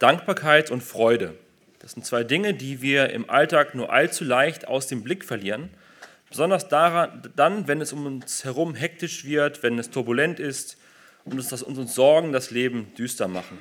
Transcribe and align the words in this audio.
Dankbarkeit 0.00 0.70
und 0.70 0.82
Freude. 0.82 1.34
Das 1.78 1.92
sind 1.92 2.06
zwei 2.06 2.24
Dinge, 2.24 2.54
die 2.54 2.80
wir 2.80 3.10
im 3.10 3.28
Alltag 3.28 3.74
nur 3.74 3.92
allzu 3.92 4.24
leicht 4.24 4.66
aus 4.66 4.86
dem 4.86 5.04
Blick 5.04 5.24
verlieren. 5.24 5.68
Besonders 6.30 6.68
daran, 6.68 7.22
dann, 7.36 7.68
wenn 7.68 7.82
es 7.82 7.92
um 7.92 8.06
uns 8.06 8.44
herum 8.44 8.74
hektisch 8.74 9.26
wird, 9.26 9.62
wenn 9.62 9.78
es 9.78 9.90
turbulent 9.90 10.40
ist 10.40 10.78
und 11.24 11.34
uns, 11.34 11.48
das, 11.48 11.62
uns 11.62 11.94
Sorgen 11.94 12.32
das 12.32 12.50
Leben 12.50 12.94
düster 12.96 13.28
machen. 13.28 13.58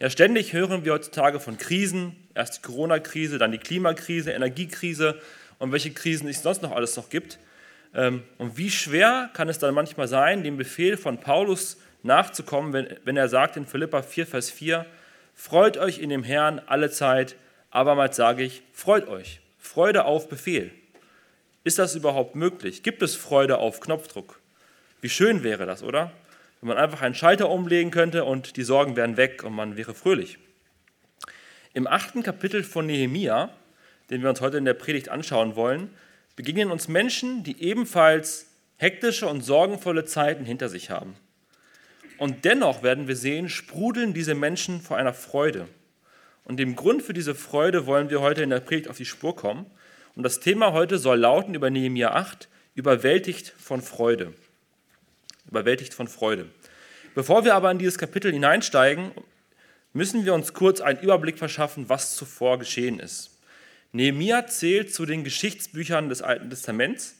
Ja, 0.00 0.10
ständig 0.10 0.52
hören 0.52 0.84
wir 0.84 0.92
heutzutage 0.92 1.38
von 1.38 1.56
Krisen, 1.56 2.16
erst 2.34 2.58
die 2.58 2.62
Corona-Krise, 2.62 3.38
dann 3.38 3.52
die 3.52 3.58
Klimakrise, 3.58 4.32
Energiekrise 4.32 5.20
und 5.60 5.70
welche 5.70 5.92
Krisen 5.92 6.28
es 6.28 6.42
sonst 6.42 6.62
noch 6.62 6.72
alles 6.72 6.96
noch 6.96 7.10
gibt. 7.10 7.38
Ähm, 7.94 8.24
und 8.38 8.58
wie 8.58 8.70
schwer 8.70 9.30
kann 9.34 9.48
es 9.48 9.60
dann 9.60 9.72
manchmal 9.72 10.08
sein, 10.08 10.42
dem 10.42 10.56
Befehl 10.56 10.96
von 10.96 11.20
Paulus 11.20 11.76
nachzukommen, 12.02 12.72
wenn, 12.72 12.88
wenn 13.04 13.16
er 13.16 13.28
sagt 13.28 13.56
in 13.56 13.66
Philippa 13.66 14.02
4, 14.02 14.26
Vers 14.26 14.50
4, 14.50 14.84
Freut 15.38 15.76
euch 15.76 15.98
in 15.98 16.08
dem 16.08 16.24
Herrn 16.24 16.60
alle 16.66 16.90
Zeit, 16.90 17.36
abermals 17.70 18.16
sage 18.16 18.42
ich, 18.42 18.62
freut 18.72 19.06
euch. 19.06 19.40
Freude 19.58 20.06
auf 20.06 20.28
Befehl. 20.28 20.72
Ist 21.62 21.78
das 21.78 21.94
überhaupt 21.94 22.34
möglich? 22.34 22.82
Gibt 22.82 23.02
es 23.02 23.14
Freude 23.14 23.58
auf 23.58 23.80
Knopfdruck? 23.80 24.40
Wie 25.02 25.10
schön 25.10 25.44
wäre 25.44 25.66
das, 25.66 25.82
oder? 25.82 26.10
Wenn 26.60 26.68
man 26.68 26.78
einfach 26.78 27.02
einen 27.02 27.14
Schalter 27.14 27.50
umlegen 27.50 27.90
könnte 27.90 28.24
und 28.24 28.56
die 28.56 28.62
Sorgen 28.62 28.96
wären 28.96 29.18
weg 29.18 29.44
und 29.44 29.52
man 29.52 29.76
wäre 29.76 29.94
fröhlich. 29.94 30.38
Im 31.74 31.86
achten 31.86 32.22
Kapitel 32.22 32.64
von 32.64 32.86
Nehemia, 32.86 33.50
den 34.08 34.22
wir 34.22 34.30
uns 34.30 34.40
heute 34.40 34.56
in 34.56 34.64
der 34.64 34.74
Predigt 34.74 35.10
anschauen 35.10 35.54
wollen, 35.54 35.90
begegnen 36.34 36.70
uns 36.70 36.88
Menschen, 36.88 37.44
die 37.44 37.62
ebenfalls 37.62 38.46
hektische 38.78 39.26
und 39.28 39.42
sorgenvolle 39.42 40.06
Zeiten 40.06 40.46
hinter 40.46 40.70
sich 40.70 40.90
haben. 40.90 41.14
Und 42.18 42.44
dennoch 42.44 42.82
werden 42.82 43.08
wir 43.08 43.16
sehen, 43.16 43.48
sprudeln 43.48 44.14
diese 44.14 44.34
Menschen 44.34 44.80
vor 44.80 44.96
einer 44.96 45.14
Freude. 45.14 45.68
Und 46.44 46.58
dem 46.58 46.76
Grund 46.76 47.02
für 47.02 47.12
diese 47.12 47.34
Freude 47.34 47.86
wollen 47.86 48.08
wir 48.10 48.20
heute 48.20 48.42
in 48.42 48.50
der 48.50 48.60
Predigt 48.60 48.88
auf 48.88 48.96
die 48.96 49.04
Spur 49.04 49.34
kommen. 49.36 49.66
Und 50.14 50.22
das 50.22 50.40
Thema 50.40 50.72
heute 50.72 50.98
soll 50.98 51.18
lauten 51.18 51.54
über 51.54 51.70
Nehemiah 51.70 52.12
8, 52.12 52.48
überwältigt 52.74 53.52
von 53.58 53.82
Freude. 53.82 54.32
Überwältigt 55.48 55.92
von 55.92 56.08
Freude. 56.08 56.46
Bevor 57.14 57.44
wir 57.44 57.54
aber 57.54 57.70
in 57.70 57.78
dieses 57.78 57.98
Kapitel 57.98 58.32
hineinsteigen, 58.32 59.10
müssen 59.92 60.24
wir 60.24 60.34
uns 60.34 60.52
kurz 60.52 60.80
einen 60.80 61.00
Überblick 61.00 61.38
verschaffen, 61.38 61.88
was 61.88 62.16
zuvor 62.16 62.58
geschehen 62.58 63.00
ist. 63.00 63.38
Nehemiah 63.92 64.46
zählt 64.46 64.92
zu 64.92 65.06
den 65.06 65.24
Geschichtsbüchern 65.24 66.08
des 66.08 66.22
Alten 66.22 66.50
Testaments 66.50 67.16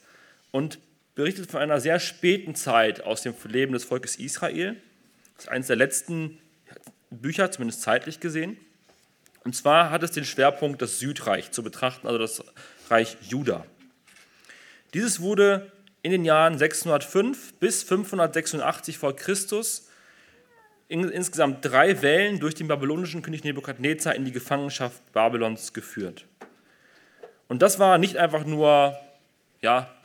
und 0.50 0.78
berichtet 1.14 1.50
von 1.50 1.60
einer 1.60 1.80
sehr 1.80 1.98
späten 1.98 2.54
Zeit 2.54 3.02
aus 3.02 3.22
dem 3.22 3.34
Leben 3.48 3.72
des 3.72 3.84
Volkes 3.84 4.16
Israel. 4.16 4.76
Das 5.36 5.44
ist 5.44 5.50
eines 5.50 5.66
der 5.66 5.76
letzten 5.76 6.38
Bücher, 7.10 7.50
zumindest 7.50 7.82
zeitlich 7.82 8.20
gesehen. 8.20 8.56
Und 9.44 9.54
zwar 9.54 9.90
hat 9.90 10.02
es 10.02 10.10
den 10.10 10.24
Schwerpunkt, 10.24 10.82
das 10.82 10.98
Südreich 10.98 11.52
zu 11.52 11.62
betrachten, 11.62 12.06
also 12.06 12.18
das 12.18 12.42
Reich 12.90 13.16
Juda. 13.20 13.64
Dieses 14.92 15.20
wurde 15.20 15.70
in 16.02 16.10
den 16.10 16.24
Jahren 16.24 16.58
605 16.58 17.54
bis 17.54 17.82
586 17.82 18.98
vor 18.98 19.14
Christus 19.14 19.88
in 20.88 21.08
insgesamt 21.08 21.64
drei 21.64 22.00
Wellen 22.02 22.38
durch 22.38 22.54
den 22.54 22.68
babylonischen 22.68 23.22
König 23.22 23.44
Nebukadnezar 23.44 24.14
in 24.14 24.24
die 24.24 24.32
Gefangenschaft 24.32 25.12
Babylons 25.12 25.72
geführt. 25.72 26.26
Und 27.48 27.62
das 27.62 27.78
war 27.78 27.98
nicht 27.98 28.16
einfach 28.16 28.44
nur 28.44 28.96
ja, 29.60 29.95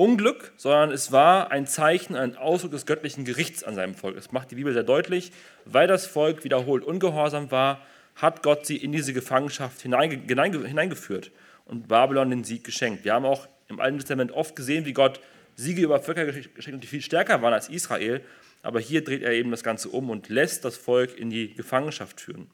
Unglück, 0.00 0.52
sondern 0.56 0.92
es 0.92 1.12
war 1.12 1.50
ein 1.50 1.66
Zeichen, 1.66 2.16
ein 2.16 2.34
Ausdruck 2.34 2.70
des 2.70 2.86
göttlichen 2.86 3.26
Gerichts 3.26 3.62
an 3.62 3.74
seinem 3.74 3.94
Volk. 3.94 4.16
Das 4.16 4.32
macht 4.32 4.50
die 4.50 4.54
Bibel 4.54 4.72
sehr 4.72 4.82
deutlich. 4.82 5.30
Weil 5.66 5.88
das 5.88 6.06
Volk 6.06 6.42
wiederholt 6.42 6.84
ungehorsam 6.84 7.50
war, 7.50 7.82
hat 8.16 8.42
Gott 8.42 8.64
sie 8.64 8.78
in 8.78 8.92
diese 8.92 9.12
Gefangenschaft 9.12 9.82
hineingeführt 9.82 11.32
und 11.66 11.88
Babylon 11.88 12.30
den 12.30 12.44
Sieg 12.44 12.64
geschenkt. 12.64 13.04
Wir 13.04 13.12
haben 13.12 13.26
auch 13.26 13.46
im 13.68 13.78
Alten 13.78 13.98
Testament 13.98 14.32
oft 14.32 14.56
gesehen, 14.56 14.86
wie 14.86 14.94
Gott 14.94 15.20
Siege 15.56 15.82
über 15.82 16.00
Völker 16.00 16.24
geschenkt 16.24 16.66
hat, 16.66 16.82
die 16.82 16.86
viel 16.86 17.02
stärker 17.02 17.42
waren 17.42 17.52
als 17.52 17.68
Israel. 17.68 18.22
Aber 18.62 18.80
hier 18.80 19.04
dreht 19.04 19.22
er 19.22 19.32
eben 19.32 19.50
das 19.50 19.62
Ganze 19.62 19.90
um 19.90 20.08
und 20.08 20.30
lässt 20.30 20.64
das 20.64 20.78
Volk 20.78 21.18
in 21.18 21.28
die 21.28 21.52
Gefangenschaft 21.52 22.22
führen. 22.22 22.50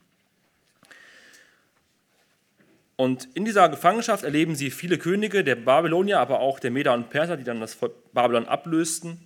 Und 2.97 3.29
in 3.35 3.45
dieser 3.45 3.69
Gefangenschaft 3.69 4.25
erleben 4.25 4.57
sie 4.57 4.71
viele 4.71 4.97
Könige, 4.97 5.45
der 5.45 5.55
Babylonier, 5.55 6.19
aber 6.19 6.41
auch 6.41 6.59
der 6.59 6.71
Meder 6.71 6.95
und 6.95 7.11
Perser, 7.11 7.37
die 7.37 7.45
dann 7.45 7.61
das 7.61 7.77
Babylon 8.13 8.47
ablösten. 8.47 9.19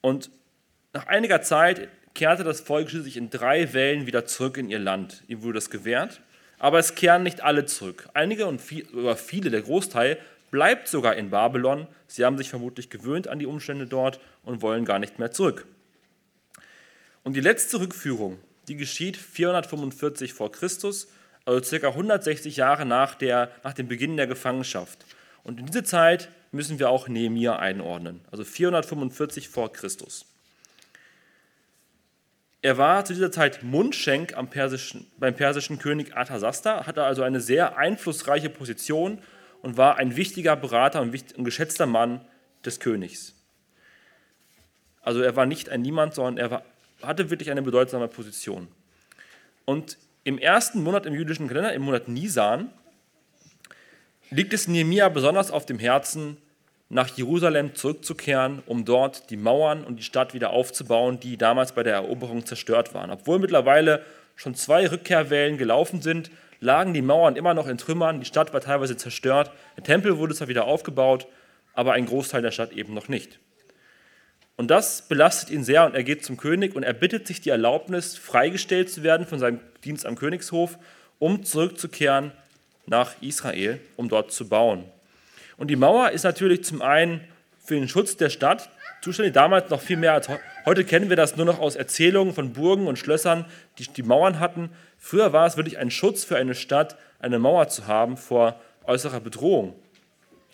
Und 0.00 0.30
nach 0.94 1.06
einiger 1.06 1.42
Zeit 1.42 1.88
kehrte 2.14 2.44
das 2.44 2.60
Volk 2.60 2.88
schließlich 2.88 3.16
in 3.16 3.28
drei 3.28 3.74
Wellen 3.74 4.06
wieder 4.06 4.24
zurück 4.24 4.56
in 4.56 4.70
ihr 4.70 4.78
Land. 4.78 5.22
Ihm 5.28 5.42
wurde 5.42 5.54
das 5.54 5.68
gewährt. 5.68 6.20
Aber 6.58 6.78
es 6.78 6.94
kehren 6.94 7.24
nicht 7.24 7.42
alle 7.42 7.66
zurück. 7.66 8.08
Einige 8.14 8.46
und 8.46 8.60
viel, 8.60 8.86
oder 8.94 9.16
viele, 9.16 9.50
der 9.50 9.62
Großteil, 9.62 10.18
bleibt 10.50 10.88
sogar 10.88 11.16
in 11.16 11.30
Babylon. 11.30 11.86
Sie 12.06 12.24
haben 12.24 12.38
sich 12.38 12.48
vermutlich 12.48 12.88
gewöhnt 12.88 13.28
an 13.28 13.40
die 13.40 13.46
Umstände 13.46 13.86
dort 13.86 14.20
und 14.44 14.62
wollen 14.62 14.84
gar 14.84 14.98
nicht 14.98 15.18
mehr 15.18 15.32
zurück. 15.32 15.66
Und 17.24 17.34
die 17.34 17.40
letzte 17.40 17.80
Rückführung, 17.80 18.38
die 18.68 18.76
geschieht 18.76 19.16
445 19.16 20.32
vor 20.32 20.52
Christus 20.52 21.08
also 21.44 21.62
circa 21.62 21.88
160 21.88 22.56
Jahre 22.56 22.86
nach, 22.86 23.14
der, 23.14 23.50
nach 23.62 23.74
dem 23.74 23.88
Beginn 23.88 24.16
der 24.16 24.26
Gefangenschaft. 24.26 25.04
Und 25.42 25.60
in 25.60 25.66
diese 25.66 25.84
Zeit 25.84 26.30
müssen 26.52 26.78
wir 26.78 26.88
auch 26.88 27.08
Nehemiah 27.08 27.56
einordnen, 27.56 28.20
also 28.30 28.44
445 28.44 29.48
vor 29.48 29.72
Christus. 29.72 30.26
Er 32.62 32.78
war 32.78 33.04
zu 33.04 33.12
dieser 33.12 33.30
Zeit 33.30 33.62
Mundschenk 33.62 34.34
persischen, 34.48 35.06
beim 35.18 35.34
persischen 35.34 35.78
König 35.78 36.16
Arthasasta, 36.16 36.86
hatte 36.86 37.04
also 37.04 37.22
eine 37.22 37.40
sehr 37.40 37.76
einflussreiche 37.76 38.48
Position 38.48 39.18
und 39.60 39.76
war 39.76 39.98
ein 39.98 40.16
wichtiger 40.16 40.56
Berater 40.56 41.02
und 41.02 41.44
geschätzter 41.44 41.84
Mann 41.84 42.22
des 42.64 42.80
Königs. 42.80 43.34
Also 45.02 45.20
er 45.20 45.36
war 45.36 45.44
nicht 45.44 45.68
ein 45.68 45.82
Niemand, 45.82 46.14
sondern 46.14 46.38
er 46.38 46.50
war, 46.50 46.64
hatte 47.02 47.28
wirklich 47.28 47.50
eine 47.50 47.60
bedeutsame 47.60 48.08
Position. 48.08 48.68
Und 49.66 49.98
im 50.24 50.38
ersten 50.38 50.82
Monat 50.82 51.06
im 51.06 51.14
jüdischen 51.14 51.48
Kalender, 51.48 51.72
im 51.72 51.82
Monat 51.82 52.08
Nisan, 52.08 52.70
liegt 54.30 54.52
es 54.54 54.66
Nehemia 54.66 55.08
besonders 55.10 55.50
auf 55.50 55.66
dem 55.66 55.78
Herzen, 55.78 56.38
nach 56.88 57.08
Jerusalem 57.16 57.74
zurückzukehren, 57.74 58.62
um 58.66 58.84
dort 58.84 59.30
die 59.30 59.36
Mauern 59.36 59.84
und 59.84 59.96
die 59.96 60.02
Stadt 60.02 60.34
wieder 60.34 60.50
aufzubauen, 60.50 61.18
die 61.18 61.36
damals 61.36 61.72
bei 61.72 61.82
der 61.82 61.94
Eroberung 61.94 62.46
zerstört 62.46 62.94
waren. 62.94 63.10
Obwohl 63.10 63.38
mittlerweile 63.38 64.04
schon 64.36 64.54
zwei 64.54 64.86
Rückkehrwellen 64.86 65.58
gelaufen 65.58 66.02
sind, 66.02 66.30
lagen 66.60 66.94
die 66.94 67.02
Mauern 67.02 67.36
immer 67.36 67.54
noch 67.54 67.66
in 67.66 67.78
Trümmern, 67.78 68.20
die 68.20 68.26
Stadt 68.26 68.52
war 68.52 68.60
teilweise 68.60 68.96
zerstört, 68.96 69.50
der 69.76 69.84
Tempel 69.84 70.18
wurde 70.18 70.34
zwar 70.34 70.48
wieder 70.48 70.64
aufgebaut, 70.64 71.26
aber 71.72 71.92
ein 71.92 72.06
Großteil 72.06 72.42
der 72.42 72.50
Stadt 72.50 72.72
eben 72.72 72.94
noch 72.94 73.08
nicht. 73.08 73.38
Und 74.56 74.70
das 74.70 75.02
belastet 75.08 75.50
ihn 75.50 75.64
sehr 75.64 75.84
und 75.84 75.94
er 75.94 76.04
geht 76.04 76.24
zum 76.24 76.36
König 76.36 76.76
und 76.76 76.84
er 76.84 76.92
bittet 76.92 77.26
sich 77.26 77.40
die 77.40 77.50
Erlaubnis, 77.50 78.16
freigestellt 78.16 78.88
zu 78.88 79.02
werden 79.02 79.26
von 79.26 79.38
seinem 79.38 79.60
Dienst 79.84 80.06
am 80.06 80.16
Königshof, 80.16 80.78
um 81.18 81.44
zurückzukehren 81.44 82.32
nach 82.86 83.12
Israel, 83.20 83.80
um 83.96 84.08
dort 84.08 84.32
zu 84.32 84.48
bauen. 84.48 84.84
Und 85.56 85.68
die 85.68 85.76
Mauer 85.76 86.10
ist 86.10 86.24
natürlich 86.24 86.64
zum 86.64 86.82
einen 86.82 87.20
für 87.64 87.74
den 87.74 87.88
Schutz 87.88 88.16
der 88.16 88.30
Stadt 88.30 88.70
zuständig, 89.00 89.34
damals 89.34 89.70
noch 89.70 89.80
viel 89.80 89.96
mehr 89.96 90.12
als 90.14 90.28
heute. 90.28 90.40
Heute 90.66 90.84
kennen 90.84 91.10
wir 91.10 91.16
das 91.16 91.36
nur 91.36 91.44
noch 91.44 91.60
aus 91.60 91.76
Erzählungen 91.76 92.32
von 92.32 92.54
Burgen 92.54 92.86
und 92.86 92.98
Schlössern, 92.98 93.44
die 93.78 93.86
die 93.86 94.02
Mauern 94.02 94.40
hatten. 94.40 94.70
Früher 94.98 95.32
war 95.32 95.46
es 95.46 95.56
wirklich 95.56 95.78
ein 95.78 95.90
Schutz 95.90 96.24
für 96.24 96.36
eine 96.36 96.54
Stadt, 96.54 96.96
eine 97.18 97.38
Mauer 97.38 97.68
zu 97.68 97.86
haben 97.86 98.16
vor 98.16 98.58
äußerer 98.86 99.20
Bedrohung. 99.20 99.74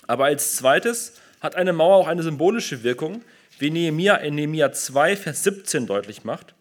Aber 0.06 0.24
als 0.24 0.56
zweites 0.56 1.14
hat 1.40 1.54
eine 1.54 1.72
Mauer 1.72 1.96
auch 1.96 2.08
eine 2.08 2.24
symbolische 2.24 2.82
Wirkung, 2.82 3.22
wie 3.58 3.70
Nehemia 3.70 4.16
in 4.16 4.34
Nehemia 4.34 4.72
2, 4.72 5.16
Vers 5.16 5.44
17 5.44 5.86
deutlich 5.86 6.24
macht. 6.24 6.54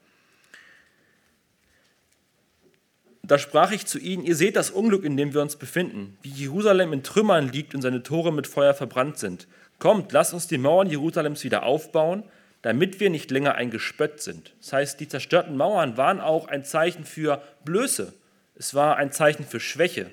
Da 3.29 3.37
sprach 3.37 3.71
ich 3.71 3.85
zu 3.85 3.99
ihnen, 3.99 4.23
ihr 4.23 4.35
seht 4.35 4.55
das 4.55 4.71
Unglück, 4.71 5.05
in 5.05 5.15
dem 5.15 5.35
wir 5.35 5.43
uns 5.43 5.55
befinden, 5.55 6.17
wie 6.23 6.29
Jerusalem 6.29 6.93
in 6.93 7.03
Trümmern 7.03 7.47
liegt 7.47 7.75
und 7.75 7.83
seine 7.83 8.01
Tore 8.01 8.33
mit 8.33 8.47
Feuer 8.47 8.73
verbrannt 8.73 9.19
sind. 9.19 9.47
Kommt, 9.77 10.11
lasst 10.11 10.33
uns 10.33 10.47
die 10.47 10.57
Mauern 10.57 10.89
Jerusalems 10.89 11.43
wieder 11.43 11.61
aufbauen, 11.61 12.23
damit 12.63 12.99
wir 12.99 13.11
nicht 13.11 13.29
länger 13.29 13.53
ein 13.53 13.69
Gespött 13.69 14.19
sind. 14.19 14.55
Das 14.59 14.73
heißt, 14.73 14.99
die 14.99 15.07
zerstörten 15.07 15.55
Mauern 15.55 15.95
waren 15.95 16.19
auch 16.21 16.47
ein 16.47 16.65
Zeichen 16.65 17.05
für 17.05 17.39
Blöße. 17.65 18.13
Es 18.55 18.73
war 18.73 18.97
ein 18.97 19.11
Zeichen 19.11 19.45
für 19.45 19.59
Schwäche. 19.59 20.09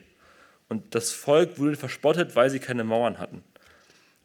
Und 0.68 0.94
das 0.94 1.12
Volk 1.12 1.58
wurde 1.58 1.76
verspottet, 1.76 2.36
weil 2.36 2.50
sie 2.50 2.58
keine 2.60 2.84
Mauern 2.84 3.18
hatten. 3.18 3.42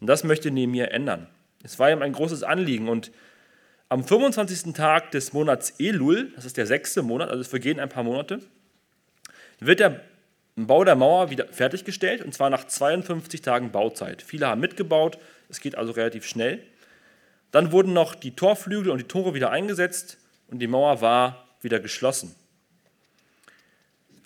Und 0.01 0.07
das 0.07 0.25
möchte 0.25 0.51
Nehemiah 0.51 0.87
ändern. 0.87 1.27
Es 1.63 1.79
war 1.79 1.89
ihm 1.89 2.01
ein 2.01 2.11
großes 2.11 2.44
Anliegen 2.44 2.89
und 2.89 3.13
am 3.87 4.03
25. 4.03 4.73
Tag 4.73 5.11
des 5.11 5.31
Monats 5.31 5.75
Elul, 5.79 6.33
das 6.35 6.44
ist 6.44 6.57
der 6.57 6.67
sechste 6.67 7.03
Monat, 7.03 7.29
also 7.29 7.39
es 7.39 7.47
vergehen 7.47 7.79
ein 7.79 7.87
paar 7.87 8.03
Monate, 8.03 8.41
wird 9.61 9.79
der 9.79 10.01
Bau 10.57 10.83
der 10.83 10.95
Mauer 10.95 11.29
wieder 11.29 11.47
fertiggestellt 11.47 12.21
und 12.21 12.33
zwar 12.33 12.49
nach 12.49 12.65
52 12.65 13.41
Tagen 13.41 13.71
Bauzeit. 13.71 14.21
Viele 14.21 14.47
haben 14.47 14.59
mitgebaut, 14.59 15.17
es 15.49 15.61
geht 15.61 15.77
also 15.77 15.93
relativ 15.93 16.25
schnell. 16.25 16.61
Dann 17.51 17.71
wurden 17.71 17.93
noch 17.93 18.15
die 18.15 18.35
Torflügel 18.35 18.91
und 18.91 18.97
die 18.97 19.07
Tore 19.07 19.33
wieder 19.33 19.51
eingesetzt 19.51 20.17
und 20.49 20.59
die 20.59 20.67
Mauer 20.67 21.01
war 21.01 21.47
wieder 21.61 21.79
geschlossen. 21.79 22.35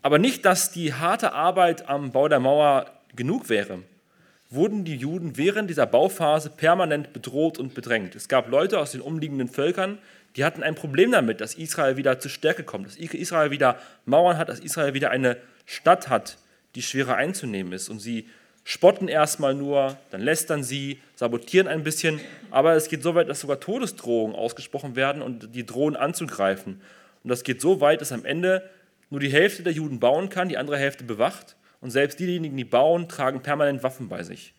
Aber 0.01 0.19
nicht, 0.19 0.45
dass 0.45 0.71
die 0.71 0.93
harte 0.93 1.33
Arbeit 1.33 1.89
am 1.89 2.11
Bau 2.11 2.27
der 2.27 2.39
Mauer 2.39 2.91
genug 3.15 3.49
wäre, 3.49 3.79
wurden 4.49 4.85
die 4.85 4.95
Juden 4.95 5.37
während 5.37 5.69
dieser 5.69 5.87
Bauphase 5.87 6.49
permanent 6.49 7.13
bedroht 7.13 7.57
und 7.57 7.73
bedrängt. 7.73 8.15
Es 8.15 8.27
gab 8.27 8.49
Leute 8.49 8.79
aus 8.79 8.91
den 8.91 9.01
umliegenden 9.01 9.47
Völkern, 9.47 9.97
die 10.35 10.43
hatten 10.43 10.63
ein 10.63 10.75
Problem 10.75 11.11
damit, 11.11 11.39
dass 11.41 11.55
Israel 11.55 11.97
wieder 11.97 12.19
zur 12.19 12.31
Stärke 12.31 12.63
kommt, 12.63 12.87
dass 12.87 12.95
Israel 12.97 13.51
wieder 13.51 13.79
Mauern 14.05 14.37
hat, 14.37 14.49
dass 14.49 14.59
Israel 14.59 14.93
wieder 14.93 15.11
eine 15.11 15.37
Stadt 15.65 16.09
hat, 16.09 16.37
die 16.75 16.81
schwerer 16.81 17.15
einzunehmen 17.15 17.71
ist. 17.71 17.89
Und 17.89 17.99
sie 17.99 18.27
spotten 18.65 19.07
erstmal 19.07 19.53
nur, 19.53 19.97
dann 20.11 20.21
lästern 20.21 20.63
sie, 20.63 20.99
sabotieren 21.15 21.67
ein 21.67 21.83
bisschen, 21.83 22.19
aber 22.51 22.73
es 22.73 22.89
geht 22.89 23.01
so 23.01 23.15
weit, 23.15 23.29
dass 23.29 23.39
sogar 23.39 23.59
Todesdrohungen 23.59 24.35
ausgesprochen 24.35 24.95
werden 24.95 25.21
und 25.21 25.55
die 25.55 25.65
drohen 25.65 25.95
anzugreifen. 25.95 26.81
Und 27.23 27.29
das 27.29 27.43
geht 27.43 27.61
so 27.61 27.79
weit, 27.79 28.01
dass 28.01 28.11
am 28.11 28.25
Ende 28.25 28.69
nur 29.09 29.19
die 29.19 29.31
Hälfte 29.31 29.63
der 29.63 29.73
Juden 29.73 29.99
bauen 29.99 30.29
kann, 30.29 30.49
die 30.49 30.57
andere 30.57 30.77
Hälfte 30.77 31.03
bewacht. 31.03 31.55
Und 31.79 31.91
selbst 31.91 32.19
diejenigen, 32.19 32.57
die 32.57 32.65
bauen, 32.65 33.07
tragen 33.07 33.41
permanent 33.41 33.83
Waffen 33.83 34.09
bei 34.09 34.23
sich. 34.23 34.53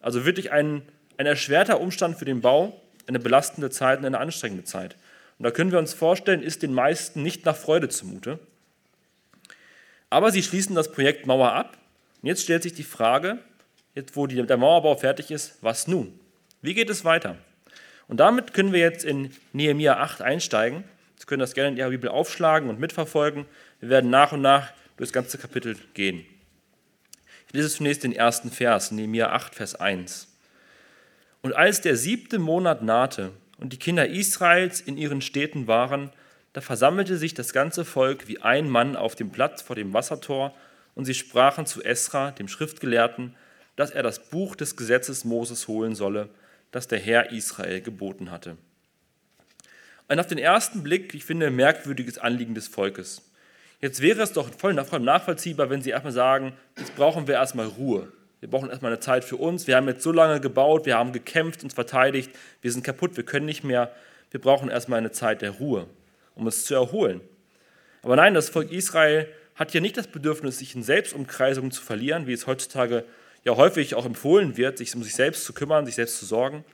Also 0.00 0.24
wirklich 0.26 0.50
ein, 0.50 0.82
ein 1.16 1.26
erschwerter 1.26 1.80
Umstand 1.80 2.18
für 2.18 2.24
den 2.24 2.40
Bau, 2.40 2.80
eine 3.06 3.20
belastende 3.20 3.70
Zeit 3.70 4.00
und 4.00 4.04
eine 4.04 4.18
anstrengende 4.18 4.64
Zeit. 4.64 4.96
Und 5.38 5.44
da 5.44 5.50
können 5.50 5.72
wir 5.72 5.78
uns 5.78 5.94
vorstellen, 5.94 6.42
ist 6.42 6.62
den 6.62 6.74
meisten 6.74 7.22
nicht 7.22 7.44
nach 7.44 7.56
Freude 7.56 7.88
zumute. 7.88 8.38
Aber 10.10 10.30
sie 10.30 10.42
schließen 10.42 10.74
das 10.76 10.92
Projekt 10.92 11.26
Mauer 11.26 11.52
ab. 11.52 11.76
Und 12.22 12.28
jetzt 12.28 12.42
stellt 12.42 12.62
sich 12.62 12.74
die 12.74 12.84
Frage, 12.84 13.38
jetzt 13.94 14.16
wo 14.16 14.26
der 14.26 14.56
Mauerbau 14.56 14.96
fertig 14.96 15.30
ist, 15.30 15.58
was 15.60 15.88
nun? 15.88 16.18
Wie 16.62 16.74
geht 16.74 16.88
es 16.88 17.04
weiter? 17.04 17.36
Und 18.06 18.20
damit 18.20 18.54
können 18.54 18.72
wir 18.72 18.80
jetzt 18.80 19.04
in 19.04 19.30
Nehemiah 19.52 19.98
8 19.98 20.22
einsteigen. 20.22 20.84
Sie 21.16 21.26
können 21.26 21.40
das 21.40 21.54
gerne 21.54 21.70
in 21.70 21.76
Ihrer 21.76 21.90
Bibel 21.90 22.10
aufschlagen 22.10 22.68
und 22.68 22.78
mitverfolgen. 22.78 23.46
Wir 23.80 23.88
werden 23.88 24.10
nach 24.10 24.32
und 24.32 24.42
nach 24.42 24.72
durch 24.96 25.08
das 25.08 25.12
ganze 25.12 25.38
Kapitel 25.38 25.76
gehen. 25.94 26.24
Ich 27.48 27.54
lese 27.54 27.70
zunächst 27.70 28.04
den 28.04 28.12
ersten 28.12 28.50
Vers, 28.50 28.90
Nehemiah 28.90 29.30
8, 29.30 29.54
Vers 29.54 29.74
1. 29.74 30.28
Und 31.42 31.54
als 31.54 31.80
der 31.80 31.96
siebte 31.96 32.38
Monat 32.38 32.82
nahte 32.82 33.32
und 33.58 33.72
die 33.72 33.78
Kinder 33.78 34.08
Israels 34.08 34.80
in 34.80 34.96
ihren 34.96 35.20
Städten 35.20 35.66
waren, 35.66 36.10
da 36.52 36.60
versammelte 36.60 37.16
sich 37.16 37.34
das 37.34 37.52
ganze 37.52 37.84
Volk 37.84 38.28
wie 38.28 38.40
ein 38.40 38.68
Mann 38.68 38.96
auf 38.96 39.14
dem 39.14 39.30
Platz 39.30 39.62
vor 39.62 39.76
dem 39.76 39.92
Wassertor, 39.92 40.54
und 40.94 41.04
sie 41.04 41.14
sprachen 41.14 41.66
zu 41.66 41.82
Esra, 41.82 42.30
dem 42.30 42.46
Schriftgelehrten, 42.46 43.34
dass 43.74 43.90
er 43.90 44.04
das 44.04 44.28
Buch 44.30 44.54
des 44.54 44.76
Gesetzes 44.76 45.24
Moses 45.24 45.66
holen 45.66 45.96
solle, 45.96 46.28
das 46.70 46.86
der 46.86 47.00
Herr 47.00 47.32
Israel 47.32 47.80
geboten 47.80 48.30
hatte. 48.30 48.56
Ein 50.06 50.20
auf 50.20 50.26
den 50.26 50.38
ersten 50.38 50.82
Blick, 50.82 51.14
ich 51.14 51.24
finde, 51.24 51.50
merkwürdiges 51.50 52.18
Anliegen 52.18 52.54
des 52.54 52.68
Volkes. 52.68 53.22
Jetzt 53.80 54.00
wäre 54.00 54.22
es 54.22 54.32
doch 54.32 54.50
voll 54.56 54.74
nachvollziehbar, 54.74 55.70
wenn 55.70 55.82
sie 55.82 55.90
erstmal 55.90 56.12
sagen, 56.12 56.52
jetzt 56.78 56.94
brauchen 56.94 57.26
wir 57.26 57.34
erstmal 57.34 57.66
Ruhe. 57.66 58.12
Wir 58.44 58.50
brauchen 58.50 58.68
erstmal 58.68 58.92
eine 58.92 59.00
Zeit 59.00 59.24
für 59.24 59.36
uns. 59.36 59.66
Wir 59.66 59.76
haben 59.76 59.88
jetzt 59.88 60.02
so 60.02 60.12
lange 60.12 60.38
gebaut, 60.38 60.84
wir 60.84 60.98
haben 60.98 61.14
gekämpft, 61.14 61.64
uns 61.64 61.72
verteidigt, 61.72 62.30
wir 62.60 62.70
sind 62.70 62.84
kaputt, 62.84 63.16
wir 63.16 63.24
können 63.24 63.46
nicht 63.46 63.64
mehr. 63.64 63.90
Wir 64.30 64.38
brauchen 64.38 64.68
erstmal 64.68 64.98
eine 64.98 65.12
Zeit 65.12 65.40
der 65.40 65.52
Ruhe 65.52 65.86
um 66.34 66.46
es 66.46 66.64
zu 66.64 66.74
erholen. 66.74 67.20
Aber 68.02 68.16
nein, 68.16 68.34
das 68.34 68.48
Volk 68.48 68.70
Israel 68.70 69.26
hat 69.54 69.72
hier 69.72 69.80
nicht 69.80 69.96
das 69.96 70.08
Bedürfnis, 70.08 70.58
sich 70.58 70.74
in 70.74 70.82
Selbstumkreisungen 70.82 71.70
zu 71.70 71.82
verlieren, 71.82 72.26
wie 72.26 72.32
es 72.32 72.46
heutzutage 72.46 73.04
ja 73.44 73.56
häufig 73.56 73.94
auch 73.94 74.04
empfohlen 74.04 74.56
wird, 74.58 74.78
sich 74.78 74.94
um 74.94 75.02
sich 75.02 75.14
selbst 75.14 75.44
zu 75.44 75.52
kümmern, 75.52 75.86
sich 75.86 75.94
selbst 75.94 76.18
zu 76.18 76.26
sorgen. 76.26 76.64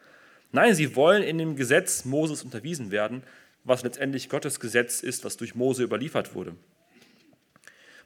Nein, 0.52 0.74
sie 0.74 0.96
wollen 0.96 1.22
in 1.22 1.38
dem 1.38 1.54
Gesetz 1.54 2.04
Moses 2.04 2.42
unterwiesen 2.42 2.90
werden, 2.90 3.22
was 3.62 3.84
letztendlich 3.84 4.28
Gottes 4.28 4.58
Gesetz 4.58 5.02
ist, 5.02 5.24
was 5.24 5.36
durch 5.36 5.54
Mose 5.54 5.84
überliefert 5.84 6.34
wurde. 6.34 6.54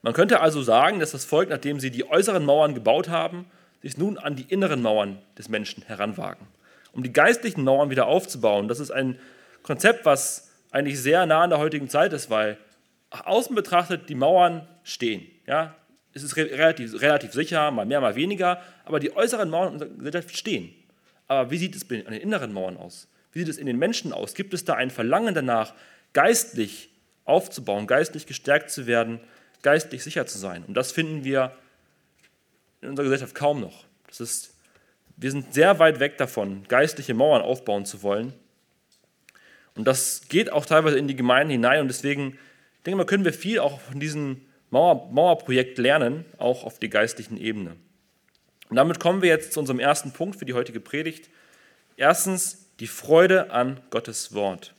Man 0.05 0.13
könnte 0.13 0.41
also 0.41 0.63
sagen, 0.63 1.01
dass 1.01 1.13
das 1.13 1.25
Volk, 1.25 1.49
nachdem 1.49 1.81
sie 1.81 1.91
die 1.91 2.07
äußeren 2.07 2.45
Mauern 2.45 2.75
gebaut 2.75 3.09
haben, 3.09 3.47
sich 3.81 3.97
nun 3.97 4.19
an 4.19 4.37
die 4.37 4.43
inneren 4.43 4.83
Mauern 4.83 5.19
des 5.39 5.49
Menschen 5.49 5.83
heranwagen, 5.83 6.47
um 6.93 7.03
die 7.03 7.11
geistlichen 7.11 7.65
Mauern 7.65 7.89
wieder 7.89 8.05
aufzubauen. 8.05 8.69
Das 8.69 8.81
ist 8.81 8.91
ein 8.91 9.19
Konzept, 9.63 10.05
was 10.05 10.51
eigentlich 10.71 11.01
sehr 11.01 11.25
nah 11.25 11.45
an 11.45 11.49
der 11.49 11.59
heutigen 11.59 11.89
Zeit 11.89 12.13
ist, 12.13 12.29
weil 12.29 12.59
außen 13.09 13.57
betrachtet 13.57 14.11
die 14.11 14.15
Mauern 14.15 14.69
stehen. 14.83 15.27
Ja? 15.47 15.75
Es 16.13 16.23
ist 16.23 16.37
relativ, 16.37 17.01
relativ 17.01 17.33
sicher, 17.33 17.71
mal 17.71 17.87
mehr, 17.87 18.03
mal 18.03 18.15
weniger, 18.15 18.61
aber 18.85 19.01
die 19.01 19.17
äußeren 19.17 19.49
Mauern 19.49 19.73
unserer 19.73 19.89
Gesellschaft 19.89 20.37
stehen. 20.37 20.75
Aber 21.29 21.51
wie 21.51 21.57
sieht 21.57 21.75
es 21.75 21.91
an 21.91 22.13
den 22.13 22.21
inneren 22.21 22.53
Mauern 22.53 22.77
aus? 22.77 23.09
Wie 23.33 23.39
sieht 23.39 23.49
es 23.49 23.57
in 23.57 23.65
den 23.65 23.79
Menschen 23.79 24.13
aus? 24.13 24.35
Gibt 24.35 24.53
es 24.53 24.67
da 24.67 24.75
ein 24.75 24.91
Verlangen 24.91 25.35
danach, 25.35 25.73
geistlich 26.13 26.91
aufzubauen, 27.25 27.87
geistlich 27.87 28.27
gestärkt 28.27 28.71
zu 28.71 28.87
werden, 28.87 29.21
geistlich 29.65 30.05
sicher 30.05 30.27
zu 30.27 30.39
sein? 30.39 30.65
Und 30.65 30.75
das 30.75 30.93
finden 30.93 31.25
wir 31.25 31.51
in 32.81 32.91
unserer 32.91 33.05
Gesellschaft 33.05 33.35
kaum 33.35 33.61
noch. 33.61 33.85
Das 34.07 34.21
ist, 34.21 34.55
wir 35.17 35.33
sind 35.33 35.53
sehr 35.53 35.81
weit 35.81 35.99
weg 35.99 36.19
davon, 36.19 36.63
geistliche 36.69 37.15
Mauern 37.15 37.43
aufbauen 37.43 37.85
zu 37.85 38.05
wollen. 38.05 38.33
Und 39.75 39.87
das 39.87 40.29
geht 40.29 40.53
auch 40.53 40.67
teilweise 40.67 40.99
in 40.99 41.09
die 41.09 41.17
Gemeinden 41.17 41.51
hinein 41.51 41.81
und 41.81 41.89
deswegen 41.89 42.39
denke 42.87 42.97
mal, 42.97 43.07
können 43.07 43.25
wir 43.25 43.33
viel 43.33 43.59
auch 43.59 43.81
von 43.81 43.99
diesem 43.99 44.43
Mauer, 44.71 45.11
Mauerprojekt 45.11 45.79
lernen, 45.79 46.25
auch 46.39 46.65
auf 46.65 46.79
der 46.79 46.91
geistlichen 46.91 47.37
Ebene. 47.37 47.77
Und 48.69 48.77
damit 48.77 49.01
kommen 49.01 49.23
wir 49.23 49.29
jetzt 49.29 49.53
zu 49.53 49.61
unserem 49.61 49.81
ersten 49.81 50.13
Punkt 50.13 50.39
für 50.39 50.45
die 50.45 50.55
heutige 50.55 50.81
Predigt. 50.81 51.29
Erstens 51.97 52.69
die 52.81 52.87
Freude 52.87 53.51
an 53.51 53.81
Gottes 53.91 54.35
Wort. 54.35 54.75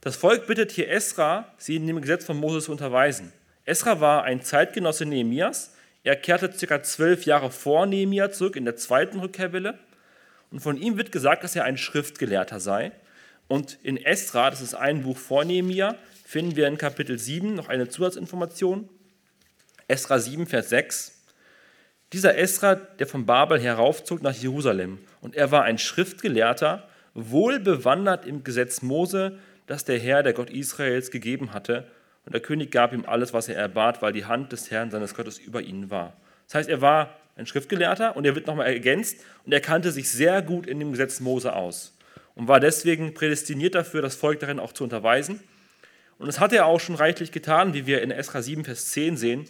Das 0.00 0.16
Volk 0.16 0.46
bittet 0.46 0.70
hier 0.70 0.88
Esra, 0.88 1.52
sie 1.58 1.76
in 1.76 1.86
dem 1.86 2.00
Gesetz 2.00 2.24
von 2.24 2.36
Moses 2.36 2.64
zu 2.64 2.72
unterweisen. 2.72 3.32
Esra 3.66 4.00
war 4.00 4.22
ein 4.22 4.42
Zeitgenosse 4.42 5.06
Nehemias. 5.06 5.74
Er 6.04 6.14
kehrte 6.14 6.48
ca. 6.48 6.82
zwölf 6.84 7.26
Jahre 7.26 7.50
vor 7.50 7.84
Nehemia 7.86 8.30
zurück 8.30 8.54
in 8.54 8.64
der 8.64 8.76
zweiten 8.76 9.18
Rückkehrwelle. 9.18 9.78
Und 10.52 10.60
von 10.60 10.76
ihm 10.76 10.96
wird 10.96 11.10
gesagt, 11.10 11.42
dass 11.42 11.56
er 11.56 11.64
ein 11.64 11.76
Schriftgelehrter 11.76 12.60
sei. 12.60 12.92
Und 13.48 13.78
in 13.82 13.96
Esra, 13.96 14.50
das 14.50 14.60
ist 14.60 14.74
ein 14.74 15.02
Buch 15.02 15.18
vor 15.18 15.44
Nehemia, 15.44 15.96
finden 16.24 16.54
wir 16.54 16.68
in 16.68 16.78
Kapitel 16.78 17.18
7 17.18 17.54
noch 17.54 17.68
eine 17.68 17.88
Zusatzinformation. 17.88 18.88
Esra 19.88 20.20
7, 20.20 20.46
Vers 20.46 20.68
6. 20.68 21.24
Dieser 22.12 22.38
Esra, 22.38 22.76
der 22.76 23.08
von 23.08 23.26
Babel 23.26 23.60
heraufzog 23.60 24.22
nach 24.22 24.34
Jerusalem, 24.34 25.00
und 25.20 25.34
er 25.34 25.50
war 25.50 25.64
ein 25.64 25.78
Schriftgelehrter, 25.78 26.88
wohl 27.14 27.58
bewandert 27.58 28.26
im 28.26 28.44
Gesetz 28.44 28.82
Mose, 28.82 29.38
das 29.66 29.84
der 29.84 29.98
Herr, 29.98 30.22
der 30.22 30.34
Gott 30.34 30.50
Israels, 30.50 31.10
gegeben 31.10 31.52
hatte. 31.52 31.90
Und 32.26 32.34
der 32.34 32.42
König 32.42 32.70
gab 32.70 32.92
ihm 32.92 33.04
alles, 33.06 33.32
was 33.32 33.48
er 33.48 33.56
erbat, 33.56 34.02
weil 34.02 34.12
die 34.12 34.24
Hand 34.24 34.52
des 34.52 34.70
Herrn 34.70 34.90
seines 34.90 35.14
Gottes 35.14 35.38
über 35.38 35.62
ihn 35.62 35.90
war. 35.90 36.12
Das 36.46 36.56
heißt, 36.56 36.68
er 36.68 36.80
war 36.80 37.16
ein 37.36 37.46
Schriftgelehrter 37.46 38.16
und 38.16 38.24
er 38.24 38.34
wird 38.34 38.46
nochmal 38.46 38.66
ergänzt 38.66 39.18
und 39.44 39.52
er 39.52 39.60
kannte 39.60 39.92
sich 39.92 40.10
sehr 40.10 40.42
gut 40.42 40.66
in 40.66 40.80
dem 40.80 40.90
Gesetz 40.90 41.20
Mose 41.20 41.54
aus 41.54 41.96
und 42.34 42.48
war 42.48 42.60
deswegen 42.60 43.14
prädestiniert 43.14 43.74
dafür, 43.74 44.02
das 44.02 44.16
Volk 44.16 44.40
darin 44.40 44.58
auch 44.58 44.72
zu 44.72 44.84
unterweisen. 44.84 45.40
Und 46.18 46.26
das 46.26 46.40
hat 46.40 46.52
er 46.52 46.66
auch 46.66 46.80
schon 46.80 46.94
reichlich 46.94 47.30
getan, 47.30 47.74
wie 47.74 47.86
wir 47.86 48.02
in 48.02 48.10
Esra 48.10 48.42
7, 48.42 48.64
Vers 48.64 48.90
10 48.90 49.16
sehen. 49.16 49.48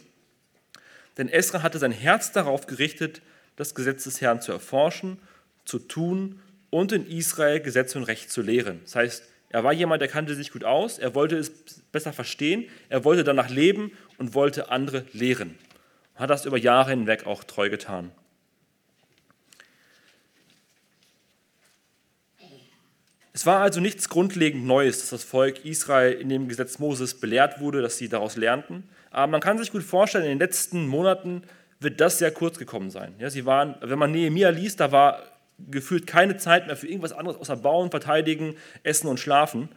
Denn 1.17 1.29
Esra 1.29 1.63
hatte 1.63 1.79
sein 1.79 1.91
Herz 1.91 2.31
darauf 2.31 2.67
gerichtet, 2.67 3.21
das 3.55 3.73
Gesetz 3.73 4.03
des 4.03 4.21
Herrn 4.21 4.41
zu 4.41 4.51
erforschen, 4.51 5.17
zu 5.65 5.79
tun 5.79 6.41
und 6.69 6.91
in 6.91 7.07
Israel 7.07 7.59
Gesetz 7.59 7.95
und 7.95 8.03
Recht 8.03 8.31
zu 8.31 8.41
lehren. 8.41 8.81
Das 8.83 8.95
heißt, 8.95 9.23
er 9.49 9.63
war 9.63 9.73
jemand, 9.73 10.01
der 10.01 10.09
kannte 10.09 10.35
sich 10.35 10.51
gut 10.51 10.63
aus, 10.63 10.99
er 10.99 11.15
wollte 11.15 11.37
es 11.37 11.51
besser 11.91 12.11
verstehen, 12.11 12.65
er 12.89 13.05
wollte 13.05 13.23
danach 13.23 13.49
leben 13.49 13.91
und 14.17 14.33
wollte 14.33 14.71
andere 14.71 15.05
lehren. 15.13 15.57
Hat 16.15 16.29
das 16.29 16.45
über 16.45 16.57
Jahre 16.57 16.89
hinweg 16.89 17.25
auch 17.25 17.43
treu 17.43 17.69
getan. 17.69 18.11
Es 23.31 23.45
war 23.45 23.61
also 23.61 23.79
nichts 23.79 24.09
grundlegend 24.09 24.65
Neues, 24.65 24.99
dass 24.99 25.09
das 25.11 25.23
Volk 25.23 25.63
Israel 25.63 26.13
in 26.13 26.27
dem 26.27 26.47
Gesetz 26.47 26.79
Moses 26.79 27.19
belehrt 27.19 27.59
wurde, 27.59 27.83
dass 27.83 27.99
sie 27.99 28.09
daraus 28.09 28.35
lernten. 28.35 28.89
Aber 29.11 29.27
man 29.27 29.41
kann 29.41 29.59
sich 29.59 29.71
gut 29.71 29.83
vorstellen, 29.83 30.23
in 30.23 30.31
den 30.31 30.39
letzten 30.39 30.87
Monaten 30.87 31.43
wird 31.79 32.01
das 32.01 32.17
sehr 32.17 32.31
kurz 32.31 32.57
gekommen 32.57 32.89
sein. 32.89 33.13
Ja, 33.19 33.29
sie 33.29 33.45
waren, 33.45 33.75
wenn 33.81 33.99
man 33.99 34.11
Nehemiah 34.11 34.49
liest, 34.49 34.79
da 34.79 34.91
war 34.91 35.21
gefühlt 35.57 36.07
keine 36.07 36.37
Zeit 36.37 36.67
mehr 36.67 36.77
für 36.77 36.87
irgendwas 36.87 37.13
anderes 37.13 37.39
außer 37.39 37.55
Bauen, 37.55 37.91
Verteidigen, 37.91 38.55
Essen 38.83 39.07
und 39.07 39.19
Schlafen. 39.19 39.69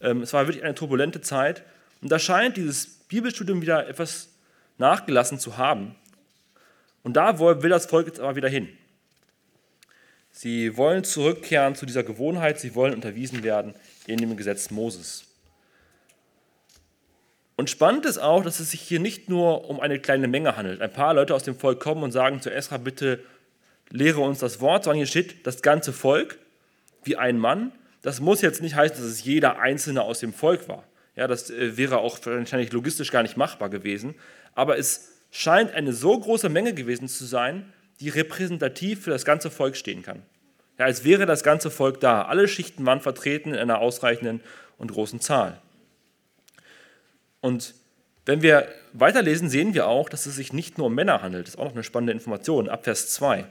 Ähm, 0.00 0.22
es 0.22 0.32
war 0.32 0.46
wirklich 0.46 0.64
eine 0.64 0.74
turbulente 0.74 1.20
Zeit. 1.20 1.62
Und 2.00 2.10
da 2.10 2.18
scheint 2.18 2.56
dieses 2.56 2.86
Bibelstudium 3.08 3.62
wieder 3.62 3.88
etwas 3.88 4.28
nachgelassen 4.78 5.38
zu 5.38 5.56
haben. 5.56 5.94
Und 7.02 7.14
da 7.16 7.38
will 7.38 7.70
das 7.70 7.86
Volk 7.86 8.06
jetzt 8.06 8.20
aber 8.20 8.36
wieder 8.36 8.48
hin. 8.48 8.68
Sie 10.30 10.76
wollen 10.76 11.04
zurückkehren 11.04 11.74
zu 11.74 11.86
dieser 11.86 12.04
Gewohnheit, 12.04 12.60
sie 12.60 12.74
wollen 12.74 12.94
unterwiesen 12.94 13.42
werden 13.42 13.74
in 14.06 14.18
dem 14.18 14.36
Gesetz 14.36 14.70
Moses. 14.70 15.24
Und 17.56 17.70
spannend 17.70 18.06
ist 18.06 18.18
auch, 18.18 18.44
dass 18.44 18.60
es 18.60 18.70
sich 18.70 18.80
hier 18.80 19.00
nicht 19.00 19.28
nur 19.28 19.68
um 19.68 19.80
eine 19.80 19.98
kleine 19.98 20.28
Menge 20.28 20.56
handelt. 20.56 20.80
Ein 20.80 20.92
paar 20.92 21.12
Leute 21.12 21.34
aus 21.34 21.42
dem 21.42 21.56
Volk 21.56 21.80
kommen 21.80 22.04
und 22.04 22.12
sagen 22.12 22.40
zu 22.40 22.52
Esra, 22.52 22.76
bitte 22.76 23.18
lehre 23.90 24.20
uns 24.20 24.38
das 24.38 24.60
Wort, 24.60 24.84
sondern 24.84 24.98
hier 24.98 25.06
steht 25.06 25.46
das 25.46 25.62
ganze 25.62 25.92
Volk 25.92 26.38
wie 27.04 27.16
ein 27.16 27.38
Mann. 27.38 27.72
Das 28.02 28.20
muss 28.20 28.42
jetzt 28.42 28.62
nicht 28.62 28.74
heißen, 28.74 28.96
dass 28.96 29.06
es 29.06 29.24
jeder 29.24 29.58
Einzelne 29.58 30.02
aus 30.02 30.20
dem 30.20 30.32
Volk 30.32 30.68
war. 30.68 30.84
Ja, 31.16 31.26
das 31.26 31.50
äh, 31.50 31.76
wäre 31.76 31.98
auch 31.98 32.18
wahrscheinlich 32.24 32.72
logistisch 32.72 33.10
gar 33.10 33.22
nicht 33.22 33.36
machbar 33.36 33.70
gewesen. 33.70 34.14
Aber 34.54 34.78
es 34.78 35.12
scheint 35.30 35.74
eine 35.74 35.92
so 35.92 36.18
große 36.18 36.48
Menge 36.48 36.74
gewesen 36.74 37.08
zu 37.08 37.24
sein, 37.24 37.72
die 38.00 38.08
repräsentativ 38.08 39.02
für 39.02 39.10
das 39.10 39.24
ganze 39.24 39.50
Volk 39.50 39.76
stehen 39.76 40.02
kann. 40.02 40.22
Ja, 40.78 40.84
als 40.84 41.04
wäre 41.04 41.26
das 41.26 41.42
ganze 41.42 41.70
Volk 41.70 42.00
da. 42.00 42.22
Alle 42.22 42.46
Schichten 42.46 42.86
waren 42.86 43.00
vertreten 43.00 43.50
in 43.50 43.58
einer 43.58 43.78
ausreichenden 43.78 44.40
und 44.78 44.92
großen 44.92 45.20
Zahl. 45.20 45.60
Und 47.40 47.74
wenn 48.24 48.42
wir 48.42 48.68
weiterlesen, 48.92 49.48
sehen 49.48 49.74
wir 49.74 49.88
auch, 49.88 50.08
dass 50.08 50.26
es 50.26 50.36
sich 50.36 50.52
nicht 50.52 50.78
nur 50.78 50.88
um 50.88 50.94
Männer 50.94 51.22
handelt. 51.22 51.46
Das 51.46 51.54
ist 51.54 51.60
auch 51.60 51.64
noch 51.64 51.72
eine 51.72 51.82
spannende 51.82 52.12
Information, 52.12 52.68
ab 52.68 52.84
Vers 52.84 53.10
2. 53.10 53.44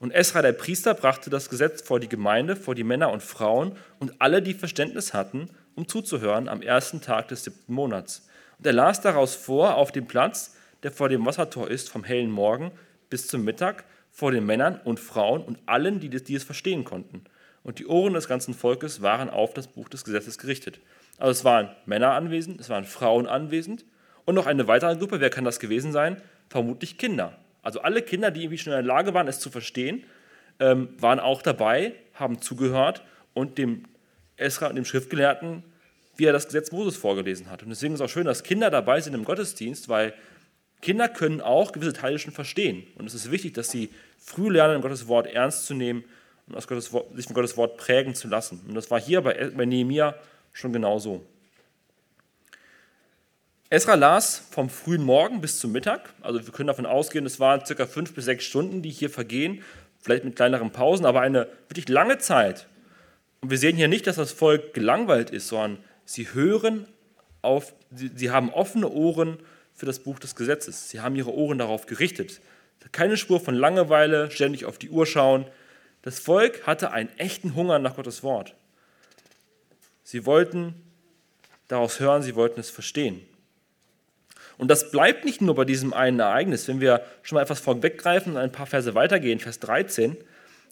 Und 0.00 0.12
Esra, 0.12 0.42
der 0.42 0.52
Priester, 0.52 0.94
brachte 0.94 1.28
das 1.28 1.50
Gesetz 1.50 1.82
vor 1.82 1.98
die 1.98 2.08
Gemeinde, 2.08 2.54
vor 2.54 2.74
die 2.74 2.84
Männer 2.84 3.10
und 3.10 3.22
Frauen 3.22 3.72
und 3.98 4.20
alle, 4.20 4.42
die 4.42 4.54
Verständnis 4.54 5.12
hatten, 5.12 5.50
um 5.74 5.88
zuzuhören 5.88 6.48
am 6.48 6.62
ersten 6.62 7.00
Tag 7.00 7.28
des 7.28 7.44
siebten 7.44 7.72
Monats. 7.72 8.28
Und 8.58 8.66
er 8.66 8.72
las 8.72 9.00
daraus 9.00 9.34
vor 9.34 9.74
auf 9.74 9.90
dem 9.90 10.06
Platz, 10.06 10.56
der 10.82 10.92
vor 10.92 11.08
dem 11.08 11.26
Wassertor 11.26 11.68
ist, 11.68 11.88
vom 11.88 12.04
hellen 12.04 12.30
Morgen 12.30 12.70
bis 13.10 13.26
zum 13.26 13.44
Mittag, 13.44 13.84
vor 14.10 14.30
den 14.32 14.46
Männern 14.46 14.80
und 14.84 15.00
Frauen 15.00 15.42
und 15.42 15.58
allen, 15.66 16.00
die, 16.00 16.34
es 16.34 16.44
verstehen 16.44 16.84
konnten. 16.84 17.24
Und 17.62 17.78
die 17.78 17.86
Ohren 17.86 18.14
des 18.14 18.28
ganzen 18.28 18.54
Volkes 18.54 19.02
waren 19.02 19.30
auf 19.30 19.52
das 19.54 19.66
Buch 19.66 19.88
des 19.88 20.04
Gesetzes 20.04 20.38
gerichtet. 20.38 20.80
Also 21.18 21.32
es 21.32 21.44
waren 21.44 21.70
Männer 21.86 22.12
anwesend, 22.12 22.60
es 22.60 22.68
waren 22.68 22.84
Frauen 22.84 23.26
anwesend 23.26 23.84
und 24.24 24.34
noch 24.34 24.46
eine 24.46 24.68
weitere 24.68 24.96
Gruppe, 24.96 25.20
wer 25.20 25.30
kann 25.30 25.44
das 25.44 25.58
gewesen 25.60 25.92
sein? 25.92 26.22
Vermutlich 26.48 26.98
Kinder. 26.98 27.36
Also 27.62 27.80
alle 27.80 28.02
Kinder, 28.02 28.30
die 28.30 28.42
irgendwie 28.42 28.58
schon 28.58 28.72
in 28.72 28.78
der 28.78 28.86
Lage 28.86 29.14
waren, 29.14 29.28
es 29.28 29.40
zu 29.40 29.50
verstehen, 29.50 30.04
ähm, 30.60 30.88
waren 30.98 31.20
auch 31.20 31.42
dabei, 31.42 31.94
haben 32.14 32.40
zugehört 32.40 33.02
und 33.34 33.58
dem 33.58 33.84
Esra 34.36 34.68
und 34.68 34.76
dem 34.76 34.84
Schriftgelehrten, 34.84 35.62
wie 36.16 36.24
er 36.24 36.32
das 36.32 36.46
Gesetz 36.46 36.72
Moses 36.72 36.96
vorgelesen 36.96 37.50
hat. 37.50 37.62
Und 37.62 37.70
deswegen 37.70 37.94
ist 37.94 38.00
es 38.00 38.04
auch 38.04 38.12
schön, 38.12 38.24
dass 38.24 38.42
Kinder 38.42 38.70
dabei 38.70 39.00
sind 39.00 39.14
im 39.14 39.24
Gottesdienst, 39.24 39.88
weil 39.88 40.14
Kinder 40.80 41.08
können 41.08 41.40
auch 41.40 41.72
gewisse 41.72 41.92
Teile 41.92 42.18
schon 42.18 42.32
verstehen. 42.32 42.86
Und 42.96 43.06
es 43.06 43.14
ist 43.14 43.30
wichtig, 43.30 43.54
dass 43.54 43.70
sie 43.70 43.90
früh 44.18 44.50
lernen, 44.50 44.80
Gottes 44.80 45.08
Wort 45.08 45.26
ernst 45.26 45.66
zu 45.66 45.74
nehmen 45.74 46.04
und 46.46 46.54
Gottes 46.66 46.92
Wort, 46.92 47.14
sich 47.16 47.26
von 47.26 47.34
Gottes 47.34 47.56
Wort 47.56 47.76
prägen 47.76 48.14
zu 48.14 48.28
lassen. 48.28 48.60
Und 48.66 48.74
das 48.74 48.90
war 48.90 49.00
hier 49.00 49.20
bei, 49.20 49.50
bei 49.50 49.64
Nehemia 49.64 50.14
schon 50.52 50.72
genauso. 50.72 51.24
Esra 53.70 53.96
las 53.96 54.42
vom 54.50 54.70
frühen 54.70 55.02
Morgen 55.02 55.42
bis 55.42 55.58
zum 55.58 55.72
Mittag. 55.72 56.14
Also 56.22 56.42
wir 56.46 56.52
können 56.54 56.68
davon 56.68 56.86
ausgehen, 56.86 57.26
es 57.26 57.38
waren 57.38 57.66
circa 57.66 57.84
fünf 57.84 58.14
bis 58.14 58.24
sechs 58.24 58.46
Stunden, 58.46 58.80
die 58.80 58.88
hier 58.88 59.10
vergehen, 59.10 59.62
vielleicht 60.00 60.24
mit 60.24 60.36
kleineren 60.36 60.70
Pausen, 60.70 61.04
aber 61.04 61.20
eine 61.20 61.48
wirklich 61.68 61.86
lange 61.86 62.16
Zeit. 62.16 62.66
Und 63.42 63.50
wir 63.50 63.58
sehen 63.58 63.76
hier 63.76 63.88
nicht, 63.88 64.06
dass 64.06 64.16
das 64.16 64.32
Volk 64.32 64.72
gelangweilt 64.72 65.28
ist, 65.28 65.48
sondern 65.48 65.84
sie 66.06 66.32
hören 66.32 66.88
auf, 67.42 67.74
sie, 67.94 68.10
sie 68.14 68.30
haben 68.30 68.50
offene 68.54 68.88
Ohren 68.88 69.36
für 69.74 69.84
das 69.84 69.98
Buch 69.98 70.18
des 70.18 70.34
Gesetzes. 70.34 70.88
Sie 70.88 71.00
haben 71.00 71.14
ihre 71.14 71.34
Ohren 71.34 71.58
darauf 71.58 71.84
gerichtet. 71.84 72.40
Keine 72.90 73.18
Spur 73.18 73.38
von 73.38 73.54
Langeweile, 73.54 74.30
ständig 74.30 74.64
auf 74.64 74.78
die 74.78 74.88
Uhr 74.88 75.04
schauen. 75.04 75.44
Das 76.00 76.18
Volk 76.18 76.66
hatte 76.66 76.92
einen 76.92 77.10
echten 77.18 77.54
Hunger 77.54 77.78
nach 77.78 77.96
Gottes 77.96 78.22
Wort. 78.22 78.54
Sie 80.04 80.24
wollten 80.24 80.74
daraus 81.68 82.00
hören, 82.00 82.22
sie 82.22 82.34
wollten 82.34 82.60
es 82.60 82.70
verstehen. 82.70 83.20
Und 84.58 84.68
das 84.68 84.90
bleibt 84.90 85.24
nicht 85.24 85.40
nur 85.40 85.54
bei 85.54 85.64
diesem 85.64 85.92
einen 85.92 86.20
Ereignis. 86.20 86.68
Wenn 86.68 86.80
wir 86.80 87.02
schon 87.22 87.36
mal 87.36 87.42
etwas 87.42 87.60
vorweggreifen 87.60 88.32
und 88.32 88.38
ein 88.38 88.52
paar 88.52 88.66
Verse 88.66 88.94
weitergehen, 88.94 89.38
Vers 89.38 89.60
13, 89.60 90.16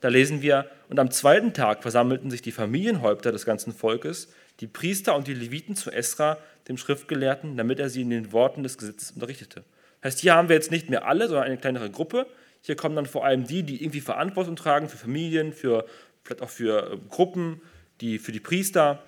da 0.00 0.08
lesen 0.08 0.42
wir, 0.42 0.68
und 0.88 0.98
am 0.98 1.10
zweiten 1.10 1.52
Tag 1.52 1.82
versammelten 1.82 2.30
sich 2.30 2.42
die 2.42 2.52
Familienhäupter 2.52 3.32
des 3.32 3.46
ganzen 3.46 3.72
Volkes, 3.72 4.28
die 4.60 4.66
Priester 4.66 5.14
und 5.16 5.26
die 5.26 5.34
Leviten 5.34 5.76
zu 5.76 5.90
Esra, 5.90 6.38
dem 6.68 6.76
Schriftgelehrten, 6.76 7.56
damit 7.56 7.78
er 7.78 7.88
sie 7.88 8.02
in 8.02 8.10
den 8.10 8.32
Worten 8.32 8.62
des 8.62 8.76
Gesetzes 8.76 9.12
unterrichtete. 9.12 9.64
Heißt, 10.02 10.18
hier 10.20 10.34
haben 10.34 10.48
wir 10.48 10.56
jetzt 10.56 10.70
nicht 10.70 10.90
mehr 10.90 11.06
alle, 11.06 11.28
sondern 11.28 11.46
eine 11.46 11.56
kleinere 11.56 11.90
Gruppe. 11.90 12.26
Hier 12.60 12.76
kommen 12.76 12.96
dann 12.96 13.06
vor 13.06 13.24
allem 13.24 13.46
die, 13.46 13.62
die 13.62 13.82
irgendwie 13.82 14.00
Verantwortung 14.00 14.56
tragen 14.56 14.88
für 14.88 14.96
Familien, 14.96 15.52
für 15.52 15.86
vielleicht 16.24 16.42
auch 16.42 16.50
für 16.50 16.92
äh, 16.92 16.96
Gruppen, 17.08 17.60
die 18.00 18.18
für 18.18 18.32
die 18.32 18.40
Priester. 18.40 19.02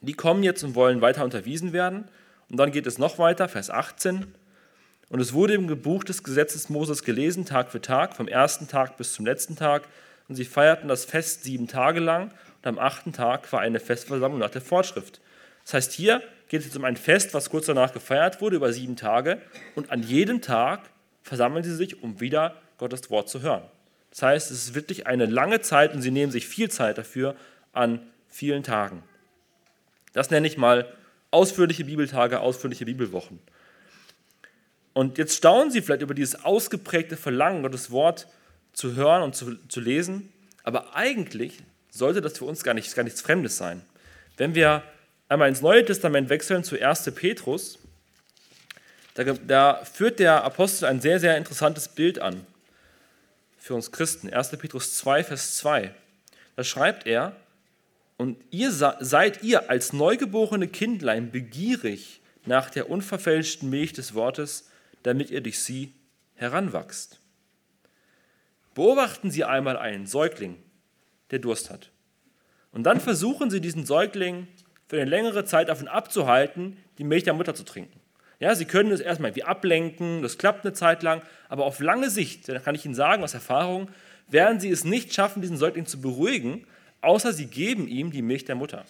Die 0.00 0.14
kommen 0.14 0.42
jetzt 0.42 0.62
und 0.62 0.74
wollen 0.74 1.00
weiter 1.00 1.24
unterwiesen 1.24 1.72
werden. 1.72 2.08
Und 2.50 2.56
dann 2.56 2.72
geht 2.72 2.86
es 2.86 2.98
noch 2.98 3.18
weiter, 3.18 3.48
Vers 3.48 3.70
18. 3.70 4.32
Und 5.10 5.20
es 5.20 5.32
wurde 5.32 5.54
im 5.54 5.66
Buch 5.80 6.04
des 6.04 6.22
Gesetzes 6.22 6.68
Moses 6.68 7.02
gelesen, 7.02 7.46
Tag 7.46 7.70
für 7.70 7.80
Tag, 7.80 8.14
vom 8.14 8.28
ersten 8.28 8.68
Tag 8.68 8.96
bis 8.96 9.14
zum 9.14 9.26
letzten 9.26 9.56
Tag. 9.56 9.88
Und 10.28 10.34
sie 10.34 10.44
feierten 10.44 10.88
das 10.88 11.04
Fest 11.04 11.44
sieben 11.44 11.68
Tage 11.68 12.00
lang. 12.00 12.30
Und 12.62 12.66
am 12.66 12.78
achten 12.78 13.12
Tag 13.12 13.50
war 13.52 13.60
eine 13.60 13.80
Festversammlung 13.80 14.40
nach 14.40 14.50
der 14.50 14.60
Fortschrift. 14.60 15.20
Das 15.64 15.74
heißt, 15.74 15.92
hier 15.92 16.22
geht 16.48 16.60
es 16.60 16.66
jetzt 16.66 16.76
um 16.76 16.84
ein 16.84 16.96
Fest, 16.96 17.34
was 17.34 17.50
kurz 17.50 17.66
danach 17.66 17.92
gefeiert 17.92 18.40
wurde, 18.40 18.56
über 18.56 18.72
sieben 18.72 18.96
Tage. 18.96 19.40
Und 19.74 19.90
an 19.90 20.02
jedem 20.02 20.42
Tag 20.42 20.80
versammeln 21.22 21.64
sie 21.64 21.74
sich, 21.74 22.02
um 22.02 22.20
wieder 22.20 22.56
Gottes 22.78 23.10
Wort 23.10 23.28
zu 23.28 23.42
hören. 23.42 23.62
Das 24.10 24.22
heißt, 24.22 24.50
es 24.50 24.64
ist 24.64 24.74
wirklich 24.74 25.06
eine 25.06 25.26
lange 25.26 25.60
Zeit 25.60 25.92
und 25.92 26.02
sie 26.02 26.10
nehmen 26.10 26.32
sich 26.32 26.46
viel 26.46 26.70
Zeit 26.70 26.98
dafür 26.98 27.36
an 27.72 28.00
vielen 28.28 28.62
Tagen. 28.62 29.02
Das 30.12 30.30
nenne 30.30 30.46
ich 30.46 30.56
mal 30.56 30.90
ausführliche 31.30 31.84
Bibeltage, 31.84 32.40
ausführliche 32.40 32.84
Bibelwochen. 32.84 33.38
Und 34.92 35.18
jetzt 35.18 35.36
staunen 35.36 35.70
Sie 35.70 35.82
vielleicht 35.82 36.02
über 36.02 36.14
dieses 36.14 36.44
ausgeprägte 36.44 37.16
Verlangen, 37.16 37.62
Gottes 37.62 37.90
Wort 37.90 38.26
zu 38.72 38.96
hören 38.96 39.22
und 39.22 39.36
zu, 39.36 39.56
zu 39.68 39.80
lesen. 39.80 40.32
Aber 40.64 40.96
eigentlich 40.96 41.62
sollte 41.90 42.20
das 42.20 42.38
für 42.38 42.44
uns 42.44 42.64
gar, 42.64 42.74
nicht, 42.74 42.94
gar 42.94 43.04
nichts 43.04 43.20
Fremdes 43.20 43.56
sein. 43.56 43.84
Wenn 44.36 44.54
wir 44.54 44.82
einmal 45.28 45.48
ins 45.48 45.60
Neue 45.60 45.84
Testament 45.84 46.28
wechseln 46.30 46.64
zu 46.64 46.80
1. 46.80 47.12
Petrus, 47.14 47.78
da, 49.14 49.24
da 49.24 49.84
führt 49.84 50.18
der 50.20 50.44
Apostel 50.44 50.86
ein 50.86 51.00
sehr, 51.00 51.20
sehr 51.20 51.36
interessantes 51.36 51.88
Bild 51.88 52.20
an 52.20 52.46
für 53.58 53.74
uns 53.74 53.92
Christen. 53.92 54.32
1. 54.32 54.50
Petrus 54.50 54.96
2, 54.96 55.24
Vers 55.24 55.56
2. 55.56 55.92
Da 56.56 56.64
schreibt 56.64 57.06
er, 57.06 57.36
und 58.18 58.36
ihr 58.50 58.72
seid 58.72 59.42
ihr 59.42 59.70
als 59.70 59.92
neugeborene 59.92 60.68
Kindlein 60.68 61.30
begierig 61.30 62.20
nach 62.44 62.68
der 62.68 62.90
unverfälschten 62.90 63.70
Milch 63.70 63.92
des 63.92 64.12
Wortes, 64.12 64.70
damit 65.04 65.30
ihr 65.30 65.40
durch 65.40 65.60
sie 65.60 65.94
heranwachst. 66.34 67.20
Beobachten 68.74 69.30
Sie 69.30 69.44
einmal 69.44 69.76
einen 69.76 70.06
Säugling, 70.06 70.56
der 71.30 71.38
Durst 71.38 71.70
hat. 71.70 71.90
Und 72.72 72.84
dann 72.84 73.00
versuchen 73.00 73.50
Sie 73.50 73.60
diesen 73.60 73.86
Säugling 73.86 74.46
für 74.86 74.96
eine 75.00 75.10
längere 75.10 75.44
Zeit 75.44 75.68
davon 75.68 75.88
abzuhalten, 75.88 76.76
die 76.98 77.04
Milch 77.04 77.24
der 77.24 77.34
Mutter 77.34 77.54
zu 77.54 77.64
trinken. 77.64 78.00
Ja, 78.40 78.54
Sie 78.54 78.64
können 78.64 78.92
es 78.92 79.00
erstmal 79.00 79.34
wie 79.36 79.44
ablenken, 79.44 80.22
das 80.22 80.38
klappt 80.38 80.64
eine 80.64 80.74
Zeit 80.74 81.02
lang, 81.02 81.22
aber 81.48 81.64
auf 81.64 81.80
lange 81.80 82.10
Sicht, 82.10 82.48
da 82.48 82.58
kann 82.58 82.74
ich 82.74 82.84
Ihnen 82.84 82.94
sagen 82.94 83.22
aus 83.22 83.34
Erfahrung, 83.34 83.90
werden 84.28 84.60
Sie 84.60 84.70
es 84.70 84.84
nicht 84.84 85.12
schaffen, 85.12 85.42
diesen 85.42 85.56
Säugling 85.56 85.86
zu 85.86 86.00
beruhigen, 86.00 86.64
außer 87.00 87.32
sie 87.32 87.46
geben 87.46 87.88
ihm 87.88 88.10
die 88.10 88.22
Milch 88.22 88.44
der 88.44 88.54
Mutter. 88.54 88.84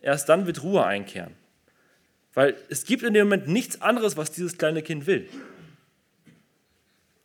Erst 0.00 0.28
dann 0.28 0.46
wird 0.46 0.62
Ruhe 0.62 0.84
einkehren. 0.84 1.34
Weil 2.34 2.56
es 2.68 2.84
gibt 2.84 3.02
in 3.02 3.14
dem 3.14 3.28
Moment 3.28 3.48
nichts 3.48 3.80
anderes, 3.80 4.16
was 4.16 4.30
dieses 4.30 4.58
kleine 4.58 4.82
Kind 4.82 5.06
will. 5.06 5.28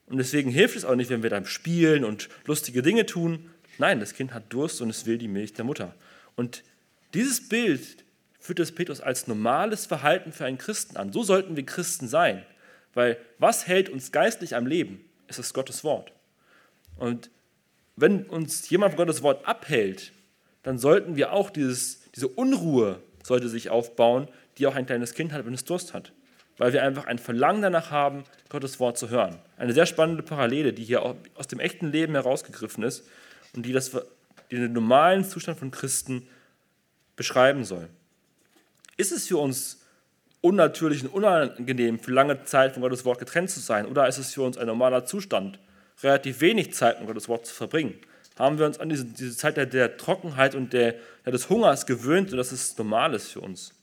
Und 0.08 0.18
deswegen 0.18 0.52
hilft 0.52 0.76
es 0.76 0.86
auch 0.86 0.96
nicht, 0.96 1.10
wenn 1.10 1.24
wir 1.24 1.30
dann 1.30 1.46
spielen 1.46 2.04
und 2.04 2.30
lustige 2.46 2.82
Dinge 2.82 3.06
tun. 3.06 3.50
Nein, 3.78 4.00
das 4.00 4.14
Kind 4.14 4.34
hat 4.34 4.52
Durst 4.54 4.82
und 4.82 4.90
es 4.90 5.06
will 5.06 5.18
die 5.18 5.28
Milch 5.28 5.54
der 5.54 5.66
Mutter. 5.66 5.96
Und 6.36 6.64
dieses 7.14 7.48
Bild 7.48 8.04
führt 8.40 8.60
das 8.60 8.72
Petrus 8.72 9.02
als 9.02 9.28
normales 9.28 9.86
Verhalten 9.86 10.32
für 10.32 10.46
einen 10.46 10.58
Christen 10.58 10.98
an. 10.98 11.14
So 11.14 11.24
sollten 11.24 11.56
wir 11.56 11.66
Christen 11.66 12.08
sein. 12.08 12.46
Weil 12.94 13.18
was 13.38 13.68
hält 13.68 13.90
uns 13.90 14.12
geistlich 14.12 14.56
am 14.56 14.66
Leben? 14.66 15.06
Es 15.28 15.40
ist 15.40 15.54
Gottes 15.54 15.84
Wort. 15.84 16.12
Und 16.98 17.30
wenn 18.02 18.24
uns 18.24 18.70
jemand 18.70 18.94
von 18.94 19.06
Gottes 19.06 19.22
Wort 19.22 19.48
abhält, 19.48 20.12
dann 20.64 20.78
sollten 20.78 21.16
wir 21.16 21.34
auch 21.34 21.50
dieses, 21.50 22.12
diese 22.12 22.28
Unruhe 22.28 23.00
sollte 23.24 23.48
sich 23.48 23.70
aufbauen, 23.70 24.28
die 24.58 24.68
auch 24.68 24.76
ein 24.76 24.86
kleines 24.86 25.14
Kind 25.14 25.32
hat, 25.32 25.46
wenn 25.46 25.54
es 25.54 25.64
Durst 25.64 25.94
hat. 25.94 26.12
Weil 26.58 26.74
wir 26.74 26.84
einfach 26.84 27.06
ein 27.06 27.20
Verlangen 27.20 27.62
danach 27.62 27.92
haben, 27.92 28.24
Gottes 28.50 28.80
Wort 28.80 28.98
zu 28.98 29.10
hören. 29.10 29.40
Eine 29.58 29.74
sehr 29.74 29.86
spannende 29.86 30.24
Parallele, 30.24 30.74
die 30.74 30.84
hier 30.84 31.16
aus 31.36 31.48
dem 31.48 31.60
echten 31.60 31.92
Leben 31.92 32.14
herausgegriffen 32.14 32.84
ist 32.84 33.08
und 33.56 33.66
die, 33.66 33.72
das, 33.72 33.92
die 34.52 34.58
den 34.58 34.74
normalen 34.74 35.24
Zustand 35.24 35.58
von 35.58 35.72
Christen 35.72 36.28
beschreiben 37.16 37.64
soll. 37.64 37.88
Ist 38.98 39.12
es 39.12 39.28
für 39.28 39.38
uns 39.38 39.80
unnatürlich 40.42 41.04
und 41.04 41.10
unangenehm, 41.10 42.00
für 42.00 42.12
lange 42.12 42.44
Zeit 42.44 42.74
von 42.74 42.82
Gottes 42.82 43.06
Wort 43.06 43.20
getrennt 43.20 43.50
zu 43.50 43.60
sein? 43.60 43.86
Oder 43.86 44.08
ist 44.08 44.18
es 44.18 44.34
für 44.34 44.42
uns 44.42 44.58
ein 44.58 44.68
normaler 44.68 45.06
Zustand, 45.06 45.60
relativ 46.04 46.42
wenig 46.42 46.74
Zeit 46.74 47.00
mit 47.00 47.08
Gottes 47.08 47.28
Wort 47.28 47.46
zu 47.46 47.54
verbringen. 47.54 48.00
Haben 48.38 48.58
wir 48.58 48.66
uns 48.66 48.80
an 48.80 48.90
diese, 48.90 49.06
diese 49.06 49.36
Zeit 49.36 49.58
der, 49.58 49.66
der, 49.66 49.98
Trockenheit 49.98 50.56
und 50.56 50.74
der, 50.74 50.96
ja, 51.26 51.32
des 51.32 51.50
Hungers 51.50 51.86
gewöhnt 51.86 52.32
und 52.32 52.38
das 52.38 52.52
ist 52.52 52.78
Normales 52.78 53.30
für 53.30 53.42
uns. 53.42 53.74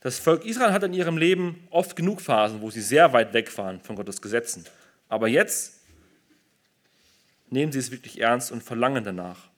Das 0.00 0.18
Volk 0.18 0.44
Israel 0.44 0.72
hat 0.72 0.82
in 0.82 0.94
ihrem 0.94 1.16
Leben 1.16 1.66
oft 1.70 1.94
genug 1.94 2.20
Phasen, 2.20 2.60
wo 2.60 2.70
sie 2.70 2.80
sehr 2.80 3.12
weit 3.12 3.32
weg 3.34 3.56
waren 3.58 3.80
von 3.80 3.96
Gottes 3.96 4.20
Gesetzen. 4.20 4.64
Aber 5.08 5.28
jetzt 5.28 5.80
nehmen 7.50 7.70
sie 7.70 7.78
es 7.78 7.90
wirklich 7.90 8.20
ernst 8.20 8.50
und 8.50 8.62
verlangen 8.62 9.04
danach. 9.04 9.48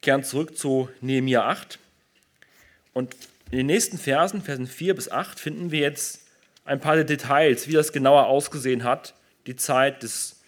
kehren 0.00 0.24
zurück 0.24 0.56
zu 0.58 0.88
Nehemiah 1.00 1.48
8. 1.48 1.78
Und 2.92 3.14
in 3.50 3.58
den 3.58 3.66
nächsten 3.66 3.98
Versen, 3.98 4.42
Versen 4.42 4.66
4 4.66 4.96
bis 4.96 5.08
8, 5.10 5.38
finden 5.38 5.70
wir 5.70 5.80
jetzt 5.80 6.21
ein 6.64 6.80
paar 6.80 7.02
Details, 7.02 7.68
wie 7.68 7.72
das 7.72 7.92
genauer 7.92 8.26
ausgesehen 8.26 8.84
hat, 8.84 9.14
die 9.46 9.56
Zeit 9.56 10.02
des 10.02 10.40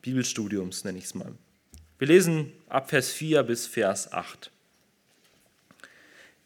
Bibelstudiums, 0.00 0.84
nenne 0.84 0.98
ich 0.98 1.04
es 1.04 1.14
mal. 1.14 1.32
Wir 1.98 2.08
lesen 2.08 2.52
ab 2.68 2.90
Vers 2.90 3.10
4 3.12 3.42
bis 3.44 3.66
Vers 3.66 4.12
8. 4.12 4.50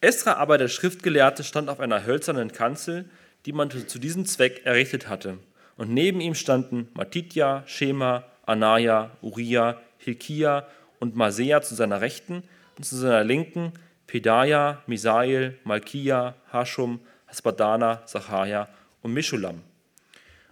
Esra 0.00 0.34
aber, 0.34 0.58
der 0.58 0.68
Schriftgelehrte, 0.68 1.44
stand 1.44 1.68
auf 1.68 1.80
einer 1.80 2.04
hölzernen 2.04 2.52
Kanzel, 2.52 3.08
die 3.46 3.52
man 3.52 3.70
zu 3.70 3.98
diesem 3.98 4.26
Zweck 4.26 4.62
errichtet 4.64 5.08
hatte. 5.08 5.38
Und 5.76 5.90
neben 5.90 6.20
ihm 6.20 6.34
standen 6.34 6.88
Matitja, 6.94 7.62
Schema, 7.66 8.24
Anaya, 8.44 9.10
Uriah, 9.22 9.80
Hilkia 9.98 10.66
und 11.00 11.16
Masea 11.16 11.62
zu 11.62 11.74
seiner 11.74 12.00
Rechten 12.00 12.42
und 12.76 12.84
zu 12.84 12.96
seiner 12.96 13.24
Linken 13.24 13.72
Pedaja, 14.06 14.82
Misael, 14.86 15.58
Malkia, 15.64 16.34
Hashum, 16.52 17.00
Hasbadana, 17.26 18.04
Zacharia 18.06 18.68
und 19.06 19.14
Mischulam. 19.14 19.62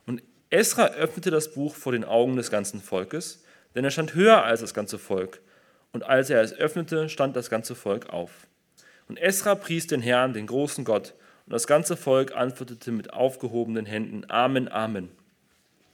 Und 0.06 0.22
Esra 0.48 0.86
öffnete 0.86 1.30
das 1.30 1.52
Buch 1.52 1.74
vor 1.74 1.92
den 1.92 2.04
Augen 2.04 2.36
des 2.36 2.50
ganzen 2.50 2.80
Volkes, 2.80 3.44
denn 3.74 3.84
er 3.84 3.90
stand 3.90 4.14
höher 4.14 4.44
als 4.44 4.60
das 4.60 4.72
ganze 4.72 4.98
Volk. 4.98 5.40
Und 5.92 6.04
als 6.04 6.30
er 6.30 6.40
es 6.40 6.52
öffnete, 6.52 7.08
stand 7.08 7.36
das 7.36 7.50
ganze 7.50 7.74
Volk 7.74 8.10
auf. 8.10 8.46
Und 9.08 9.18
Esra 9.18 9.54
pries 9.56 9.86
den 9.86 10.00
Herrn, 10.00 10.32
den 10.32 10.46
großen 10.46 10.84
Gott, 10.84 11.14
und 11.46 11.52
das 11.52 11.66
ganze 11.66 11.96
Volk 11.96 12.34
antwortete 12.34 12.90
mit 12.90 13.12
aufgehobenen 13.12 13.84
Händen, 13.84 14.24
Amen, 14.30 14.70
Amen. 14.70 15.10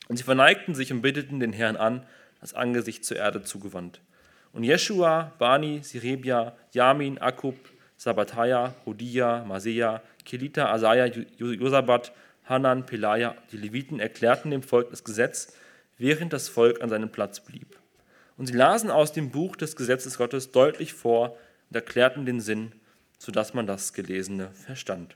Und 0.08 0.16
sie 0.16 0.22
verneigten 0.22 0.74
sich 0.74 0.92
und 0.92 1.02
beteten 1.02 1.40
den 1.40 1.52
Herrn 1.52 1.76
an, 1.76 2.06
das 2.40 2.54
Angesicht 2.54 3.04
zur 3.04 3.16
Erde 3.16 3.42
zugewandt. 3.42 4.00
Und 4.52 4.64
Jeschua, 4.64 5.32
Bani, 5.38 5.80
Sirebia, 5.82 6.56
Yamin, 6.72 7.18
Akub, 7.18 7.56
Sabbataya, 7.96 8.74
Hodia, 8.86 9.44
Masea, 9.44 10.02
Kelita, 10.24 10.70
Asaja, 10.70 11.06
Josabat, 11.38 12.12
Hanan, 12.50 12.84
Pelaja, 12.84 13.36
die 13.52 13.56
Leviten 13.56 14.00
erklärten 14.00 14.50
dem 14.50 14.64
Volk 14.64 14.90
das 14.90 15.04
Gesetz, 15.04 15.54
während 15.96 16.32
das 16.32 16.48
Volk 16.48 16.82
an 16.82 16.90
seinem 16.90 17.10
Platz 17.10 17.38
blieb. 17.40 17.78
Und 18.36 18.46
sie 18.46 18.54
lasen 18.54 18.90
aus 18.90 19.12
dem 19.12 19.30
Buch 19.30 19.54
des 19.54 19.76
Gesetzes 19.76 20.18
Gottes 20.18 20.50
deutlich 20.50 20.92
vor 20.92 21.38
und 21.70 21.76
erklärten 21.76 22.26
den 22.26 22.40
Sinn, 22.40 22.72
sodass 23.18 23.54
man 23.54 23.68
das 23.68 23.92
Gelesene 23.92 24.50
verstand. 24.52 25.14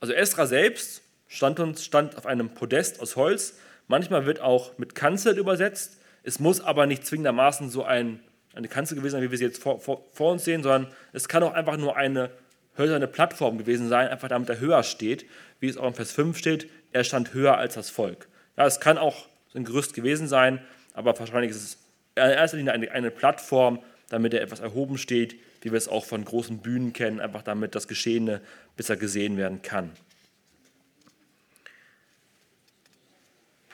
Also 0.00 0.14
Esra 0.14 0.46
selbst 0.46 1.02
stand, 1.28 1.60
uns, 1.60 1.84
stand 1.84 2.16
auf 2.16 2.24
einem 2.24 2.54
Podest 2.54 3.00
aus 3.00 3.16
Holz. 3.16 3.58
Manchmal 3.86 4.24
wird 4.24 4.40
auch 4.40 4.78
mit 4.78 4.94
Kanzel 4.94 5.36
übersetzt. 5.36 5.98
Es 6.22 6.40
muss 6.40 6.62
aber 6.62 6.86
nicht 6.86 7.06
zwingendermaßen 7.06 7.68
so 7.68 7.84
ein, 7.84 8.20
eine 8.54 8.68
Kanzel 8.68 8.96
gewesen 8.96 9.12
sein, 9.12 9.22
wie 9.22 9.30
wir 9.30 9.36
sie 9.36 9.44
jetzt 9.44 9.62
vor, 9.62 9.80
vor, 9.80 10.02
vor 10.12 10.32
uns 10.32 10.44
sehen, 10.44 10.62
sondern 10.62 10.90
es 11.12 11.28
kann 11.28 11.42
auch 11.42 11.52
einfach 11.52 11.76
nur 11.76 11.96
eine 11.96 12.30
hölzerne 12.76 13.06
Plattform 13.06 13.58
gewesen 13.58 13.88
sein, 13.88 14.08
einfach 14.08 14.28
damit 14.28 14.48
er 14.48 14.60
höher 14.60 14.82
steht, 14.82 15.26
wie 15.60 15.68
es 15.68 15.76
auch 15.76 15.86
in 15.86 15.94
Vers 15.94 16.12
5 16.12 16.36
steht, 16.36 16.68
er 16.92 17.04
stand 17.04 17.34
höher 17.34 17.56
als 17.56 17.74
das 17.74 17.90
Volk. 17.90 18.28
Ja, 18.56 18.66
es 18.66 18.80
kann 18.80 18.98
auch 18.98 19.26
ein 19.54 19.64
Gerüst 19.64 19.94
gewesen 19.94 20.28
sein, 20.28 20.60
aber 20.94 21.18
wahrscheinlich 21.18 21.50
ist 21.50 21.62
es 21.62 21.78
in 22.16 22.22
erster 22.22 22.56
Linie 22.56 22.72
eine, 22.72 22.90
eine 22.90 23.10
Plattform, 23.10 23.80
damit 24.08 24.34
er 24.34 24.42
etwas 24.42 24.60
erhoben 24.60 24.98
steht, 24.98 25.36
wie 25.62 25.72
wir 25.72 25.78
es 25.78 25.88
auch 25.88 26.04
von 26.04 26.24
großen 26.24 26.58
Bühnen 26.58 26.92
kennen, 26.92 27.20
einfach 27.20 27.42
damit 27.42 27.74
das 27.74 27.88
Geschehene 27.88 28.40
besser 28.76 28.96
gesehen 28.96 29.36
werden 29.36 29.62
kann. 29.62 29.92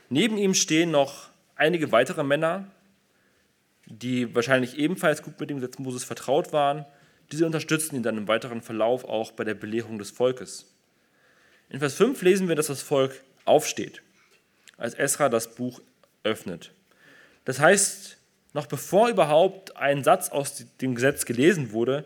Neben 0.09 0.39
ihm 0.39 0.55
stehen 0.55 0.91
noch 0.91 1.29
einige 1.57 1.93
weitere 1.93 2.25
Männer, 2.25 2.67
die 3.87 4.35
wahrscheinlich 4.35 4.79
ebenfalls 4.79 5.23
gut 5.23 5.39
mit 5.39 5.51
dem 5.51 5.61
Gesetz 5.61 5.79
Moses 5.79 6.05
vertraut 6.05 6.53
waren. 6.53 6.85
Diese 7.33 7.47
unterstützen 7.47 7.97
ihn 7.97 8.03
dann 8.03 8.17
im 8.17 8.29
weiteren 8.29 8.61
Verlauf 8.61 9.05
auch 9.05 9.33
bei 9.33 9.45
der 9.45 9.55
Belehrung 9.55 9.99
des 9.99 10.11
Volkes. 10.11 10.67
In 11.69 11.79
Vers 11.79 11.95
5 11.95 12.21
lesen 12.23 12.49
wir, 12.49 12.57
dass 12.57 12.67
das 12.67 12.83
Volk 12.83 13.23
aufsteht, 13.45 14.03
als 14.77 14.95
Esra 14.95 15.29
das 15.29 15.55
Buch 15.55 15.81
öffnet. 16.25 16.73
Das 17.45 17.61
heißt, 17.61 18.17
noch 18.53 18.67
bevor 18.67 19.09
überhaupt 19.09 19.77
ein 19.77 20.03
Satz 20.03 20.31
aus 20.31 20.65
dem 20.81 20.95
Gesetz 20.97 21.25
gelesen 21.25 21.73
wurde, 21.73 22.05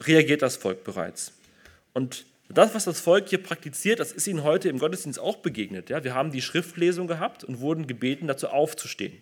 reagiert 0.00 0.40
das 0.40 0.56
Volk 0.56 0.84
bereits. 0.84 1.32
Und 1.92 2.24
das, 2.48 2.74
was 2.74 2.84
das 2.84 3.00
Volk 3.00 3.28
hier 3.28 3.42
praktiziert, 3.42 4.00
das 4.00 4.12
ist 4.12 4.26
ihnen 4.26 4.42
heute 4.42 4.68
im 4.68 4.78
Gottesdienst 4.78 5.18
auch 5.20 5.36
begegnet. 5.36 5.90
Ja, 5.90 6.02
wir 6.02 6.14
haben 6.14 6.32
die 6.32 6.42
Schriftlesung 6.42 7.06
gehabt 7.06 7.44
und 7.44 7.60
wurden 7.60 7.86
gebeten, 7.86 8.26
dazu 8.26 8.48
aufzustehen. 8.48 9.20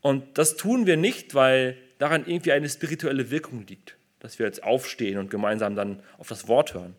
Und 0.00 0.38
das 0.38 0.56
tun 0.56 0.86
wir 0.86 0.96
nicht, 0.96 1.34
weil 1.34 1.76
daran 1.98 2.26
irgendwie 2.26 2.52
eine 2.52 2.68
spirituelle 2.68 3.30
Wirkung 3.30 3.66
liegt, 3.66 3.96
dass 4.20 4.38
wir 4.38 4.46
jetzt 4.46 4.62
aufstehen 4.62 5.18
und 5.18 5.30
gemeinsam 5.30 5.76
dann 5.76 6.00
auf 6.18 6.28
das 6.28 6.48
Wort 6.48 6.74
hören, 6.74 6.94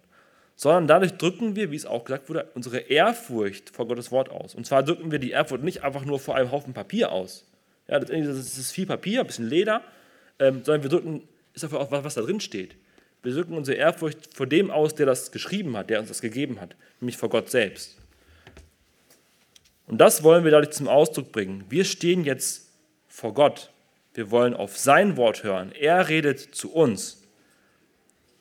sondern 0.56 0.88
dadurch 0.88 1.14
drücken 1.14 1.56
wir, 1.56 1.72
wie 1.72 1.76
es 1.76 1.86
auch 1.86 2.04
gesagt 2.04 2.30
wurde, 2.30 2.50
unsere 2.56 2.80
Ehrfurcht 2.80 3.70
vor 3.70 3.88
Gottes 3.88 4.12
Wort 4.12 4.30
aus. 4.30 4.56
Und 4.56 4.66
zwar 4.66 4.84
drücken 4.84 5.12
wir 5.12 5.20
die 5.20 5.32
Ehrfurcht 5.32 5.64
nicht 5.64 5.84
einfach 5.84 6.04
nur 6.04 6.20
vor 6.20 6.36
einem 6.36 6.52
Haufen 6.52 6.74
Papier 6.74 7.12
aus. 7.12 7.46
Ja, 7.88 8.00
das 8.00 8.10
ist 8.10 8.72
viel 8.72 8.86
Papier, 8.86 9.22
ein 9.22 9.28
bisschen 9.28 9.48
Leder, 9.48 9.82
ähm, 10.40 10.64
sondern 10.64 10.84
wir 10.84 10.90
drücken, 10.90 11.28
ist 11.54 11.64
dafür 11.64 11.80
auch 11.80 11.92
was, 11.92 12.04
was 12.04 12.16
da 12.16 12.22
drin 12.22 12.40
steht. 12.40 12.76
Wir 13.24 13.34
drücken 13.34 13.54
unsere 13.56 13.78
Ehrfurcht 13.78 14.34
vor 14.34 14.48
dem 14.48 14.72
aus, 14.72 14.96
der 14.96 15.06
das 15.06 15.32
geschrieben 15.32 15.76
hat, 15.78 15.90
der 15.90 16.00
uns 16.00 16.10
das 16.10 16.22
gegeben 16.22 16.60
hat, 16.60 16.76
nämlich 17.00 17.18
vor 17.18 17.30
Gott 17.30 17.50
selbst. 17.50 17.98
Und 19.88 20.00
das 20.00 20.24
wollen 20.24 20.44
wir 20.44 20.52
dadurch 20.52 20.72
zum 20.72 20.88
Ausdruck 20.88 21.32
bringen. 21.32 21.64
Wir 21.70 21.86
stehen 21.86 22.26
jetzt 22.26 22.70
vor 23.08 23.34
Gott. 23.34 23.72
Wir 24.18 24.32
wollen 24.32 24.56
auf 24.56 24.80
sein 24.80 25.16
Wort 25.16 25.44
hören. 25.44 25.72
Er 25.74 26.10
redet 26.10 26.40
zu 26.40 26.74
uns. 26.74 27.22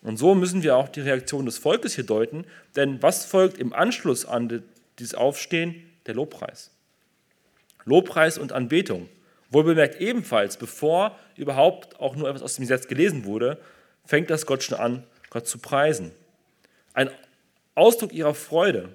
Und 0.01 0.17
so 0.17 0.35
müssen 0.35 0.63
wir 0.63 0.75
auch 0.75 0.89
die 0.89 1.03
Reaktion 1.03 1.45
des 1.45 1.59
Volkes 1.59 1.95
hier 1.95 2.07
deuten, 2.07 2.47
denn 2.77 3.03
was 3.03 3.27
folgt 3.27 3.59
im 3.59 3.75
Anschluss 3.75 4.25
an 4.25 4.63
dieses 4.99 5.15
Aufstehen? 5.15 5.83
Der 6.07 6.15
Lobpreis. 6.15 6.71
Lobpreis 7.85 8.39
und 8.39 8.53
Anbetung. 8.53 9.11
Wohlbemerkt 9.51 10.01
ebenfalls, 10.01 10.57
bevor 10.57 11.15
überhaupt 11.37 12.01
auch 12.01 12.17
nur 12.17 12.27
etwas 12.31 12.41
aus 12.43 12.55
dem 12.55 12.63
Gesetz 12.63 12.89
gelesen 12.89 13.27
wurde, 13.27 13.61
fängt 14.07 14.31
das 14.31 14.47
Gott 14.47 14.63
schon 14.63 14.79
an, 14.79 15.05
Gott 15.29 15.47
zu 15.47 15.59
preisen. 15.59 16.11
Ein 16.95 17.11
Ausdruck 17.75 18.15
ihrer 18.15 18.33
Freude, 18.33 18.95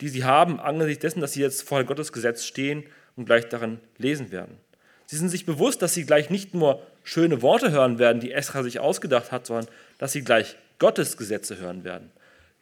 die 0.00 0.08
sie 0.08 0.24
haben 0.24 0.60
angesichts 0.60 1.02
dessen, 1.02 1.20
dass 1.20 1.34
sie 1.34 1.42
jetzt 1.42 1.68
vor 1.68 1.84
Gottes 1.84 2.10
Gesetz 2.10 2.46
stehen 2.46 2.84
und 3.16 3.26
gleich 3.26 3.50
darin 3.50 3.80
lesen 3.98 4.30
werden. 4.30 4.58
Sie 5.06 5.16
sind 5.16 5.28
sich 5.28 5.46
bewusst, 5.46 5.82
dass 5.82 5.94
sie 5.94 6.04
gleich 6.04 6.30
nicht 6.30 6.52
nur 6.52 6.82
schöne 7.04 7.40
Worte 7.40 7.70
hören 7.70 7.98
werden, 7.98 8.20
die 8.20 8.32
Esra 8.32 8.62
sich 8.62 8.80
ausgedacht 8.80 9.30
hat, 9.30 9.46
sondern 9.46 9.68
dass 9.98 10.12
sie 10.12 10.22
gleich 10.22 10.56
Gottes 10.78 11.16
Gesetze 11.16 11.58
hören 11.58 11.84
werden. 11.84 12.10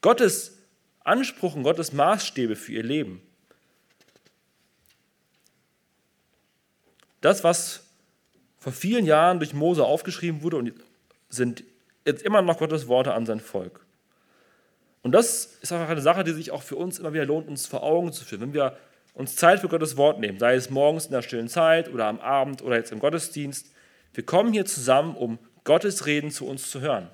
Gottes 0.02 0.58
Anspruch 1.02 1.54
und 1.54 1.62
Gottes 1.62 1.92
Maßstäbe 1.92 2.56
für 2.56 2.72
ihr 2.72 2.82
Leben. 2.82 3.22
Das, 7.22 7.42
was 7.42 7.84
vor 8.58 8.72
vielen 8.72 9.06
Jahren 9.06 9.38
durch 9.38 9.54
Mose 9.54 9.84
aufgeschrieben 9.84 10.42
wurde 10.42 10.58
und 10.58 10.74
sind 11.30 11.64
jetzt 12.04 12.22
immer 12.22 12.42
noch 12.42 12.58
Gottes 12.58 12.86
Worte 12.86 13.14
an 13.14 13.24
sein 13.24 13.40
Volk. 13.40 13.80
Und 15.02 15.12
das 15.12 15.58
ist 15.60 15.72
auch 15.72 15.88
eine 15.88 16.00
Sache, 16.00 16.24
die 16.24 16.32
sich 16.32 16.50
auch 16.50 16.62
für 16.62 16.76
uns 16.76 16.98
immer 16.98 17.12
wieder 17.12 17.26
lohnt, 17.26 17.48
uns 17.48 17.66
vor 17.66 17.82
Augen 17.82 18.12
zu 18.12 18.24
führen. 18.24 18.42
Wenn 18.42 18.54
wir 18.54 18.76
uns 19.14 19.36
Zeit 19.36 19.60
für 19.60 19.68
Gottes 19.68 19.96
Wort 19.96 20.20
nehmen, 20.20 20.38
sei 20.38 20.54
es 20.54 20.70
morgens 20.70 21.06
in 21.06 21.12
der 21.12 21.22
stillen 21.22 21.48
Zeit 21.48 21.92
oder 21.92 22.06
am 22.06 22.20
Abend 22.20 22.62
oder 22.62 22.76
jetzt 22.76 22.92
im 22.92 22.98
Gottesdienst, 22.98 23.72
wir 24.12 24.24
kommen 24.24 24.52
hier 24.52 24.66
zusammen, 24.66 25.16
um 25.16 25.38
Gottes 25.64 26.06
Reden 26.06 26.30
zu 26.30 26.46
uns 26.46 26.70
zu 26.70 26.80
hören. 26.80 27.08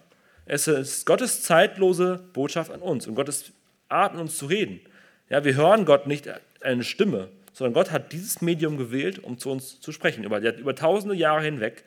Es 0.45 0.67
ist 0.67 1.07
Gottes 1.07 1.43
zeitlose 1.43 2.21
Botschaft 2.33 2.71
an 2.71 2.81
uns 2.81 3.07
und 3.07 3.15
Gottes 3.15 3.53
Art, 3.89 4.13
mit 4.13 4.23
uns 4.23 4.37
zu 4.37 4.47
reden. 4.47 4.81
Ja, 5.29 5.45
wir 5.45 5.55
hören 5.55 5.85
Gott 5.85 6.07
nicht 6.07 6.29
eine 6.61 6.85
Stimme, 6.85 7.29
sondern 7.53 7.75
Gott 7.75 7.91
hat 7.91 8.13
dieses 8.13 8.43
Medium 8.43 8.77
gewählt, 8.77 9.19
um 9.19 9.39
zu 9.39 9.51
uns 9.51 9.81
zu 9.81 9.93
sprechen. 9.93 10.25
Über, 10.25 10.41
über 10.41 10.75
tausende 10.75 11.15
Jahre 11.15 11.43
hinweg 11.43 11.85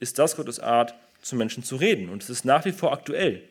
ist 0.00 0.18
das 0.18 0.36
Gottes 0.36 0.60
Art, 0.60 0.94
zu 1.20 1.36
Menschen 1.36 1.62
zu 1.62 1.76
reden. 1.76 2.08
Und 2.08 2.22
es 2.22 2.30
ist 2.30 2.44
nach 2.44 2.64
wie 2.64 2.72
vor 2.72 2.92
aktuell. 2.92 3.42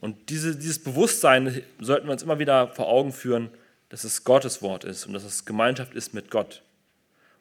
Und 0.00 0.30
diese, 0.30 0.56
dieses 0.56 0.82
Bewusstsein 0.82 1.62
sollten 1.80 2.06
wir 2.06 2.12
uns 2.12 2.22
immer 2.22 2.38
wieder 2.38 2.68
vor 2.68 2.88
Augen 2.88 3.12
führen, 3.12 3.50
dass 3.88 4.04
es 4.04 4.24
Gottes 4.24 4.62
Wort 4.62 4.84
ist 4.84 5.06
und 5.06 5.12
dass 5.12 5.24
es 5.24 5.44
Gemeinschaft 5.44 5.94
ist 5.94 6.14
mit 6.14 6.30
Gott. 6.30 6.62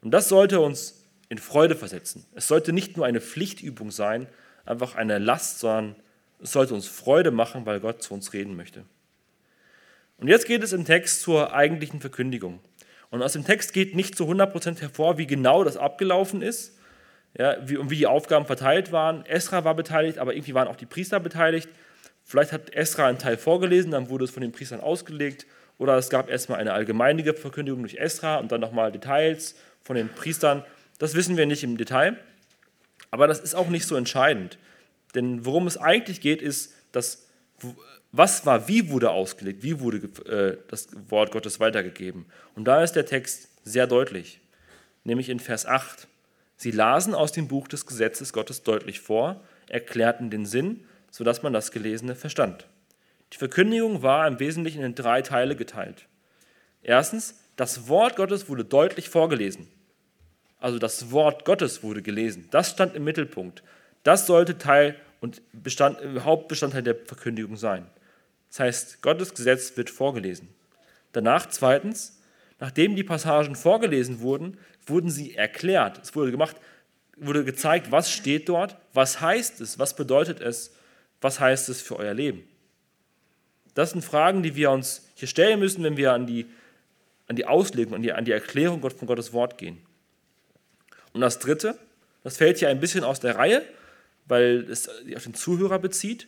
Und 0.01 0.11
das 0.11 0.29
sollte 0.29 0.59
uns 0.59 1.03
in 1.29 1.37
Freude 1.37 1.75
versetzen. 1.75 2.25
Es 2.33 2.47
sollte 2.47 2.73
nicht 2.73 2.97
nur 2.97 3.05
eine 3.05 3.21
Pflichtübung 3.21 3.91
sein, 3.91 4.27
einfach 4.65 4.95
eine 4.95 5.17
Last, 5.19 5.59
sondern 5.59 5.95
es 6.41 6.51
sollte 6.51 6.73
uns 6.73 6.87
Freude 6.87 7.31
machen, 7.31 7.65
weil 7.65 7.79
Gott 7.79 8.01
zu 8.01 8.13
uns 8.13 8.33
reden 8.33 8.55
möchte. 8.55 8.83
Und 10.17 10.27
jetzt 10.27 10.47
geht 10.47 10.63
es 10.63 10.73
im 10.73 10.85
Text 10.85 11.21
zur 11.21 11.53
eigentlichen 11.53 12.01
Verkündigung. 12.01 12.59
Und 13.09 13.21
aus 13.21 13.33
dem 13.33 13.45
Text 13.45 13.73
geht 13.73 13.95
nicht 13.95 14.15
zu 14.15 14.25
100% 14.25 14.79
hervor, 14.81 15.17
wie 15.17 15.27
genau 15.27 15.63
das 15.63 15.77
abgelaufen 15.77 16.41
ist 16.41 16.77
ja, 17.37 17.57
wie, 17.67 17.77
und 17.77 17.89
wie 17.89 17.97
die 17.97 18.07
Aufgaben 18.07 18.45
verteilt 18.45 18.91
waren. 18.91 19.25
Esra 19.25 19.63
war 19.63 19.75
beteiligt, 19.75 20.17
aber 20.17 20.33
irgendwie 20.33 20.53
waren 20.53 20.67
auch 20.67 20.75
die 20.75 20.85
Priester 20.85 21.19
beteiligt. 21.19 21.69
Vielleicht 22.27 22.51
hat 22.51 22.75
Esra 22.75 23.07
einen 23.07 23.19
Teil 23.19 23.37
vorgelesen, 23.37 23.91
dann 23.91 24.09
wurde 24.09 24.25
es 24.25 24.31
von 24.31 24.41
den 24.41 24.51
Priestern 24.51 24.81
ausgelegt 24.81 25.47
oder 25.77 25.95
es 25.95 26.09
gab 26.09 26.29
erstmal 26.29 26.59
eine 26.59 26.73
allgemeine 26.73 27.23
Verkündigung 27.33 27.79
durch 27.79 27.95
Esra 27.95 28.35
und 28.35 28.51
dann 28.51 28.59
nochmal 28.59 28.91
Details 28.91 29.55
von 29.81 29.95
den 29.95 30.09
Priestern. 30.09 30.65
Das 30.99 31.13
wissen 31.13 31.37
wir 31.37 31.45
nicht 31.45 31.63
im 31.63 31.77
Detail, 31.77 32.17
aber 33.11 33.27
das 33.27 33.39
ist 33.39 33.55
auch 33.55 33.69
nicht 33.69 33.87
so 33.87 33.95
entscheidend. 33.95 34.57
Denn 35.15 35.45
worum 35.45 35.67
es 35.67 35.77
eigentlich 35.77 36.19
geht, 36.19 36.41
ist, 36.41 36.73
dass 36.91 37.27
was 38.11 38.45
war, 38.45 38.67
wie 38.67 38.89
wurde 38.89 39.11
ausgelegt, 39.11 39.63
wie 39.63 39.79
wurde 39.79 39.97
äh, 40.25 40.57
das 40.67 40.89
Wort 41.07 41.31
Gottes 41.31 41.61
weitergegeben. 41.61 42.25
Und 42.55 42.65
da 42.65 42.83
ist 42.83 42.93
der 42.93 43.05
Text 43.05 43.47
sehr 43.63 43.87
deutlich, 43.87 44.41
nämlich 45.05 45.29
in 45.29 45.39
Vers 45.39 45.65
8. 45.65 46.09
Sie 46.57 46.71
lasen 46.71 47.15
aus 47.15 47.31
dem 47.31 47.47
Buch 47.47 47.69
des 47.69 47.85
Gesetzes 47.85 48.33
Gottes 48.33 48.63
deutlich 48.63 48.99
vor, 48.99 49.39
erklärten 49.69 50.29
den 50.29 50.45
Sinn, 50.45 50.83
sodass 51.17 51.41
man 51.41 51.51
das 51.51 51.71
Gelesene 51.71 52.13
verstand. 52.13 52.67
Die 53.33 53.37
Verkündigung 53.37 54.03
war 54.03 54.27
im 54.27 54.39
Wesentlichen 54.39 54.83
in 54.83 54.93
drei 54.93 55.23
Teile 55.23 55.55
geteilt. 55.55 56.05
Erstens, 56.83 57.39
das 57.55 57.87
Wort 57.87 58.15
Gottes 58.15 58.49
wurde 58.49 58.63
deutlich 58.63 59.09
vorgelesen. 59.09 59.67
Also 60.59 60.77
das 60.77 61.09
Wort 61.09 61.43
Gottes 61.43 61.81
wurde 61.81 62.03
gelesen. 62.03 62.47
Das 62.51 62.69
stand 62.69 62.95
im 62.95 63.03
Mittelpunkt. 63.03 63.63
Das 64.03 64.27
sollte 64.27 64.59
Teil 64.59 64.95
und 65.19 65.41
Bestand, 65.53 65.97
Hauptbestandteil 66.23 66.83
der 66.83 66.95
Verkündigung 66.95 67.57
sein. 67.57 67.87
Das 68.49 68.59
heißt, 68.59 69.01
Gottes 69.01 69.33
Gesetz 69.33 69.75
wird 69.75 69.89
vorgelesen. 69.89 70.49
Danach 71.13 71.47
zweitens, 71.49 72.21
nachdem 72.59 72.95
die 72.95 73.03
Passagen 73.03 73.55
vorgelesen 73.55 74.19
wurden, 74.19 74.59
wurden 74.85 75.09
sie 75.09 75.33
erklärt. 75.33 75.97
Es 75.97 76.15
wurde 76.15 76.29
gemacht, 76.29 76.57
wurde 77.17 77.43
gezeigt, 77.43 77.91
was 77.91 78.11
steht 78.11 78.49
dort, 78.49 78.77
was 78.93 79.19
heißt 79.19 79.61
es, 79.61 79.79
was 79.79 79.95
bedeutet 79.95 80.41
es, 80.41 80.76
was 81.21 81.39
heißt 81.39 81.69
es 81.69 81.81
für 81.81 81.97
euer 81.97 82.13
Leben. 82.13 82.47
Das 83.73 83.91
sind 83.91 84.03
Fragen, 84.03 84.43
die 84.43 84.55
wir 84.55 84.71
uns 84.71 85.07
hier 85.15 85.27
stellen 85.27 85.59
müssen, 85.59 85.83
wenn 85.83 85.97
wir 85.97 86.13
an 86.13 86.25
die, 86.25 86.47
an 87.27 87.35
die 87.35 87.45
Auslegung, 87.45 87.95
an 87.95 88.01
die, 88.01 88.11
an 88.11 88.25
die 88.25 88.31
Erklärung 88.31 88.81
von 88.81 89.07
Gottes 89.07 89.33
Wort 89.33 89.57
gehen. 89.57 89.77
Und 91.13 91.21
das 91.21 91.39
Dritte, 91.39 91.77
das 92.23 92.37
fällt 92.37 92.57
hier 92.57 92.69
ein 92.69 92.79
bisschen 92.79 93.03
aus 93.03 93.19
der 93.19 93.35
Reihe, 93.35 93.63
weil 94.25 94.67
es 94.69 94.83
sich 94.83 95.15
auf 95.15 95.23
den 95.23 95.33
Zuhörer 95.33 95.79
bezieht. 95.79 96.27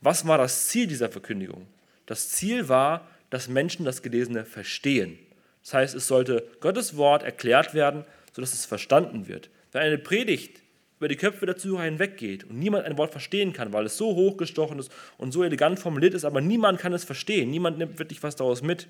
Was 0.00 0.26
war 0.26 0.38
das 0.38 0.68
Ziel 0.68 0.86
dieser 0.86 1.10
Verkündigung? 1.10 1.66
Das 2.06 2.28
Ziel 2.30 2.68
war, 2.68 3.08
dass 3.30 3.48
Menschen 3.48 3.84
das 3.84 4.02
Gelesene 4.02 4.44
verstehen. 4.44 5.18
Das 5.62 5.74
heißt, 5.74 5.94
es 5.94 6.06
sollte 6.06 6.48
Gottes 6.60 6.96
Wort 6.96 7.22
erklärt 7.22 7.74
werden, 7.74 8.04
sodass 8.32 8.52
es 8.52 8.66
verstanden 8.66 9.28
wird. 9.28 9.50
Wenn 9.72 9.82
eine 9.82 9.98
Predigt 9.98 10.60
über 11.00 11.08
die 11.08 11.16
Köpfe 11.16 11.46
der 11.46 11.56
Zuhörer 11.56 11.84
hinweggeht 11.84 12.44
und 12.44 12.58
niemand 12.58 12.84
ein 12.84 12.98
Wort 12.98 13.10
verstehen 13.10 13.54
kann, 13.54 13.72
weil 13.72 13.86
es 13.86 13.96
so 13.96 14.14
hochgestochen 14.14 14.78
ist 14.78 14.92
und 15.16 15.32
so 15.32 15.42
elegant 15.42 15.78
formuliert 15.78 16.12
ist, 16.12 16.26
aber 16.26 16.42
niemand 16.42 16.78
kann 16.78 16.92
es 16.92 17.04
verstehen, 17.04 17.50
niemand 17.50 17.78
nimmt 17.78 17.98
wirklich 17.98 18.22
was 18.22 18.36
daraus 18.36 18.60
mit, 18.60 18.86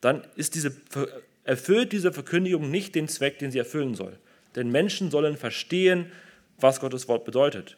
dann 0.00 0.26
diese, 0.36 0.74
erfüllt 1.44 1.92
diese 1.92 2.12
Verkündigung 2.12 2.72
nicht 2.72 2.96
den 2.96 3.06
Zweck, 3.06 3.38
den 3.38 3.52
sie 3.52 3.58
erfüllen 3.58 3.94
soll. 3.94 4.18
Denn 4.56 4.72
Menschen 4.72 5.12
sollen 5.12 5.36
verstehen, 5.36 6.10
was 6.58 6.80
Gottes 6.80 7.06
Wort 7.06 7.24
bedeutet. 7.24 7.76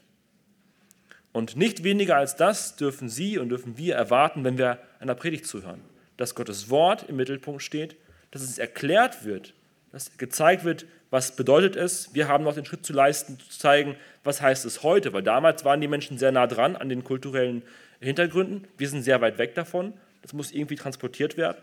Und 1.33 1.55
nicht 1.55 1.85
weniger 1.85 2.17
als 2.17 2.37
das 2.37 2.77
dürfen 2.77 3.11
Sie 3.11 3.37
und 3.37 3.51
dürfen 3.51 3.77
wir 3.77 3.95
erwarten, 3.95 4.43
wenn 4.45 4.57
wir 4.57 4.79
einer 5.01 5.15
Predigt 5.15 5.47
zuhören. 5.47 5.83
Dass 6.17 6.35
Gottes 6.35 6.71
Wort 6.71 7.09
im 7.09 7.17
Mittelpunkt 7.17 7.63
steht, 7.63 7.97
dass 8.31 8.41
es 8.41 8.57
erklärt 8.57 9.27
wird, 9.27 9.53
dass 9.93 10.17
gezeigt 10.17 10.65
wird, 10.65 10.87
was 11.11 11.37
bedeutet 11.37 11.77
es? 11.77 12.15
Wir 12.15 12.27
haben 12.27 12.45
noch 12.45 12.55
den 12.55 12.65
Schritt 12.65 12.85
zu 12.85 12.95
leisten, 12.95 13.39
zu 13.39 13.59
zeigen, 13.59 13.97
was 14.25 14.41
heißt 14.41 14.65
es 14.65 14.83
heute, 14.83 15.13
weil 15.13 15.23
damals 15.23 15.65
waren 15.65 15.81
die 15.81 15.89
Menschen 15.89 16.17
sehr 16.17 16.33
nah 16.33 16.47
dran 16.47 16.75
an 16.75 16.89
den 16.89 17.05
kulturellen 17.05 17.63
Hintergründen. 18.01 18.67
Wir 18.79 18.89
sind 18.89 19.03
sehr 19.03 19.21
weit 19.21 19.37
weg 19.39 19.55
davon. 19.55 19.93
Das 20.23 20.33
muss 20.33 20.51
irgendwie 20.51 20.77
transportiert 20.77 21.37
werden. 21.37 21.59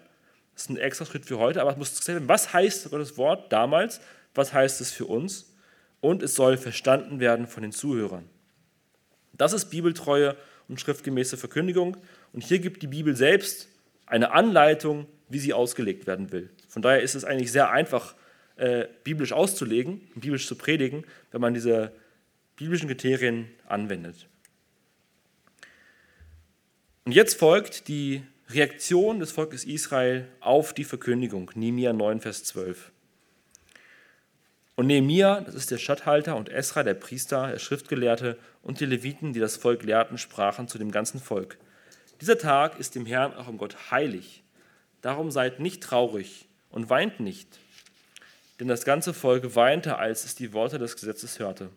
Das 0.53 0.63
ist 0.63 0.69
ein 0.69 0.77
extra 0.77 1.05
Schritt 1.05 1.25
für 1.25 1.39
heute, 1.39 1.61
aber 1.61 1.71
es 1.71 1.77
muss 1.77 1.89
gesagt 1.89 2.07
werden, 2.09 2.29
was 2.29 2.53
heißt 2.53 2.91
Gottes 2.91 3.17
Wort 3.17 3.51
damals? 3.51 4.01
Was 4.35 4.53
heißt 4.53 4.81
es 4.81 4.91
für 4.91 5.05
uns? 5.05 5.55
Und 6.01 6.21
es 6.21 6.35
soll 6.35 6.57
verstanden 6.57 7.19
werden 7.19 7.47
von 7.47 7.63
den 7.63 7.71
Zuhörern. 7.71 8.29
Das 9.33 9.53
ist 9.53 9.69
bibeltreue 9.69 10.35
und 10.67 10.79
schriftgemäße 10.79 11.37
Verkündigung. 11.37 11.97
Und 12.33 12.43
hier 12.43 12.59
gibt 12.59 12.83
die 12.83 12.87
Bibel 12.87 13.15
selbst 13.15 13.67
eine 14.05 14.31
Anleitung, 14.31 15.07
wie 15.29 15.39
sie 15.39 15.53
ausgelegt 15.53 16.07
werden 16.07 16.31
will. 16.31 16.49
Von 16.67 16.81
daher 16.81 17.01
ist 17.01 17.15
es 17.15 17.23
eigentlich 17.23 17.51
sehr 17.51 17.71
einfach, 17.71 18.15
äh, 18.59 18.87
biblisch 19.03 19.33
auszulegen, 19.33 20.01
biblisch 20.15 20.47
zu 20.47 20.55
predigen, 20.55 21.05
wenn 21.31 21.41
man 21.41 21.53
diese 21.53 21.93
biblischen 22.55 22.87
Kriterien 22.89 23.47
anwendet. 23.67 24.27
Und 27.05 27.13
jetzt 27.13 27.39
folgt 27.39 27.87
die 27.87 28.21
Reaktion 28.49 29.19
des 29.19 29.31
Volkes 29.31 29.63
Israel 29.63 30.27
auf 30.41 30.73
die 30.73 30.83
Verkündigung, 30.83 31.51
Nehemiah 31.55 31.93
9, 31.93 32.19
Vers 32.19 32.43
12. 32.43 32.91
Und 34.75 34.87
Nehemiah, 34.87 35.41
das 35.41 35.55
ist 35.55 35.71
der 35.71 35.77
Statthalter, 35.77 36.35
und 36.35 36.49
Esra, 36.49 36.83
der 36.83 36.93
Priester, 36.93 37.51
der 37.51 37.59
Schriftgelehrte 37.59 38.37
und 38.61 38.79
die 38.79 38.85
Leviten, 38.85 39.33
die 39.33 39.39
das 39.39 39.57
Volk 39.57 39.83
lehrten, 39.83 40.17
sprachen 40.17 40.67
zu 40.67 40.77
dem 40.77 40.91
ganzen 40.91 41.19
Volk. 41.19 41.57
Dieser 42.21 42.37
Tag 42.37 42.79
ist 42.79 42.95
dem 42.95 43.05
Herrn, 43.05 43.33
auch 43.33 43.47
im 43.47 43.57
Gott, 43.57 43.91
heilig. 43.91 44.43
Darum 45.01 45.31
seid 45.31 45.59
nicht 45.59 45.81
traurig 45.81 46.47
und 46.69 46.89
weint 46.89 47.19
nicht, 47.19 47.59
denn 48.59 48.67
das 48.67 48.85
ganze 48.85 49.13
Volk 49.13 49.55
weinte, 49.55 49.97
als 49.97 50.25
es 50.25 50.35
die 50.35 50.53
Worte 50.53 50.79
des 50.79 50.95
Gesetzes 50.95 51.39
hörte. 51.39 51.69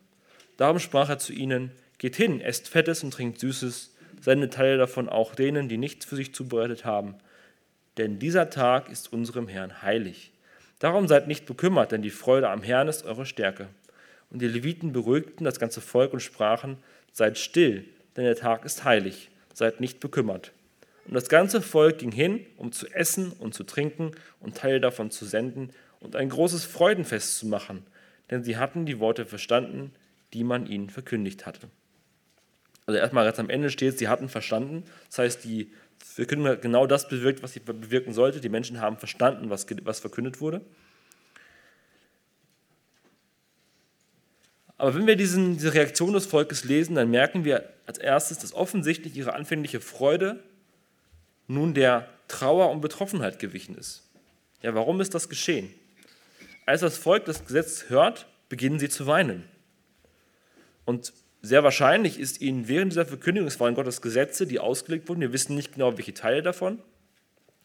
Darum 0.57 0.79
sprach 0.79 1.09
er 1.09 1.19
zu 1.19 1.33
ihnen, 1.33 1.73
Geht 1.99 2.17
hin, 2.17 2.41
esst 2.41 2.69
Fettes 2.69 3.05
und 3.05 3.13
trinkt 3.13 3.39
Süßes, 3.39 3.95
sendet 4.21 4.55
Teile 4.55 4.77
davon 4.77 5.09
auch 5.09 5.37
denen, 5.37 5.69
die 5.69 5.79
nichts 5.79 6.05
für 6.05 6.17
sich 6.17 6.35
zubereitet 6.35 6.85
haben. 6.85 7.15
Denn 7.97 8.19
dieser 8.19 8.51
Tag 8.51 8.91
ist 8.91 9.13
unserem 9.13 9.47
Herrn 9.47 9.83
heilig. 9.83 10.33
Darum 10.81 11.07
seid 11.07 11.29
nicht 11.29 11.47
bekümmert, 11.47 11.93
denn 11.93 12.03
die 12.03 12.11
Freude 12.11 12.49
am 12.49 12.63
Herrn 12.63 12.89
ist 12.89 13.05
eure 13.05 13.25
Stärke. 13.25 13.69
Und 14.31 14.43
die 14.43 14.49
Leviten 14.49 14.93
beruhigten 14.93 15.45
das 15.45 15.61
ganze 15.61 15.81
Volk 15.81 16.13
und 16.13 16.21
sprachen, 16.21 16.79
Seid 17.13 17.39
still, 17.39 17.85
denn 18.17 18.25
der 18.25 18.37
Tag 18.37 18.65
ist 18.65 18.85
heilig, 18.85 19.31
seid 19.53 19.81
nicht 19.81 20.01
bekümmert. 20.01 20.53
Und 21.07 21.15
das 21.15 21.29
ganze 21.29 21.61
Volk 21.61 21.99
ging 21.99 22.11
hin, 22.11 22.47
um 22.57 22.73
zu 22.73 22.87
essen 22.89 23.33
und 23.33 23.53
zu 23.53 23.65
trinken 23.65 24.13
und 24.41 24.57
Teile 24.57 24.81
davon 24.81 25.11
zu 25.11 25.27
senden 25.27 25.71
und 26.03 26.17
ein 26.17 26.29
großes 26.29 26.65
Freudenfest 26.65 27.39
zu 27.39 27.47
machen, 27.47 27.87
denn 28.31 28.45
sie 28.45 28.57
hatten 28.57 28.87
die 28.87 28.99
Worte 28.99 29.25
verstanden, 29.25 29.93
die 30.33 30.45
man 30.45 30.67
ihnen 30.67 30.91
verkündigt 30.91 31.47
hatte. 31.47 31.69
Also 32.87 32.99
erstmal 32.99 33.25
ganz 33.25 33.39
am 33.39 33.51
Ende 33.51 33.71
steht, 33.71 33.99
sie 33.99 34.09
hatten 34.09 34.29
verstanden. 34.29 34.85
Das 35.09 35.19
heißt, 35.19 35.45
die 35.45 35.73
Verkündung 35.99 36.49
hat 36.49 36.63
genau 36.63 36.87
das 36.87 37.09
bewirkt, 37.09 37.43
was 37.43 37.53
sie 37.53 37.61
bewirken 37.61 38.13
sollte. 38.13 38.41
Die 38.41 38.49
Menschen 38.49 38.81
haben 38.81 38.97
verstanden, 38.99 39.51
was, 39.51 39.67
was 39.85 40.01
verkündet 40.01 40.41
wurde. 40.41 40.63
Aber 44.79 44.97
wenn 44.97 45.07
wir 45.07 45.15
diesen, 45.15 45.55
diese 45.55 45.75
Reaktion 45.75 46.13
des 46.13 46.27
Volkes 46.27 46.65
lesen, 46.65 46.97
dann 46.97 47.09
merken 47.09 47.45
wir 47.45 47.73
als 47.87 47.99
erstes, 47.99 48.39
dass 48.39 48.53
offensichtlich 48.53 49.17
ihre 49.17 49.35
anfängliche 49.35 49.81
Freude 49.81 50.43
nun 51.47 51.73
der 51.73 52.09
Trauer 52.27 52.71
und 52.71 52.81
Betroffenheit 52.81 53.39
gewichen 53.39 53.77
ist. 53.77 54.09
Ja, 54.61 54.75
warum 54.75 55.01
ist 55.01 55.15
das 55.15 55.29
geschehen? 55.29 55.73
Als 56.73 56.81
das 56.81 56.97
Volk 56.97 57.27
das 57.27 57.45
Gesetz 57.45 57.91
hört, 57.91 58.27
beginnen 58.49 58.79
sie 58.79 58.89
zu 58.89 59.07
weinen. 59.07 59.45
Und 60.87 61.13
sehr 61.43 61.63
wahrscheinlich 61.63 62.19
ist 62.19 62.41
ihnen 62.41 62.67
während 62.67 62.93
dieser 62.93 63.05
Verkündigung, 63.05 63.47
es 63.47 63.61
waren 63.61 63.75
Gottes 63.75 64.01
Gesetze, 64.01 64.47
die 64.47 64.59
ausgelegt 64.59 65.07
wurden, 65.07 65.21
wir 65.21 65.35
wissen 65.35 65.55
nicht 65.55 65.75
genau, 65.75 65.99
welche 65.99 66.15
Teile 66.15 66.41
davon, 66.41 66.79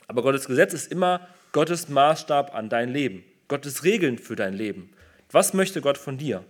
aber 0.08 0.24
Gottes 0.24 0.46
Gesetz 0.46 0.74
ist 0.74 0.91
immer 0.91 1.26
Gottes 1.54 1.88
Maßstab 1.88 2.54
an 2.54 2.67
dein 2.67 2.89
Leben, 2.89 3.24
Gottes 3.48 3.86
Regeln 3.86 4.17
für 4.17 4.36
dein 4.36 4.54
Leben. 4.54 4.91
Was 5.32 5.54
möchte 5.54 5.80
Gott 5.80 5.98
von 5.98 6.17
dir? 6.17 6.43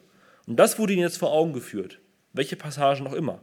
Und 0.47 0.55
das 0.55 0.79
wurde 0.79 0.93
ihnen 0.93 1.03
jetzt 1.03 1.19
vor 1.19 1.31
Augen 1.31 1.53
geführt, 1.53 1.99
welche 2.33 2.55
Passagen 2.55 3.05
auch 3.05 3.13
immer. 3.13 3.39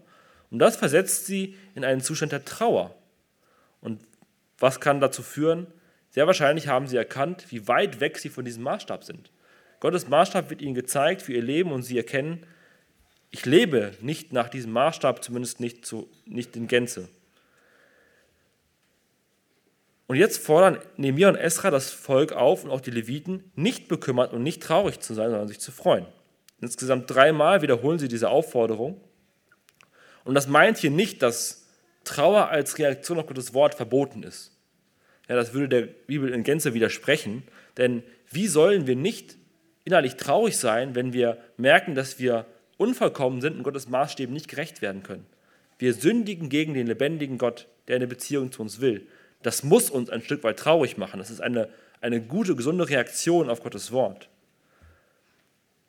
Und 0.51 0.59
das 0.59 0.75
versetzt 0.75 1.27
sie 1.27 1.57
in 1.77 1.85
einen 1.85 2.01
Zustand 2.01 2.33
der 2.33 2.45
Trauer. 2.45 2.97
Und 3.81 4.01
was 4.59 4.81
kann 4.81 5.01
dazu 5.01 5.23
führen? 5.23 5.69
Sehr 6.15 6.29
wahrscheinlich 6.29 6.69
haben 6.69 6.87
sie 6.87 6.97
erkannt, 6.97 7.47
wie 7.49 7.67
weit 7.67 7.99
weg 7.99 8.19
sie 8.19 8.29
von 8.29 8.45
diesem 8.45 8.63
Maßstab 8.63 9.03
sind. 9.03 9.33
Gottes 9.81 10.07
Maßstab 10.07 10.49
wird 10.49 10.63
ihnen 10.63 10.77
gezeigt 10.77 11.23
für 11.23 11.33
ihr 11.33 11.43
Leben 11.43 11.73
und 11.73 11.83
sie 11.83 11.97
erkennen, 11.97 12.47
ich 13.33 13.45
lebe 13.47 13.91
nicht 14.01 14.33
nach 14.33 14.49
diesem 14.49 14.71
Maßstab, 14.71 15.25
zumindest 15.25 15.59
nicht, 15.59 15.85
zu, 15.85 16.09
nicht 16.25 16.55
in 16.55 16.69
Gänze. 16.69 17.09
Und 20.07 20.15
jetzt 20.15 20.39
fordern 20.39 20.79
Nehemiah 20.97 21.31
und 21.31 21.35
Esra 21.35 21.73
das 21.73 21.91
Volk 21.91 22.31
auf 22.31 22.63
und 22.63 22.71
auch 22.71 22.81
die 22.81 22.93
Leviten, 22.93 23.51
nicht 23.57 23.89
bekümmert 23.89 24.33
und 24.33 24.45
nicht 24.45 24.63
traurig 24.63 25.01
zu 25.01 25.15
sein, 25.15 25.31
sondern 25.31 25.49
sich 25.49 25.59
zu 25.59 25.73
freuen. 25.73 26.07
Insgesamt 26.61 27.11
dreimal 27.11 27.61
wiederholen 27.61 27.99
sie 27.99 28.07
diese 28.07 28.29
Aufforderung. 28.29 29.01
Und 30.23 30.37
das 30.37 30.47
meint 30.47 30.79
hier 30.79 30.93
nicht, 30.93 31.23
dass 31.23 31.67
Trauer 32.05 32.51
als 32.51 32.79
Reaktion 32.79 33.19
auf 33.19 33.27
Gottes 33.27 33.53
Wort 33.53 33.75
verboten 33.75 34.23
ist. 34.23 34.54
Ja, 35.29 35.37
das 35.37 35.55
würde 35.55 35.69
der 35.69 35.83
Bibel 35.83 36.31
in 36.33 36.43
Gänze 36.43 36.75
widersprechen. 36.75 37.45
Denn 37.77 38.03
wie 38.31 38.47
sollen 38.47 38.87
wir 38.87 38.97
nicht 38.97 39.37
innerlich 39.85 40.17
traurig 40.17 40.57
sein, 40.57 40.95
wenn 40.95 41.13
wir 41.13 41.39
merken, 41.57 41.95
dass 41.95 42.19
wir 42.19 42.47
unvollkommen 42.77 43.41
sind 43.41 43.57
und 43.57 43.63
Gottes 43.63 43.89
Maßstäben 43.89 44.33
nicht 44.33 44.49
gerecht 44.49 44.83
werden 44.83 45.03
können? 45.03 45.27
Wir 45.79 45.95
sündigen 45.95 46.49
gegen 46.49 46.75
den 46.75 46.87
lebendigen 46.87 47.39
Gott, 47.39 47.67
der 47.89 47.97
eine 47.97 48.07
Beziehung 48.07 48.53
zu 48.53 48.63
uns 48.63 48.81
will. 48.81 49.07
Das 49.43 49.63
muss 49.63 49.91
uns 49.91 50.11
ein 50.11 50.23
Stück 50.23 50.43
weit 50.45 50.59
traurig 50.59 50.97
machen. 50.97 51.19
Das 51.19 51.31
ist 51.31 51.41
eine, 51.41 51.69
eine 52.01 52.21
gute, 52.21 52.55
gesunde 52.57 52.89
Reaktion 52.89 53.51
auf 53.51 53.63
Gottes 53.63 53.93
Wort. 53.93 54.29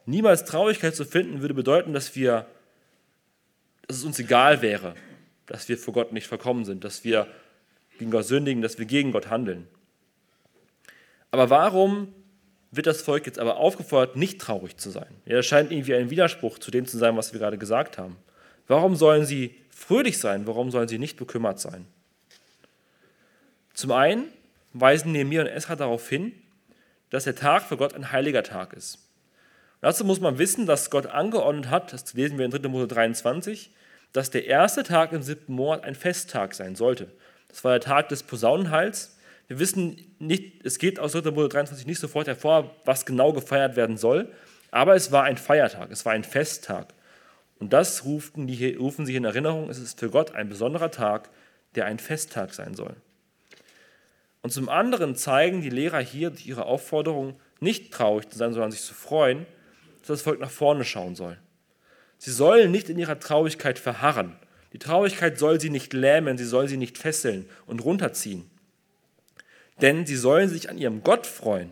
Niemals 0.06 0.46
Traurigkeit 0.46 0.96
zu 0.96 1.06
finden, 1.06 1.42
würde 1.42 1.54
bedeuten, 1.54 1.94
dass 1.94 2.16
wir, 2.16 2.46
dass 3.88 3.98
es 3.98 4.04
uns 4.04 4.20
egal 4.20 4.62
wäre, 4.62 4.96
dass 5.46 5.68
wir 5.68 5.78
vor 5.78 5.94
Gott 5.94 6.12
nicht 6.12 6.28
vollkommen 6.28 6.66
sind, 6.66 6.84
dass 6.84 7.04
wir 7.04 7.28
gegen 7.98 8.12
Gott 8.12 8.26
sündigen, 8.26 8.62
dass 8.62 8.78
wir 8.78 8.86
gegen 8.86 9.12
Gott 9.12 9.30
handeln. 9.30 9.68
Aber 11.32 11.50
warum 11.50 12.14
wird 12.72 12.88
das 12.88 13.02
Volk 13.02 13.26
jetzt 13.26 13.40
aber 13.40 13.58
aufgefordert, 13.58 14.16
nicht 14.16 14.40
traurig 14.40 14.78
zu 14.78 14.90
sein? 14.90 15.14
Ja, 15.26 15.36
das 15.36 15.46
scheint 15.46 15.72
irgendwie 15.72 15.96
ein 15.96 16.10
Widerspruch 16.10 16.60
zu 16.60 16.72
dem 16.72 16.86
zu 16.86 16.98
sein, 16.98 17.18
was 17.18 17.34
wir 17.34 17.40
gerade 17.40 17.58
gesagt 17.58 17.98
haben. 17.98 18.18
Warum 18.68 18.96
sollen 18.96 19.26
sie 19.26 19.56
fröhlich 19.70 20.18
sein? 20.18 20.48
Warum 20.48 20.72
sollen 20.72 20.88
sie 20.88 20.98
nicht 20.98 21.18
bekümmert 21.18 21.60
sein? 21.60 21.86
Zum 23.74 23.92
einen 23.92 24.26
weisen 24.74 25.12
Nehemiah 25.12 25.42
und 25.42 25.48
Esra 25.48 25.76
darauf 25.76 26.08
hin, 26.08 26.34
dass 27.10 27.26
der 27.26 27.36
Tag 27.36 27.64
für 27.64 27.78
Gott 27.78 27.94
ein 27.94 28.12
heiliger 28.12 28.44
Tag 28.44 28.74
ist. 28.74 29.00
dazu 29.82 30.04
muss 30.04 30.20
man 30.20 30.38
wissen, 30.38 30.66
dass 30.66 30.90
Gott 30.90 31.08
angeordnet 31.08 31.70
hat, 31.70 31.94
das 31.94 32.14
lesen 32.14 32.38
wir 32.38 32.46
in 32.46 32.52
3. 32.52 32.68
Mose 32.68 32.88
23, 32.88 33.72
dass 34.14 34.32
der 34.32 34.46
erste 34.46 34.84
Tag 34.84 35.12
im 35.12 35.22
siebten 35.22 35.54
Monat 35.54 35.84
ein 35.84 35.96
Festtag 35.96 36.56
sein 36.56 36.76
sollte. 36.76 37.12
Das 37.56 37.64
war 37.64 37.72
der 37.72 37.80
Tag 37.80 38.10
des 38.10 38.22
Posaunenhals. 38.22 39.16
Wir 39.48 39.60
wissen 39.60 39.96
nicht, 40.20 40.66
es 40.66 40.78
geht 40.78 41.00
aus 41.00 41.14
3. 41.14 41.32
Mose 41.32 41.48
23 41.48 41.88
nicht 41.88 42.02
sofort 42.02 42.28
hervor, 42.28 42.76
was 42.84 43.06
genau 43.06 43.32
gefeiert 43.32 43.78
werden 43.78 43.96
soll, 43.96 44.30
aber 44.72 44.94
es 44.94 45.14
war 45.14 45.24
ein 45.24 45.38
Feiertag, 45.38 45.90
es 45.90 46.06
war 46.06 46.12
ein 46.12 46.26
Festtag. 46.26 46.94
Und 47.58 47.72
das 47.72 48.04
rufen, 48.04 48.46
die, 48.46 48.76
rufen 48.76 49.06
sich 49.06 49.16
in 49.16 49.24
Erinnerung, 49.24 49.70
es 49.70 49.80
ist 49.80 49.98
für 49.98 50.10
Gott 50.10 50.36
ein 50.36 50.50
besonderer 50.50 50.92
Tag, 50.92 51.30
der 51.76 51.86
ein 51.86 51.98
Festtag 51.98 52.54
sein 52.54 52.74
soll. 52.74 52.98
Und 54.42 54.50
zum 54.50 54.68
anderen 54.68 55.16
zeigen 55.16 55.62
die 55.62 55.70
Lehrer 55.70 56.02
hier 56.02 56.32
durch 56.32 56.46
ihre 56.46 56.66
Aufforderung, 56.66 57.40
nicht 57.62 57.94
traurig 57.94 58.28
zu 58.28 58.38
sein, 58.38 58.52
sondern 58.52 58.72
sich 58.72 58.82
zu 58.82 58.94
freuen, 58.94 59.46
dass 60.00 60.08
das 60.08 60.22
Volk 60.24 60.42
nach 60.42 60.52
vorne 60.52 60.84
schauen 60.84 61.16
soll. 61.16 61.38
Sie 62.18 62.32
sollen 62.32 62.72
nicht 62.72 62.90
in 62.90 63.00
ihrer 63.00 63.18
Traurigkeit 63.18 63.80
verharren. 63.80 64.36
Die 64.76 64.80
Traurigkeit 64.80 65.40
soll 65.40 65.62
sie 65.62 65.70
nicht 65.70 65.94
lähmen, 65.94 66.38
sie 66.38 66.44
soll 66.44 66.68
sie 66.68 66.76
nicht 66.76 66.98
fesseln 66.98 67.46
und 67.66 67.86
runterziehen. 67.86 68.44
Denn 69.80 70.06
sie 70.06 70.18
sollen 70.18 70.50
sich 70.50 70.70
an 70.70 70.78
ihrem 70.78 71.02
Gott 71.02 71.28
freuen, 71.28 71.72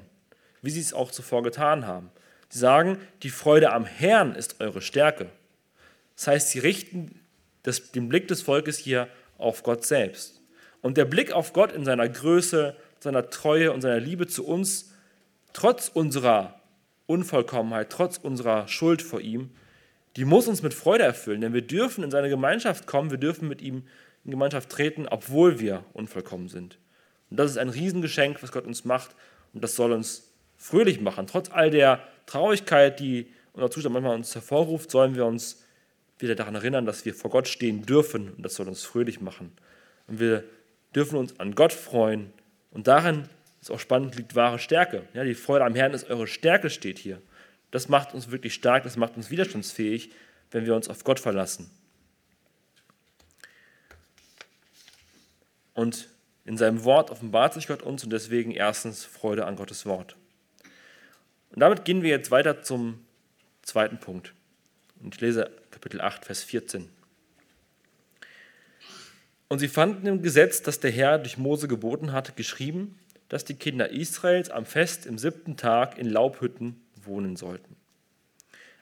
wie 0.61 0.69
sie 0.69 0.79
es 0.79 0.93
auch 0.93 1.11
zuvor 1.11 1.43
getan 1.43 1.85
haben. 1.85 2.11
Sie 2.47 2.59
sagen, 2.59 2.97
die 3.21 3.29
Freude 3.29 3.73
am 3.73 3.83
Herrn 3.83 4.35
ist 4.35 4.61
eure 4.61 4.81
Stärke. 4.81 5.29
Das 6.15 6.27
heißt, 6.27 6.49
sie 6.51 6.59
richten 6.59 7.19
das, 7.63 7.91
den 7.91 8.07
Blick 8.07 8.29
des 8.29 8.41
Volkes 8.41 8.77
hier 8.77 9.09
auf 9.37 9.63
Gott 9.63 9.85
selbst. 9.85 10.39
Und 10.81 10.95
der 10.95 11.03
Blick 11.03 11.33
auf 11.33 11.51
Gott 11.51 11.73
in 11.73 11.83
seiner 11.83 12.07
Größe, 12.07 12.73
seiner 13.01 13.29
Treue 13.29 13.73
und 13.73 13.81
seiner 13.81 13.99
Liebe 13.99 14.27
zu 14.27 14.47
uns, 14.47 14.93
trotz 15.51 15.89
unserer 15.89 16.57
Unvollkommenheit, 17.07 17.89
trotz 17.89 18.15
unserer 18.15 18.69
Schuld 18.69 19.01
vor 19.01 19.19
ihm, 19.19 19.49
die 20.15 20.25
muss 20.25 20.47
uns 20.47 20.61
mit 20.61 20.73
Freude 20.73 21.03
erfüllen, 21.03 21.41
denn 21.41 21.53
wir 21.53 21.61
dürfen 21.61 22.03
in 22.03 22.11
seine 22.11 22.29
Gemeinschaft 22.29 22.85
kommen, 22.85 23.11
wir 23.11 23.17
dürfen 23.17 23.47
mit 23.47 23.61
ihm 23.61 23.83
in 24.25 24.31
Gemeinschaft 24.31 24.69
treten, 24.69 25.07
obwohl 25.07 25.59
wir 25.59 25.83
unvollkommen 25.93 26.47
sind. 26.47 26.77
Und 27.29 27.37
das 27.37 27.51
ist 27.51 27.57
ein 27.57 27.69
Riesengeschenk, 27.69 28.41
was 28.43 28.51
Gott 28.51 28.65
uns 28.65 28.85
macht 28.85 29.15
und 29.53 29.63
das 29.63 29.75
soll 29.75 29.91
uns 29.91 30.31
fröhlich 30.57 31.01
machen. 31.01 31.27
Trotz 31.27 31.49
all 31.51 31.71
der 31.71 31.99
Traurigkeit, 32.25 32.99
die 32.99 33.27
unser 33.53 33.71
Zustand 33.71 33.93
manchmal 33.93 34.15
uns 34.15 34.33
hervorruft, 34.33 34.91
sollen 34.91 35.15
wir 35.15 35.25
uns 35.25 35.63
wieder 36.19 36.35
daran 36.35 36.55
erinnern, 36.55 36.85
dass 36.85 37.05
wir 37.05 37.13
vor 37.13 37.31
Gott 37.31 37.47
stehen 37.47 37.85
dürfen 37.85 38.33
und 38.33 38.43
das 38.43 38.55
soll 38.55 38.67
uns 38.67 38.83
fröhlich 38.83 39.19
machen. 39.19 39.51
Und 40.07 40.19
wir 40.19 40.43
dürfen 40.95 41.17
uns 41.17 41.39
an 41.39 41.55
Gott 41.55 41.73
freuen 41.73 42.31
und 42.71 42.87
darin 42.87 43.27
ist 43.61 43.71
auch 43.71 43.79
spannend, 43.79 44.15
liegt 44.15 44.35
wahre 44.35 44.59
Stärke. 44.59 45.03
Ja, 45.13 45.23
die 45.23 45.35
Freude 45.35 45.65
am 45.65 45.75
Herrn 45.75 45.93
ist 45.93 46.09
eure 46.09 46.27
Stärke, 46.27 46.69
steht 46.69 46.99
hier. 46.99 47.21
Das 47.73 47.89
macht 47.89 48.13
uns 48.13 48.29
wirklich 48.29 48.53
stark, 48.53 48.83
das 48.83 48.97
macht 48.97 49.17
uns 49.17 49.31
widerstandsfähig, 49.31 50.11
wenn 50.51 50.67
wir 50.67 50.75
uns 50.75 50.89
auf 50.89 51.03
Gott 51.03 51.19
verlassen. 51.19 51.71
Und 55.73 56.07
in 56.45 56.55
seinem 56.55 56.83
Wort 56.83 57.09
offenbart 57.09 57.55
sich 57.55 57.65
Gott 57.65 57.81
uns 57.81 58.03
und 58.03 58.11
deswegen 58.11 58.51
erstens 58.51 59.03
Freude 59.03 59.47
an 59.47 59.55
Gottes 59.55 59.87
Wort. 59.87 60.15
Und 61.49 61.61
damit 61.61 61.83
gehen 61.83 62.03
wir 62.03 62.11
jetzt 62.11 62.29
weiter 62.29 62.61
zum 62.61 63.03
zweiten 63.63 63.99
Punkt. 63.99 64.35
Und 65.01 65.15
ich 65.15 65.21
lese 65.21 65.49
Kapitel 65.71 65.99
8, 65.99 66.25
Vers 66.25 66.43
14. 66.43 66.87
Und 69.47 69.57
sie 69.57 69.67
fanden 69.67 70.05
im 70.05 70.21
Gesetz, 70.21 70.61
das 70.61 70.79
der 70.79 70.91
Herr 70.91 71.17
durch 71.17 71.39
Mose 71.39 71.67
geboten 71.67 72.11
hatte, 72.11 72.33
geschrieben, 72.33 72.99
dass 73.29 73.45
die 73.45 73.55
Kinder 73.55 73.89
Israels 73.89 74.51
am 74.51 74.67
Fest 74.67 75.07
im 75.07 75.17
siebten 75.17 75.57
Tag 75.57 75.97
in 75.97 76.07
Laubhütten 76.07 76.82
wohnen 77.05 77.35
sollten. 77.35 77.75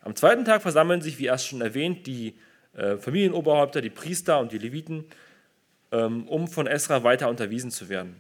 Am 0.02 0.16
zweiten 0.16 0.46
Tag 0.46 0.62
versammeln 0.62 1.02
sich, 1.02 1.20
wie 1.20 1.26
erst 1.26 1.48
schon 1.48 1.62
erwähnt, 1.62 2.08
die 2.08 2.36
äh, 2.74 2.98
Familienoberhäupter, 2.98 3.82
die 3.82 3.90
Priester 3.90 4.40
und 4.40 4.52
die 4.52 4.58
Leviten, 4.58 5.06
ähm, 5.92 6.28
um 6.28 6.48
von 6.48 6.68
Esra 6.68 7.04
weiter 7.04 7.30
unterwiesen 7.30 7.72
zu 7.72 7.90
werden. 7.90 8.16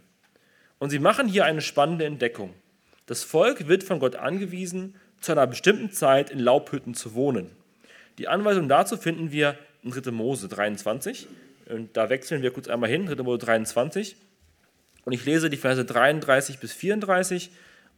Und 0.77 0.89
sie 0.89 0.99
machen 0.99 1.27
hier 1.27 1.45
eine 1.45 1.61
spannende 1.61 2.05
Entdeckung. 2.05 2.53
Das 3.05 3.23
Volk 3.23 3.67
wird 3.67 3.83
von 3.83 3.99
Gott 3.99 4.15
angewiesen, 4.15 4.95
zu 5.19 5.31
einer 5.31 5.47
bestimmten 5.47 5.91
Zeit 5.91 6.29
in 6.29 6.39
Laubhütten 6.39 6.93
zu 6.93 7.13
wohnen. 7.13 7.51
Die 8.17 8.27
Anweisung 8.27 8.67
dazu 8.67 8.97
finden 8.97 9.31
wir 9.31 9.57
in 9.83 9.91
3. 9.91 10.11
Mose 10.11 10.47
23. 10.47 11.27
Und 11.69 11.95
da 11.95 12.09
wechseln 12.09 12.41
wir 12.41 12.51
kurz 12.51 12.67
einmal 12.67 12.89
hin, 12.89 13.05
3. 13.05 13.23
Mose 13.23 13.39
23. 13.45 14.15
Und 15.05 15.13
ich 15.13 15.25
lese 15.25 15.49
die 15.49 15.57
Verse 15.57 15.83
33 15.83 16.59
bis 16.59 16.73
34 16.73 17.51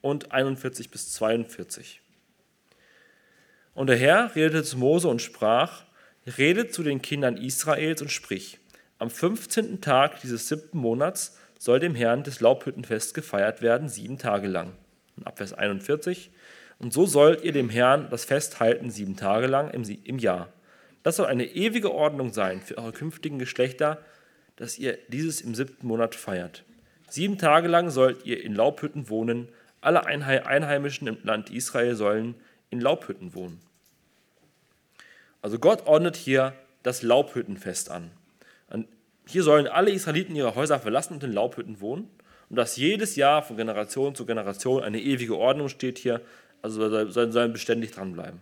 und 0.04 0.32
41 0.34 0.92
bis 0.92 1.12
42. 1.14 2.02
Und 3.74 3.88
der 3.88 3.96
Herr 3.96 4.36
redete 4.36 4.64
zu 4.64 4.78
Mose 4.78 5.08
und 5.08 5.22
sprach, 5.22 5.86
redet 6.38 6.74
zu 6.74 6.84
den 6.84 7.02
Kindern 7.02 7.38
Israels 7.38 8.02
und 8.02 8.12
sprich, 8.12 8.60
am 9.00 9.10
15. 9.10 9.82
Tag 9.82 10.22
dieses 10.22 10.48
siebten 10.48 10.78
Monats 10.78 11.38
soll 11.58 11.80
dem 11.80 11.96
Herrn 11.96 12.24
des 12.24 12.42
Laubhüttenfest 12.42 13.14
gefeiert 13.14 13.62
werden, 13.62 13.90
sieben 13.90 14.18
Tage 14.18 14.48
lang. 14.48 14.74
Und 15.16 15.26
ab 15.26 15.38
Vers 15.38 15.54
41, 15.54 16.30
und 16.80 16.92
so 16.92 17.06
sollt 17.06 17.44
ihr 17.44 17.54
dem 17.54 17.70
Herrn 17.70 18.10
das 18.10 18.26
Fest 18.26 18.60
halten, 18.60 18.92
sieben 18.92 19.16
Tage 19.16 19.48
lang 19.48 19.72
im, 19.72 19.84
im 19.84 20.20
Jahr. 20.20 20.50
Das 21.02 21.16
soll 21.16 21.28
eine 21.28 21.46
ewige 21.46 21.94
Ordnung 21.94 22.34
sein 22.34 22.62
für 22.62 22.78
eure 22.78 22.92
künftigen 22.92 23.40
Geschlechter, 23.40 24.04
dass 24.58 24.78
ihr 24.78 24.98
dieses 25.08 25.40
im 25.42 25.56
siebten 25.56 25.88
Monat 25.88 26.14
feiert. 26.14 26.64
Sieben 27.10 27.38
Tage 27.38 27.68
lang 27.70 27.90
sollt 27.90 28.26
ihr 28.26 28.44
in 28.44 28.54
Laubhütten 28.54 29.10
wohnen, 29.10 29.48
alle 29.86 30.06
Einheimischen 30.06 31.08
im 31.08 31.18
Land 31.24 31.50
Israel 31.50 31.96
sollen 31.96 32.36
in 32.70 32.82
Laubhütten 32.82 33.34
wohnen. 33.34 33.60
Also 35.42 35.60
Gott 35.60 35.86
ordnet 35.86 36.16
hier 36.16 36.54
das 36.84 37.02
Laubhüttenfest 37.02 37.92
an. 37.92 38.12
Hier 39.26 39.44
sollen 39.44 39.68
alle 39.68 39.92
Israeliten 39.92 40.36
ihre 40.36 40.56
Häuser 40.56 40.80
verlassen 40.80 41.14
und 41.14 41.24
in 41.24 41.32
Laubhütten 41.32 41.80
wohnen. 41.80 42.10
Und 42.50 42.58
dass 42.58 42.76
jedes 42.76 43.16
Jahr 43.16 43.42
von 43.42 43.58
Generation 43.58 44.16
zu 44.16 44.26
Generation 44.26 44.84
eine 44.84 45.00
ewige 45.00 45.38
Ordnung 45.38 45.70
steht 45.70 45.98
hier, 45.98 46.22
also 46.62 47.10
sollen, 47.10 47.54
beständig 47.54 47.92
dranbleiben. 47.92 48.40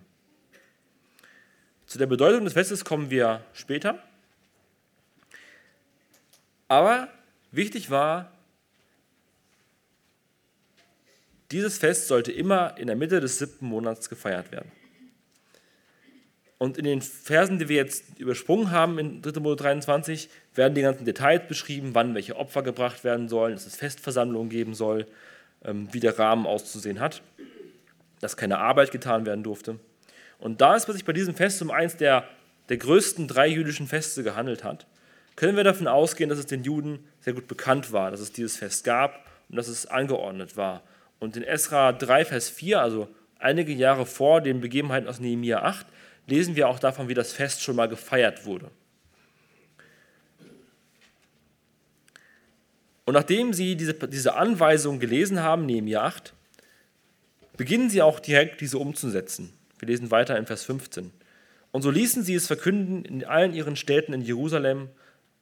Zu 1.86 1.98
der 1.98 2.08
Bedeutung 2.08 2.44
des 2.44 2.54
Festes 2.54 2.86
kommen 2.86 3.10
wir 3.10 3.42
später. 3.54 4.00
Aber 6.68 7.10
wichtig 7.52 7.90
war, 7.90 8.32
Dieses 11.52 11.78
Fest 11.78 12.08
sollte 12.08 12.32
immer 12.32 12.78
in 12.78 12.88
der 12.88 12.96
Mitte 12.96 13.20
des 13.20 13.38
siebten 13.38 13.66
Monats 13.66 14.10
gefeiert 14.10 14.52
werden. 14.52 14.72
Und 16.58 16.78
in 16.78 16.86
den 16.86 17.02
Versen, 17.02 17.58
die 17.58 17.70
wir 17.70 17.76
jetzt 17.76 18.20
übersprungen 18.20 18.70
haben 18.72 19.00
in 19.00 19.22
3. 19.22 19.40
Mose 19.40 19.56
23, 19.56 20.30
werden 20.54 20.76
die 20.76 20.84
ganzen 20.84 21.06
Details 21.06 21.48
beschrieben, 21.48 21.90
wann 21.94 22.14
welche 22.14 22.38
Opfer 22.38 22.62
gebracht 22.62 23.04
werden 23.04 23.30
sollen, 23.30 23.54
dass 23.54 23.66
es 23.66 23.76
Festversammlungen 23.76 24.50
geben 24.50 24.76
soll, 24.76 25.08
ähm, 25.66 25.90
wie 25.92 26.00
der 26.00 26.18
Rahmen 26.20 26.46
auszusehen 26.46 27.00
hat, 27.00 27.24
dass 28.20 28.38
keine 28.38 28.60
Arbeit 28.60 28.92
getan 28.92 29.26
werden 29.26 29.44
durfte. 29.44 29.80
Und 30.38 30.62
da 30.62 30.76
es 30.76 30.84
sich 30.84 31.04
bei 31.04 31.14
diesem 31.14 31.34
Fest 31.34 31.62
um 31.64 31.72
eins 31.72 31.98
der, 31.98 32.26
der 32.70 32.78
größten 32.78 33.28
drei 33.28 33.48
jüdischen 33.48 33.88
Feste 33.88 34.24
gehandelt 34.24 34.64
hat, 34.64 34.86
können 35.36 35.58
wir 35.58 35.64
davon 35.64 35.88
ausgehen, 35.88 36.30
dass 36.30 36.40
es 36.40 36.46
den 36.46 36.64
Juden 36.64 37.00
sehr 37.22 37.34
gut 37.34 37.48
bekannt 37.48 37.92
war, 37.92 38.12
dass 38.12 38.20
es 38.20 38.32
dieses 38.32 38.56
Fest 38.56 38.84
gab 38.84 39.26
und 39.50 39.56
dass 39.56 39.68
es 39.68 39.88
angeordnet 39.88 40.58
war 40.58 40.84
und 41.22 41.38
in 41.38 41.44
Esra 41.44 41.94
3, 41.94 42.26
Vers 42.26 42.50
4, 42.50 42.82
also 42.82 43.08
einige 43.38 43.72
Jahre 43.72 44.08
vor 44.08 44.42
den 44.42 44.60
Begebenheiten 44.60 45.08
aus 45.08 45.20
Nehemiah 45.20 45.62
8, 45.62 45.86
lesen 46.26 46.56
wir 46.56 46.68
auch 46.68 46.80
davon, 46.80 47.10
wie 47.10 47.14
das 47.14 47.32
Fest 47.32 47.62
schon 47.62 47.76
mal 47.76 47.88
gefeiert 47.88 48.46
wurde. 48.46 48.72
Und 53.06 53.14
nachdem 53.14 53.54
sie 53.54 53.76
diese, 53.76 53.94
diese 53.94 54.34
Anweisung 54.34 55.00
gelesen 55.00 55.42
haben, 55.42 55.68
Nehemiah 55.68 56.06
8, 56.06 56.34
beginnen 57.56 57.92
sie 57.92 58.02
auch 58.02 58.20
direkt 58.20 58.60
diese 58.60 58.80
umzusetzen. 58.80 59.54
Wir 59.78 59.90
lesen 59.90 60.10
weiter 60.10 60.38
in 60.38 60.48
Vers 60.48 60.64
15. 60.64 61.12
Und 61.72 61.84
so 61.84 61.92
ließen 61.92 62.24
sie 62.24 62.34
es 62.34 62.48
verkünden 62.48 63.06
in 63.06 63.24
allen 63.26 63.54
ihren 63.54 63.76
Städten 63.76 64.14
in 64.14 64.22
Jerusalem 64.22 64.90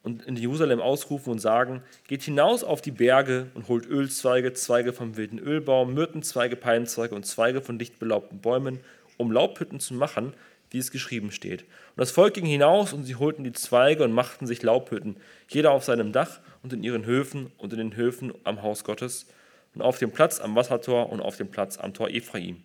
und 0.02 0.24
in 0.24 0.36
Jerusalem 0.36 0.80
ausrufen 0.80 1.30
und 1.30 1.38
sagen, 1.40 1.82
geht 2.08 2.22
hinaus 2.22 2.64
auf 2.64 2.80
die 2.80 2.90
Berge 2.90 3.50
und 3.54 3.68
holt 3.68 3.86
Ölzweige, 3.86 4.52
Zweige 4.54 4.92
vom 4.92 5.16
wilden 5.16 5.38
Ölbaum, 5.38 5.94
Myrtenzweige, 5.94 6.56
Palmzweige 6.56 7.14
und 7.14 7.26
Zweige 7.26 7.60
von 7.60 7.78
dicht 7.78 7.98
belaubten 7.98 8.40
Bäumen, 8.40 8.80
um 9.18 9.30
Laubhütten 9.30 9.80
zu 9.80 9.94
machen, 9.94 10.32
wie 10.70 10.78
es 10.78 10.90
geschrieben 10.90 11.32
steht. 11.32 11.62
Und 11.62 11.98
das 11.98 12.12
Volk 12.12 12.34
ging 12.34 12.46
hinaus 12.46 12.92
und 12.92 13.04
sie 13.04 13.16
holten 13.16 13.44
die 13.44 13.52
Zweige 13.52 14.04
und 14.04 14.12
machten 14.12 14.46
sich 14.46 14.62
Laubhütten, 14.62 15.16
jeder 15.48 15.72
auf 15.72 15.84
seinem 15.84 16.12
Dach 16.12 16.40
und 16.62 16.72
in 16.72 16.82
ihren 16.82 17.04
Höfen 17.04 17.52
und 17.58 17.72
in 17.72 17.78
den 17.78 17.96
Höfen 17.96 18.32
am 18.44 18.62
Haus 18.62 18.84
Gottes 18.84 19.26
und 19.74 19.82
auf 19.82 19.98
dem 19.98 20.12
Platz 20.12 20.40
am 20.40 20.54
Wassertor 20.56 21.10
und 21.10 21.20
auf 21.20 21.36
dem 21.36 21.50
Platz 21.50 21.76
am 21.78 21.92
Tor 21.92 22.08
Ephraim. 22.08 22.62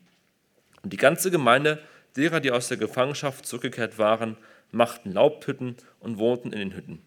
Und 0.83 0.93
die 0.93 0.97
ganze 0.97 1.31
Gemeinde 1.31 1.79
derer, 2.15 2.39
die 2.39 2.51
aus 2.51 2.67
der 2.67 2.77
Gefangenschaft 2.77 3.45
zurückgekehrt 3.45 3.97
waren, 3.97 4.37
machten 4.71 5.11
Laubhütten 5.11 5.75
und 5.99 6.17
wohnten 6.17 6.53
in 6.53 6.59
den 6.59 6.75
Hütten. 6.75 7.01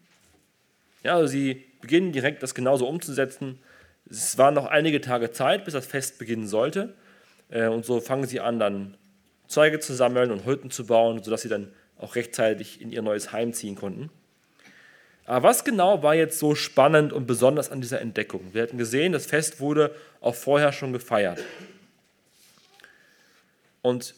Ja, 1.03 1.15
also 1.15 1.27
sie 1.27 1.65
beginnen 1.81 2.13
direkt 2.13 2.43
das 2.43 2.55
genauso 2.55 2.87
umzusetzen. 2.89 3.59
Es 4.11 4.39
waren 4.39 4.55
noch 4.55 4.67
einige 4.67 5.01
Tage 5.01 5.31
Zeit, 5.31 5.65
bis 5.65 5.75
das 5.75 5.87
Fest 5.87 6.19
beginnen 6.19 6.47
sollte. 6.47 6.95
Äh, 7.51 7.69
und 7.69 7.85
so 7.85 8.01
fangen 8.01 8.27
sie 8.27 8.41
an, 8.41 8.59
dann 8.59 8.97
Zeuge 9.47 9.81
zu 9.81 9.95
sammeln 9.95 10.31
und 10.31 10.45
Hütten 10.47 10.71
zu 10.71 10.87
bauen, 10.87 11.23
sodass 11.23 11.43
sie 11.43 11.49
dann 11.49 11.73
auch 11.99 12.17
rechtzeitig 12.17 12.81
in 12.81 12.93
ihr 12.93 13.03
neues 13.03 13.33
Heim 13.33 13.53
ziehen 13.53 13.75
konnten. 13.75 14.11
Aber 15.25 15.49
was 15.49 15.65
genau 15.65 16.03
war 16.03 16.15
jetzt 16.15 16.39
so 16.39 16.55
spannend 16.55 17.13
und 17.13 17.27
besonders 17.27 17.71
an 17.71 17.81
dieser 17.81 18.01
Entdeckung? 18.01 18.55
Wir 18.55 18.63
hatten 18.63 18.79
gesehen, 18.79 19.13
das 19.13 19.27
Fest 19.27 19.61
wurde 19.61 19.95
auch 20.21 20.35
vorher 20.35 20.73
schon 20.73 20.93
gefeiert. 20.93 21.39
Und 23.83 24.15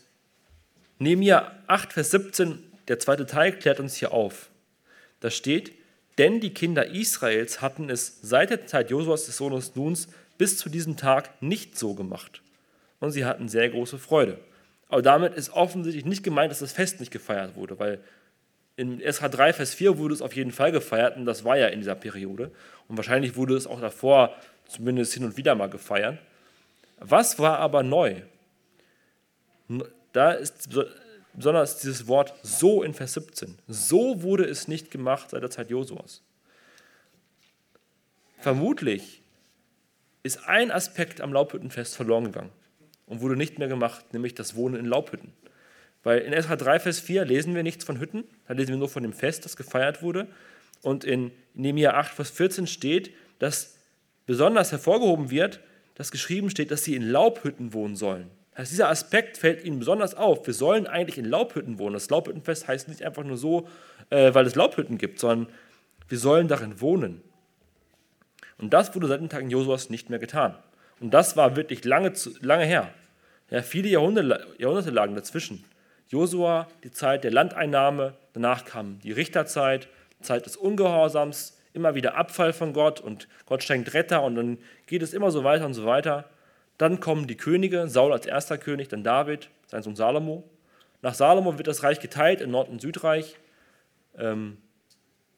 Nehemiah 0.98 1.52
8, 1.66 1.92
Vers 1.92 2.10
17, 2.12 2.62
der 2.88 2.98
zweite 2.98 3.26
Teil, 3.26 3.52
klärt 3.52 3.80
uns 3.80 3.96
hier 3.96 4.12
auf. 4.12 4.50
Da 5.20 5.30
steht, 5.30 5.72
denn 6.20 6.38
die 6.38 6.52
Kinder 6.52 6.84
Israels 6.84 7.62
hatten 7.62 7.88
es 7.88 8.18
seit 8.20 8.50
der 8.50 8.66
Zeit 8.66 8.90
Josuas 8.90 9.24
des 9.24 9.38
Sohnes 9.38 9.74
Nuns 9.74 10.08
bis 10.36 10.58
zu 10.58 10.68
diesem 10.68 10.98
Tag 10.98 11.30
nicht 11.40 11.78
so 11.78 11.94
gemacht. 11.94 12.42
Und 12.98 13.12
sie 13.12 13.24
hatten 13.24 13.48
sehr 13.48 13.70
große 13.70 13.98
Freude. 13.98 14.36
Aber 14.90 15.00
damit 15.00 15.32
ist 15.32 15.50
offensichtlich 15.54 16.04
nicht 16.04 16.22
gemeint, 16.22 16.50
dass 16.50 16.58
das 16.58 16.72
Fest 16.72 17.00
nicht 17.00 17.10
gefeiert 17.10 17.56
wurde, 17.56 17.78
weil 17.78 18.00
in 18.76 19.00
SH3, 19.00 19.54
Vers 19.54 19.72
4 19.72 19.96
wurde 19.96 20.12
es 20.12 20.20
auf 20.20 20.36
jeden 20.36 20.52
Fall 20.52 20.72
gefeiert 20.72 21.16
und 21.16 21.24
das 21.24 21.42
war 21.44 21.56
ja 21.56 21.68
in 21.68 21.80
dieser 21.80 21.94
Periode. 21.94 22.50
Und 22.86 22.98
wahrscheinlich 22.98 23.36
wurde 23.36 23.56
es 23.56 23.66
auch 23.66 23.80
davor 23.80 24.36
zumindest 24.68 25.14
hin 25.14 25.24
und 25.24 25.38
wieder 25.38 25.54
mal 25.54 25.70
gefeiert. 25.70 26.18
Was 26.98 27.38
war 27.38 27.60
aber 27.60 27.82
neu? 27.82 28.16
Da 30.12 30.32
ist 30.32 30.68
besonders 31.34 31.78
dieses 31.78 32.06
Wort 32.06 32.34
so 32.42 32.82
in 32.82 32.94
Vers 32.94 33.14
17. 33.14 33.58
So 33.68 34.22
wurde 34.22 34.44
es 34.44 34.68
nicht 34.68 34.90
gemacht 34.90 35.30
seit 35.30 35.42
der 35.42 35.50
Zeit 35.50 35.70
Josuas. 35.70 36.22
Vermutlich 38.38 39.22
ist 40.22 40.46
ein 40.46 40.70
Aspekt 40.70 41.20
am 41.20 41.32
Laubhüttenfest 41.32 41.94
verloren 41.94 42.24
gegangen 42.24 42.50
und 43.06 43.20
wurde 43.20 43.36
nicht 43.36 43.58
mehr 43.58 43.68
gemacht, 43.68 44.12
nämlich 44.12 44.34
das 44.34 44.54
Wohnen 44.54 44.76
in 44.76 44.86
Laubhütten. 44.86 45.32
Weil 46.02 46.20
in 46.20 46.32
Esra 46.32 46.56
3, 46.56 46.80
Vers 46.80 47.00
4 47.00 47.24
lesen 47.24 47.54
wir 47.54 47.62
nichts 47.62 47.84
von 47.84 48.00
Hütten, 48.00 48.24
da 48.48 48.54
lesen 48.54 48.70
wir 48.70 48.78
nur 48.78 48.88
von 48.88 49.02
dem 49.02 49.12
Fest, 49.12 49.44
das 49.44 49.56
gefeiert 49.56 50.02
wurde. 50.02 50.26
Und 50.82 51.04
in 51.04 51.30
Nehemiah 51.54 51.94
8, 51.94 52.14
Vers 52.14 52.30
14 52.30 52.66
steht, 52.66 53.12
dass 53.38 53.76
besonders 54.24 54.72
hervorgehoben 54.72 55.30
wird, 55.30 55.60
dass 55.94 56.10
geschrieben 56.10 56.48
steht, 56.48 56.70
dass 56.70 56.84
sie 56.84 56.94
in 56.94 57.02
Laubhütten 57.02 57.74
wohnen 57.74 57.96
sollen. 57.96 58.30
Also 58.60 58.72
dieser 58.72 58.90
Aspekt 58.90 59.38
fällt 59.38 59.64
ihnen 59.64 59.78
besonders 59.78 60.14
auf. 60.14 60.46
Wir 60.46 60.52
sollen 60.52 60.86
eigentlich 60.86 61.16
in 61.16 61.24
Laubhütten 61.24 61.78
wohnen. 61.78 61.94
Das 61.94 62.10
Laubhüttenfest 62.10 62.68
heißt 62.68 62.88
nicht 62.88 63.02
einfach 63.02 63.24
nur 63.24 63.38
so, 63.38 63.66
äh, 64.10 64.34
weil 64.34 64.44
es 64.44 64.54
Laubhütten 64.54 64.98
gibt, 64.98 65.18
sondern 65.18 65.50
wir 66.10 66.18
sollen 66.18 66.46
darin 66.46 66.78
wohnen. 66.78 67.22
Und 68.58 68.74
das 68.74 68.94
wurde 68.94 69.06
seit 69.06 69.22
den 69.22 69.30
Tagen 69.30 69.48
Josuas 69.48 69.88
nicht 69.88 70.10
mehr 70.10 70.18
getan. 70.18 70.58
Und 71.00 71.14
das 71.14 71.38
war 71.38 71.56
wirklich 71.56 71.86
lange, 71.86 72.12
lange 72.42 72.66
her. 72.66 72.92
Ja, 73.48 73.62
viele 73.62 73.88
Jahrhunderte, 73.88 74.46
Jahrhunderte 74.58 74.90
lagen 74.90 75.14
dazwischen. 75.14 75.64
Josua, 76.08 76.68
die 76.84 76.90
Zeit 76.90 77.24
der 77.24 77.30
Landeinnahme, 77.30 78.12
danach 78.34 78.66
kam 78.66 78.98
die 79.00 79.12
Richterzeit, 79.12 79.88
Zeit 80.20 80.44
des 80.44 80.58
Ungehorsams, 80.58 81.58
immer 81.72 81.94
wieder 81.94 82.14
Abfall 82.14 82.52
von 82.52 82.74
Gott 82.74 83.00
und 83.00 83.26
Gott 83.46 83.64
schenkt 83.64 83.94
Retter 83.94 84.22
und 84.22 84.34
dann 84.34 84.58
geht 84.86 85.00
es 85.00 85.14
immer 85.14 85.30
so 85.30 85.44
weiter 85.44 85.64
und 85.64 85.72
so 85.72 85.86
weiter. 85.86 86.28
Dann 86.80 86.98
kommen 86.98 87.26
die 87.26 87.36
Könige, 87.36 87.88
Saul 87.88 88.10
als 88.10 88.24
erster 88.24 88.56
König, 88.56 88.88
dann 88.88 89.04
David, 89.04 89.50
sein 89.66 89.82
Sohn 89.82 89.96
Salomo. 89.96 90.48
Nach 91.02 91.12
Salomo 91.12 91.58
wird 91.58 91.66
das 91.66 91.82
Reich 91.82 92.00
geteilt 92.00 92.40
in 92.40 92.50
Nord- 92.50 92.70
und 92.70 92.80
Südreich. 92.80 93.36
Ähm, 94.16 94.56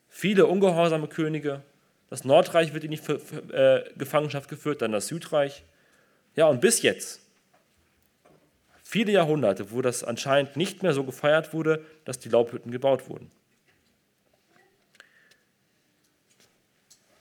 viele 0.09 0.47
ungehorsame 0.47 1.09
Könige. 1.09 1.63
Das 2.11 2.23
Nordreich 2.23 2.75
wird 2.75 2.85
in 2.85 2.93
die 2.93 3.01
äh, 3.53 3.83
Gefangenschaft 3.97 4.49
geführt, 4.49 4.83
dann 4.83 4.93
das 4.93 5.09
Südreich. 5.09 5.65
Ja, 6.37 6.47
und 6.47 6.61
bis 6.61 6.83
jetzt, 6.83 7.21
viele 8.85 9.11
Jahrhunderte, 9.11 9.73
wo 9.73 9.83
das 9.83 10.05
anscheinend 10.05 10.57
nicht 10.57 10.85
mehr 10.85 10.95
so 10.95 11.03
gefeiert 11.03 11.53
wurde, 11.53 11.85
dass 12.05 12.21
die 12.21 12.29
Laubhütten 12.29 12.71
gebaut 12.71 13.09
wurden. 13.09 13.33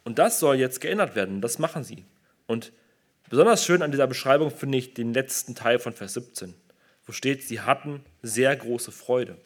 Und 0.03 0.19
das 0.19 0.39
soll 0.39 0.57
jetzt 0.57 0.79
geändert 0.79 1.15
werden, 1.15 1.41
das 1.41 1.57
machen 1.57 1.83
sie. 1.83 2.05
Und 2.45 2.71
Besonders 3.31 3.63
schön 3.63 3.81
an 3.81 3.91
dieser 3.91 4.07
Beschreibung 4.07 4.51
finde 4.51 4.77
ich 4.77 4.93
den 4.93 5.13
letzten 5.13 5.55
Teil 5.55 5.79
von 5.79 5.93
Vers 5.93 6.15
17, 6.15 6.53
wo 7.05 7.13
steht, 7.13 7.43
sie 7.43 7.61
hatten 7.61 8.03
sehr 8.21 8.53
große 8.53 8.91
Freude. 8.91 9.37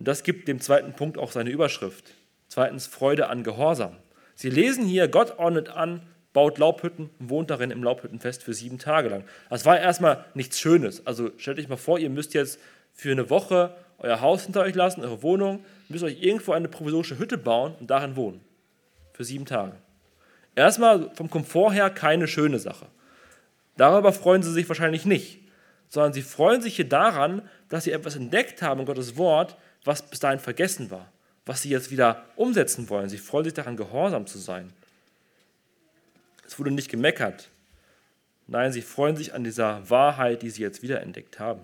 Und 0.00 0.08
das 0.08 0.24
gibt 0.24 0.48
dem 0.48 0.60
zweiten 0.60 0.94
Punkt 0.94 1.16
auch 1.16 1.30
seine 1.30 1.50
Überschrift. 1.50 2.12
Zweitens 2.48 2.88
Freude 2.88 3.28
an 3.28 3.44
Gehorsam. 3.44 3.94
Sie 4.34 4.50
lesen 4.50 4.84
hier, 4.84 5.06
Gott 5.06 5.38
ordnet 5.38 5.68
an, 5.68 6.02
baut 6.32 6.58
Laubhütten 6.58 7.08
und 7.20 7.30
wohnt 7.30 7.50
darin 7.50 7.70
im 7.70 7.84
Laubhüttenfest 7.84 8.42
für 8.42 8.52
sieben 8.52 8.80
Tage 8.80 9.08
lang. 9.08 9.22
Das 9.48 9.64
war 9.64 9.78
erstmal 9.78 10.24
nichts 10.34 10.58
Schönes. 10.58 11.06
Also 11.06 11.30
stellt 11.36 11.60
euch 11.60 11.68
mal 11.68 11.76
vor, 11.76 12.00
ihr 12.00 12.10
müsst 12.10 12.34
jetzt 12.34 12.58
für 12.94 13.12
eine 13.12 13.30
Woche 13.30 13.76
euer 13.98 14.20
Haus 14.20 14.42
hinter 14.42 14.62
euch 14.62 14.74
lassen, 14.74 15.02
eure 15.02 15.22
Wohnung, 15.22 15.64
müsst 15.88 16.02
euch 16.02 16.20
irgendwo 16.20 16.50
eine 16.50 16.66
provisorische 16.66 17.20
Hütte 17.20 17.38
bauen 17.38 17.76
und 17.78 17.92
darin 17.92 18.16
wohnen. 18.16 18.40
Für 19.12 19.22
sieben 19.22 19.46
Tage. 19.46 19.76
Erstmal 20.56 21.14
vom 21.14 21.30
Komfort 21.30 21.72
her 21.74 21.90
keine 21.90 22.26
schöne 22.26 22.58
Sache. 22.58 22.86
Darüber 23.76 24.12
freuen 24.12 24.42
sie 24.42 24.52
sich 24.52 24.66
wahrscheinlich 24.68 25.04
nicht, 25.04 25.40
sondern 25.88 26.14
sie 26.14 26.22
freuen 26.22 26.62
sich 26.62 26.76
hier 26.76 26.88
daran, 26.88 27.42
dass 27.68 27.84
sie 27.84 27.92
etwas 27.92 28.16
entdeckt 28.16 28.62
haben 28.62 28.80
in 28.80 28.86
Gottes 28.86 29.16
Wort, 29.18 29.56
was 29.84 30.08
bis 30.08 30.18
dahin 30.18 30.40
vergessen 30.40 30.90
war, 30.90 31.12
was 31.44 31.60
sie 31.62 31.68
jetzt 31.68 31.90
wieder 31.90 32.24
umsetzen 32.36 32.88
wollen. 32.88 33.10
Sie 33.10 33.18
freuen 33.18 33.44
sich 33.44 33.52
daran, 33.52 33.76
gehorsam 33.76 34.26
zu 34.26 34.38
sein. 34.38 34.72
Es 36.46 36.58
wurde 36.58 36.70
nicht 36.70 36.90
gemeckert. 36.90 37.50
Nein, 38.46 38.72
sie 38.72 38.82
freuen 38.82 39.16
sich 39.16 39.34
an 39.34 39.44
dieser 39.44 39.88
Wahrheit, 39.90 40.40
die 40.40 40.50
sie 40.50 40.62
jetzt 40.62 40.82
wiederentdeckt 40.82 41.38
haben. 41.38 41.60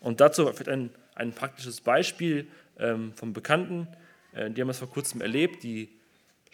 Und 0.00 0.20
dazu 0.20 0.44
vielleicht 0.44 0.68
ein, 0.68 0.90
ein 1.14 1.32
praktisches 1.32 1.80
Beispiel 1.80 2.48
ähm, 2.78 3.14
vom 3.14 3.32
Bekannten, 3.32 3.88
äh, 4.34 4.50
die 4.50 4.60
haben 4.60 4.68
es 4.68 4.78
vor 4.78 4.90
kurzem 4.90 5.22
erlebt, 5.22 5.62
die 5.62 5.88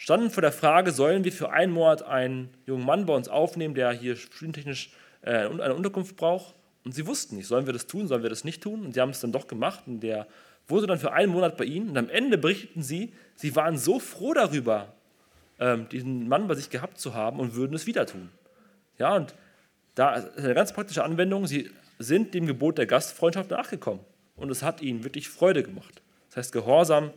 standen 0.00 0.30
vor 0.30 0.40
der 0.40 0.50
Frage, 0.50 0.92
sollen 0.92 1.24
wir 1.24 1.32
für 1.32 1.50
einen 1.50 1.74
Monat 1.74 2.02
einen 2.02 2.48
jungen 2.64 2.86
Mann 2.86 3.04
bei 3.04 3.14
uns 3.14 3.28
aufnehmen, 3.28 3.74
der 3.74 3.92
hier 3.92 4.16
studientechnisch 4.16 4.90
äh, 5.20 5.44
eine 5.44 5.74
Unterkunft 5.74 6.16
braucht. 6.16 6.54
Und 6.86 6.94
sie 6.94 7.06
wussten 7.06 7.36
nicht, 7.36 7.46
sollen 7.46 7.66
wir 7.66 7.74
das 7.74 7.86
tun, 7.86 8.08
sollen 8.08 8.22
wir 8.22 8.30
das 8.30 8.42
nicht 8.42 8.62
tun. 8.62 8.86
Und 8.86 8.94
sie 8.94 9.00
haben 9.02 9.10
es 9.10 9.20
dann 9.20 9.30
doch 9.30 9.46
gemacht. 9.46 9.82
Und 9.86 10.00
der 10.00 10.26
wurde 10.66 10.86
dann 10.86 10.98
für 10.98 11.12
einen 11.12 11.30
Monat 11.30 11.58
bei 11.58 11.66
ihnen. 11.66 11.90
Und 11.90 11.98
am 11.98 12.08
Ende 12.08 12.38
berichteten 12.38 12.82
sie, 12.82 13.12
sie 13.34 13.54
waren 13.54 13.76
so 13.76 13.98
froh 13.98 14.32
darüber, 14.32 14.94
ähm, 15.58 15.86
diesen 15.90 16.28
Mann 16.28 16.48
bei 16.48 16.54
sich 16.54 16.70
gehabt 16.70 16.98
zu 16.98 17.12
haben 17.12 17.38
und 17.38 17.54
würden 17.54 17.74
es 17.74 17.86
wieder 17.86 18.06
tun. 18.06 18.30
Ja, 18.96 19.14
und 19.16 19.34
da 19.96 20.14
ist 20.14 20.38
eine 20.38 20.54
ganz 20.54 20.72
praktische 20.72 21.04
Anwendung. 21.04 21.46
Sie 21.46 21.70
sind 21.98 22.32
dem 22.32 22.46
Gebot 22.46 22.78
der 22.78 22.86
Gastfreundschaft 22.86 23.50
nachgekommen. 23.50 24.00
Und 24.34 24.50
es 24.50 24.62
hat 24.62 24.80
ihnen 24.80 25.04
wirklich 25.04 25.28
Freude 25.28 25.62
gemacht. 25.62 26.00
Das 26.30 26.38
heißt, 26.38 26.52
Gehorsam 26.52 27.10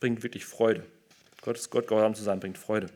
bringt 0.00 0.22
wirklich 0.22 0.44
Freude. 0.44 0.84
Gottes 1.46 1.70
Gott 1.70 1.86
gehorsam 1.88 2.14
zu 2.14 2.22
sein, 2.22 2.40
bringt 2.40 2.58
Freude. 2.58 2.88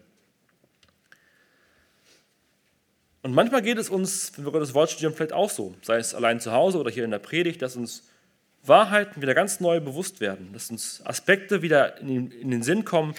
Und 3.22 3.32
manchmal 3.32 3.62
geht 3.62 3.78
es 3.78 3.88
uns, 3.88 4.32
wenn 4.36 4.44
wir 4.44 4.52
Gottes 4.52 4.74
Wort 4.74 4.90
studieren, 4.90 5.14
vielleicht 5.14 5.32
auch 5.32 5.50
so, 5.50 5.74
sei 5.82 5.96
es 5.96 6.14
allein 6.14 6.40
zu 6.40 6.52
Hause 6.52 6.78
oder 6.78 6.90
hier 6.90 7.04
in 7.04 7.10
der 7.10 7.18
Predigt, 7.18 7.62
dass 7.62 7.76
uns 7.76 8.08
Wahrheiten 8.64 9.22
wieder 9.22 9.34
ganz 9.34 9.60
neu 9.60 9.80
bewusst 9.80 10.20
werden, 10.20 10.52
dass 10.52 10.70
uns 10.70 11.04
Aspekte 11.06 11.62
wieder 11.62 11.98
in 11.98 12.08
den, 12.08 12.30
in 12.30 12.50
den 12.50 12.62
Sinn 12.62 12.84
kommen, 12.84 13.14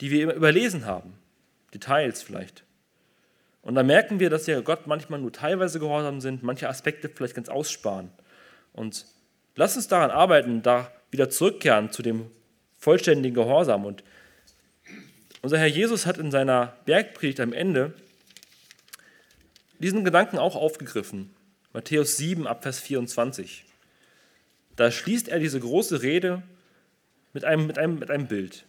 die 0.00 0.10
wir 0.10 0.22
immer 0.22 0.34
überlesen 0.34 0.86
haben, 0.86 1.14
Details 1.72 2.22
vielleicht. 2.22 2.64
Und 3.62 3.76
dann 3.76 3.86
merken 3.86 4.20
wir, 4.20 4.28
dass 4.28 4.46
wir 4.46 4.60
Gott 4.62 4.86
manchmal 4.86 5.20
nur 5.20 5.32
teilweise 5.32 5.78
gehorsam 5.80 6.20
sind, 6.20 6.42
manche 6.42 6.68
Aspekte 6.68 7.08
vielleicht 7.08 7.34
ganz 7.34 7.48
aussparen. 7.48 8.10
Und 8.72 9.06
lass 9.56 9.76
uns 9.76 9.88
daran 9.88 10.10
arbeiten, 10.10 10.62
da 10.62 10.92
wieder 11.10 11.30
zurückkehren 11.30 11.90
zu 11.90 12.02
dem 12.02 12.30
vollständigen 12.78 13.34
Gehorsam 13.34 13.86
und 13.86 14.04
unser 15.44 15.58
Herr 15.58 15.66
Jesus 15.66 16.06
hat 16.06 16.16
in 16.16 16.30
seiner 16.30 16.74
Bergpredigt 16.86 17.38
am 17.38 17.52
Ende 17.52 17.92
diesen 19.78 20.02
Gedanken 20.02 20.38
auch 20.38 20.56
aufgegriffen. 20.56 21.28
Matthäus 21.74 22.16
7 22.16 22.46
ab 22.46 22.62
Vers 22.62 22.80
24. 22.80 23.66
Da 24.76 24.90
schließt 24.90 25.28
er 25.28 25.38
diese 25.40 25.60
große 25.60 26.00
Rede 26.00 26.42
mit 27.34 27.44
einem, 27.44 27.66
mit 27.66 27.78
einem, 27.78 27.98
mit 27.98 28.10
einem 28.10 28.26
Bild. 28.26 28.64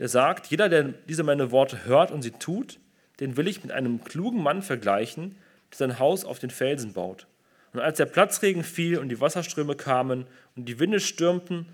Der 0.00 0.08
sagt, 0.08 0.48
jeder, 0.48 0.68
der 0.68 0.82
diese 0.82 1.22
meine 1.22 1.52
Worte 1.52 1.84
hört 1.84 2.10
und 2.10 2.22
sie 2.22 2.32
tut, 2.32 2.80
den 3.20 3.36
will 3.36 3.46
ich 3.46 3.62
mit 3.62 3.70
einem 3.70 4.02
klugen 4.02 4.42
Mann 4.42 4.62
vergleichen, 4.62 5.36
der 5.70 5.76
sein 5.76 5.98
Haus 6.00 6.24
auf 6.24 6.40
den 6.40 6.50
Felsen 6.50 6.94
baut. 6.94 7.28
Und 7.72 7.78
als 7.78 7.98
der 7.98 8.06
Platzregen 8.06 8.64
fiel 8.64 8.98
und 8.98 9.08
die 9.08 9.20
Wasserströme 9.20 9.76
kamen 9.76 10.26
und 10.56 10.64
die 10.68 10.80
Winde 10.80 10.98
stürmten 10.98 11.66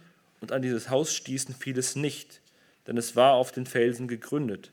und 0.43 0.53
an 0.53 0.61
dieses 0.61 0.91
Haus 0.91 1.15
stießen, 1.15 1.55
fiel 1.55 1.79
es 1.79 1.97
nicht, 1.97 2.42
denn 2.87 2.97
es 2.97 3.17
war 3.17 3.35
auf 3.35 3.53
den 3.53 3.67
Felsen 3.67 4.09
gegründet. 4.09 4.73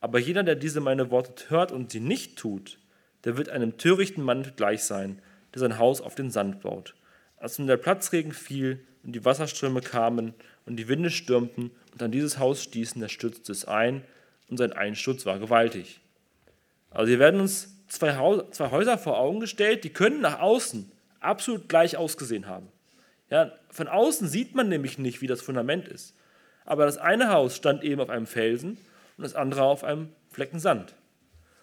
Aber 0.00 0.18
jeder, 0.18 0.42
der 0.42 0.54
diese 0.54 0.80
meine 0.80 1.10
Worte 1.10 1.50
hört 1.50 1.72
und 1.72 1.90
sie 1.90 2.00
nicht 2.00 2.38
tut, 2.38 2.78
der 3.24 3.36
wird 3.36 3.48
einem 3.48 3.76
törichten 3.76 4.24
Mann 4.24 4.52
gleich 4.56 4.82
sein, 4.82 5.20
der 5.52 5.60
sein 5.60 5.78
Haus 5.78 6.00
auf 6.00 6.14
den 6.14 6.30
Sand 6.30 6.60
baut. 6.62 6.94
Als 7.36 7.58
nun 7.58 7.68
der 7.68 7.76
Platzregen 7.76 8.32
fiel 8.32 8.84
und 9.02 9.12
die 9.12 9.24
Wasserströme 9.24 9.80
kamen 9.80 10.34
und 10.66 10.76
die 10.76 10.88
Winde 10.88 11.10
stürmten 11.10 11.70
und 11.92 12.02
an 12.02 12.10
dieses 12.10 12.38
Haus 12.38 12.62
stießen, 12.62 13.00
da 13.00 13.08
stürzte 13.08 13.52
es 13.52 13.64
ein 13.66 14.04
und 14.48 14.56
sein 14.56 14.72
Einsturz 14.72 15.26
war 15.26 15.38
gewaltig. 15.38 16.00
Also 16.90 17.08
hier 17.08 17.18
werden 17.18 17.40
uns 17.40 17.76
zwei, 17.88 18.12
zwei 18.50 18.70
Häuser 18.70 18.98
vor 18.98 19.18
Augen 19.18 19.40
gestellt, 19.40 19.84
die 19.84 19.90
können 19.90 20.20
nach 20.20 20.40
außen 20.40 20.90
absolut 21.20 21.68
gleich 21.68 21.96
ausgesehen 21.96 22.46
haben. 22.46 22.68
Ja, 23.30 23.52
von 23.70 23.86
außen 23.86 24.28
sieht 24.28 24.54
man 24.54 24.68
nämlich 24.68 24.98
nicht, 24.98 25.20
wie 25.20 25.26
das 25.26 25.40
Fundament 25.40 25.86
ist. 25.86 26.14
Aber 26.70 26.84
das 26.84 26.98
eine 26.98 27.32
Haus 27.32 27.56
stand 27.56 27.82
eben 27.82 28.00
auf 28.00 28.10
einem 28.10 28.28
Felsen 28.28 28.78
und 29.16 29.24
das 29.24 29.34
andere 29.34 29.64
auf 29.64 29.82
einem 29.82 30.10
Flecken 30.30 30.60
Sand. 30.60 30.94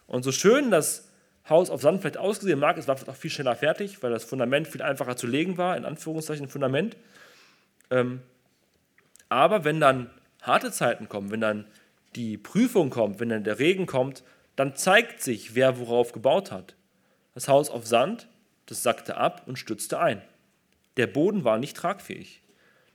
Und 0.05 0.23
so 0.23 0.33
schön 0.33 0.69
das 0.69 1.07
Haus 1.47 1.69
auf 1.69 1.81
Sand 1.81 2.01
vielleicht 2.01 2.17
ausgesehen 2.17 2.59
mag, 2.59 2.77
es 2.77 2.89
war 2.89 2.97
vielleicht 2.97 3.11
auch 3.11 3.15
viel 3.15 3.31
schneller 3.31 3.55
fertig, 3.55 4.03
weil 4.03 4.11
das 4.11 4.25
Fundament 4.25 4.67
viel 4.67 4.81
einfacher 4.81 5.15
zu 5.15 5.25
legen 5.25 5.57
war, 5.57 5.77
in 5.77 5.85
Anführungszeichen 5.85 6.49
Fundament. 6.49 6.97
Ähm, 7.89 8.19
aber 9.29 9.63
wenn 9.63 9.79
dann 9.79 10.09
harte 10.41 10.73
Zeiten 10.73 11.07
kommen, 11.07 11.31
wenn 11.31 11.39
dann 11.39 11.67
die 12.17 12.37
Prüfung 12.37 12.89
kommt, 12.89 13.21
wenn 13.21 13.29
dann 13.29 13.45
der 13.45 13.59
Regen 13.59 13.85
kommt, 13.85 14.25
dann 14.57 14.75
zeigt 14.75 15.21
sich, 15.21 15.55
wer 15.55 15.79
worauf 15.79 16.11
gebaut 16.11 16.51
hat. 16.51 16.75
Das 17.33 17.47
Haus 17.47 17.69
auf 17.69 17.87
Sand, 17.87 18.27
das 18.65 18.83
sackte 18.83 19.15
ab 19.15 19.43
und 19.45 19.57
stützte 19.57 20.01
ein. 20.01 20.21
Der 20.97 21.07
Boden 21.07 21.45
war 21.45 21.59
nicht 21.59 21.77
tragfähig. 21.77 22.41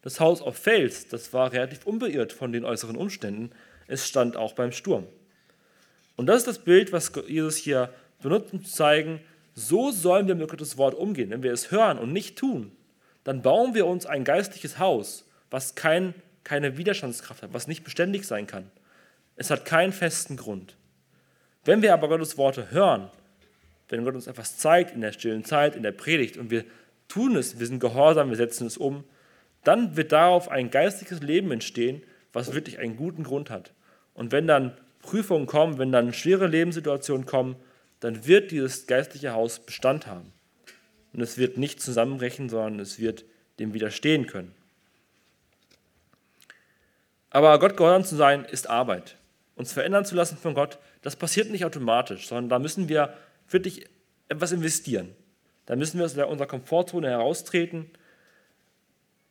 Das 0.02 0.20
Haus 0.20 0.42
auf 0.42 0.56
Fels, 0.56 1.08
das 1.08 1.32
war 1.32 1.52
relativ 1.52 1.86
unbeirrt 1.86 2.32
von 2.32 2.52
den 2.52 2.64
äußeren 2.64 2.96
Umständen. 2.96 3.50
Es 3.86 4.06
stand 4.06 4.36
auch 4.36 4.52
beim 4.52 4.72
Sturm. 4.72 5.06
Und 6.16 6.26
das 6.26 6.38
ist 6.38 6.48
das 6.48 6.58
Bild, 6.58 6.92
was 6.92 7.12
Jesus 7.26 7.56
hier 7.56 7.92
benutzt, 8.20 8.52
um 8.52 8.64
zu 8.64 8.72
zeigen, 8.72 9.20
so 9.54 9.90
sollen 9.90 10.28
wir 10.28 10.34
mit 10.34 10.48
Gottes 10.48 10.76
Wort 10.76 10.94
umgehen. 10.94 11.30
Wenn 11.30 11.42
wir 11.42 11.52
es 11.52 11.70
hören 11.70 11.98
und 11.98 12.12
nicht 12.12 12.36
tun, 12.36 12.72
dann 13.24 13.42
bauen 13.42 13.74
wir 13.74 13.86
uns 13.86 14.06
ein 14.06 14.24
geistliches 14.24 14.78
Haus, 14.78 15.28
was 15.50 15.74
kein, 15.74 16.14
keine 16.44 16.76
Widerstandskraft 16.76 17.42
hat, 17.42 17.52
was 17.52 17.68
nicht 17.68 17.84
beständig 17.84 18.26
sein 18.26 18.46
kann. 18.46 18.70
Es 19.36 19.50
hat 19.50 19.64
keinen 19.64 19.92
festen 19.92 20.36
Grund. 20.36 20.76
Wenn 21.64 21.82
wir 21.82 21.92
aber 21.92 22.08
Gottes 22.08 22.36
Worte 22.36 22.70
hören, 22.70 23.08
wenn 23.88 24.04
Gott 24.04 24.14
uns 24.14 24.26
etwas 24.26 24.56
zeigt 24.56 24.94
in 24.94 25.00
der 25.00 25.12
stillen 25.12 25.44
Zeit, 25.44 25.76
in 25.76 25.82
der 25.82 25.92
Predigt 25.92 26.36
und 26.36 26.50
wir 26.50 26.64
tun 27.08 27.36
es, 27.36 27.58
wir 27.58 27.66
sind 27.66 27.78
gehorsam, 27.78 28.30
wir 28.30 28.36
setzen 28.36 28.66
es 28.66 28.76
um, 28.76 29.04
dann 29.64 29.96
wird 29.96 30.12
darauf 30.12 30.48
ein 30.48 30.70
geistliches 30.70 31.20
Leben 31.20 31.50
entstehen, 31.52 32.02
was 32.32 32.54
wirklich 32.54 32.78
einen 32.78 32.96
guten 32.96 33.24
Grund 33.24 33.50
hat. 33.50 33.72
Und 34.14 34.32
wenn 34.32 34.46
dann 34.46 34.76
Prüfungen 35.00 35.46
kommen, 35.46 35.78
wenn 35.78 35.92
dann 35.92 36.12
schwere 36.12 36.46
Lebenssituationen 36.46 37.26
kommen, 37.26 37.56
dann 38.00 38.26
wird 38.26 38.50
dieses 38.50 38.86
geistliche 38.86 39.32
Haus 39.32 39.60
Bestand 39.60 40.06
haben. 40.06 40.32
Und 41.12 41.20
es 41.20 41.38
wird 41.38 41.58
nicht 41.58 41.80
zusammenbrechen, 41.80 42.48
sondern 42.48 42.80
es 42.80 42.98
wird 42.98 43.24
dem 43.58 43.74
widerstehen 43.74 44.26
können. 44.26 44.54
Aber 47.30 47.58
Gott 47.58 47.76
gehorsam 47.76 48.04
zu 48.04 48.16
sein, 48.16 48.44
ist 48.44 48.68
Arbeit. 48.68 49.16
Uns 49.56 49.72
verändern 49.72 50.04
zu 50.04 50.14
lassen 50.14 50.36
von 50.36 50.54
Gott, 50.54 50.78
das 51.02 51.16
passiert 51.16 51.50
nicht 51.50 51.64
automatisch, 51.64 52.26
sondern 52.26 52.48
da 52.48 52.58
müssen 52.58 52.88
wir 52.88 53.14
wirklich 53.48 53.86
etwas 54.28 54.52
investieren. 54.52 55.14
Da 55.66 55.76
müssen 55.76 55.98
wir 55.98 56.06
aus 56.06 56.16
unserer 56.16 56.46
Komfortzone 56.46 57.08
heraustreten. 57.08 57.90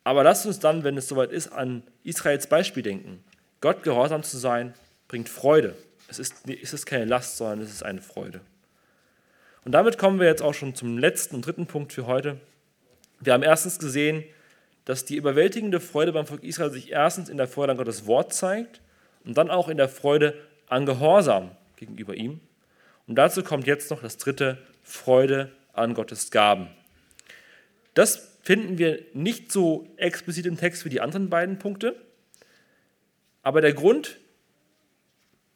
Aber 0.03 0.23
lasst 0.23 0.45
uns 0.45 0.59
dann, 0.59 0.83
wenn 0.83 0.97
es 0.97 1.07
soweit 1.07 1.31
ist, 1.31 1.49
an 1.49 1.83
Israels 2.03 2.47
Beispiel 2.47 2.83
denken. 2.83 3.23
Gott 3.59 3.83
gehorsam 3.83 4.23
zu 4.23 4.37
sein, 4.37 4.73
bringt 5.07 5.29
Freude. 5.29 5.75
Es 6.07 6.17
ist, 6.19 6.47
es 6.47 6.73
ist 6.73 6.85
keine 6.85 7.05
Last, 7.05 7.37
sondern 7.37 7.61
es 7.61 7.71
ist 7.71 7.83
eine 7.83 8.01
Freude. 8.01 8.41
Und 9.63 9.73
damit 9.73 9.97
kommen 9.97 10.19
wir 10.19 10.27
jetzt 10.27 10.41
auch 10.41 10.53
schon 10.53 10.73
zum 10.73 10.97
letzten 10.97 11.35
und 11.35 11.45
dritten 11.45 11.67
Punkt 11.67 11.93
für 11.93 12.07
heute. 12.07 12.39
Wir 13.19 13.33
haben 13.33 13.43
erstens 13.43 13.77
gesehen, 13.77 14.23
dass 14.85 15.05
die 15.05 15.15
überwältigende 15.15 15.79
Freude 15.79 16.11
beim 16.11 16.25
Volk 16.25 16.43
Israel 16.43 16.71
sich 16.71 16.91
erstens 16.91 17.29
in 17.29 17.37
der 17.37 17.47
Freude 17.47 17.73
an 17.73 17.77
Gottes 17.77 18.07
Wort 18.07 18.33
zeigt 18.33 18.81
und 19.23 19.37
dann 19.37 19.51
auch 19.51 19.69
in 19.69 19.77
der 19.77 19.89
Freude 19.89 20.33
an 20.67 20.87
Gehorsam 20.87 21.51
gegenüber 21.75 22.15
ihm. 22.15 22.39
Und 23.05 23.15
dazu 23.15 23.43
kommt 23.43 23.67
jetzt 23.67 23.91
noch 23.91 24.01
das 24.01 24.17
dritte, 24.17 24.57
Freude 24.83 25.51
an 25.73 25.93
Gottes 25.93 26.31
Gaben. 26.31 26.69
Das 27.93 28.30
finden 28.41 28.77
wir 28.77 29.03
nicht 29.13 29.51
so 29.51 29.87
explizit 29.97 30.45
im 30.45 30.57
Text 30.57 30.85
wie 30.85 30.89
die 30.89 31.01
anderen 31.01 31.29
beiden 31.29 31.59
Punkte, 31.59 31.95
aber 33.43 33.61
der 33.61 33.73
Grund 33.73 34.17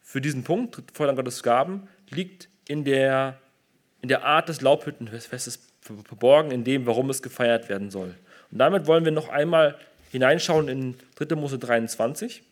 für 0.01 0.21
diesen 0.21 0.43
Punkt, 0.43 0.81
Freude 0.93 1.11
an 1.11 1.15
Gottes 1.15 1.43
Gaben, 1.43 1.87
liegt 2.09 2.47
in 2.67 2.83
der, 2.83 3.39
in 4.01 4.09
der 4.09 4.23
Art 4.23 4.49
des 4.49 4.61
Laubhüttenfestes 4.61 5.59
verborgen, 5.81 6.51
in 6.51 6.63
dem, 6.63 6.85
warum 6.85 7.09
es 7.09 7.21
gefeiert 7.21 7.69
werden 7.69 7.91
soll. 7.91 8.15
Und 8.51 8.57
damit 8.59 8.87
wollen 8.87 9.05
wir 9.05 9.11
noch 9.11 9.29
einmal 9.29 9.77
hineinschauen 10.11 10.67
in 10.67 10.95
3. 11.15 11.35
Mose 11.35 11.59
23, 11.59 12.43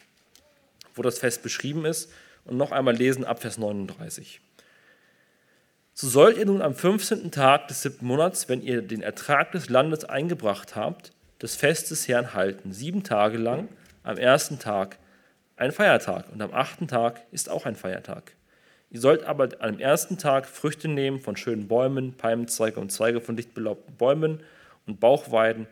wo 0.95 1.01
das 1.01 1.19
Fest 1.19 1.43
beschrieben 1.43 1.85
ist, 1.85 2.11
und 2.45 2.57
noch 2.57 2.71
einmal 2.71 2.95
lesen 2.95 3.23
ab 3.23 3.41
Vers 3.41 3.57
39. 3.57 4.41
So 5.95 6.07
sollt 6.07 6.37
ihr 6.37 6.45
nun 6.47 6.63
am 6.63 6.73
15. 6.73 7.29
Tag 7.29 7.67
des 7.67 7.83
siebten 7.83 8.07
Monats, 8.07 8.49
wenn 8.49 8.63
ihr 8.63 8.81
den 8.81 9.03
Ertrag 9.03 9.51
des 9.51 9.69
Landes 9.69 10.05
eingebracht 10.05 10.75
habt, 10.75 11.11
das 11.37 11.55
Fest 11.55 11.91
des 11.91 12.07
Herrn 12.07 12.33
halten, 12.33 12.73
sieben 12.73 13.03
Tage 13.03 13.37
lang, 13.37 13.69
am 14.01 14.17
ersten 14.17 14.57
Tag 14.57 14.97
ein 15.55 15.71
Feiertag 15.71 16.25
und 16.33 16.41
am 16.41 16.51
achten 16.51 16.87
Tag 16.87 17.21
ist 17.31 17.47
auch 17.47 17.67
ein 17.67 17.75
Feiertag. 17.75 18.33
Ihr 18.89 18.99
sollt 18.99 19.23
aber 19.23 19.49
am 19.59 19.79
ersten 19.79 20.17
Tag 20.17 20.47
Früchte 20.47 20.87
nehmen 20.87 21.19
von 21.19 21.37
schönen 21.37 21.67
Bäumen, 21.67 22.13
Palmenzweige 22.13 22.79
und 22.79 22.91
Zweige 22.91 23.21
von 23.21 23.35
dicht 23.35 23.53
belaubten 23.53 23.95
Bäumen 23.95 24.39
und 24.87 24.99
Bauchweiden 24.99 25.67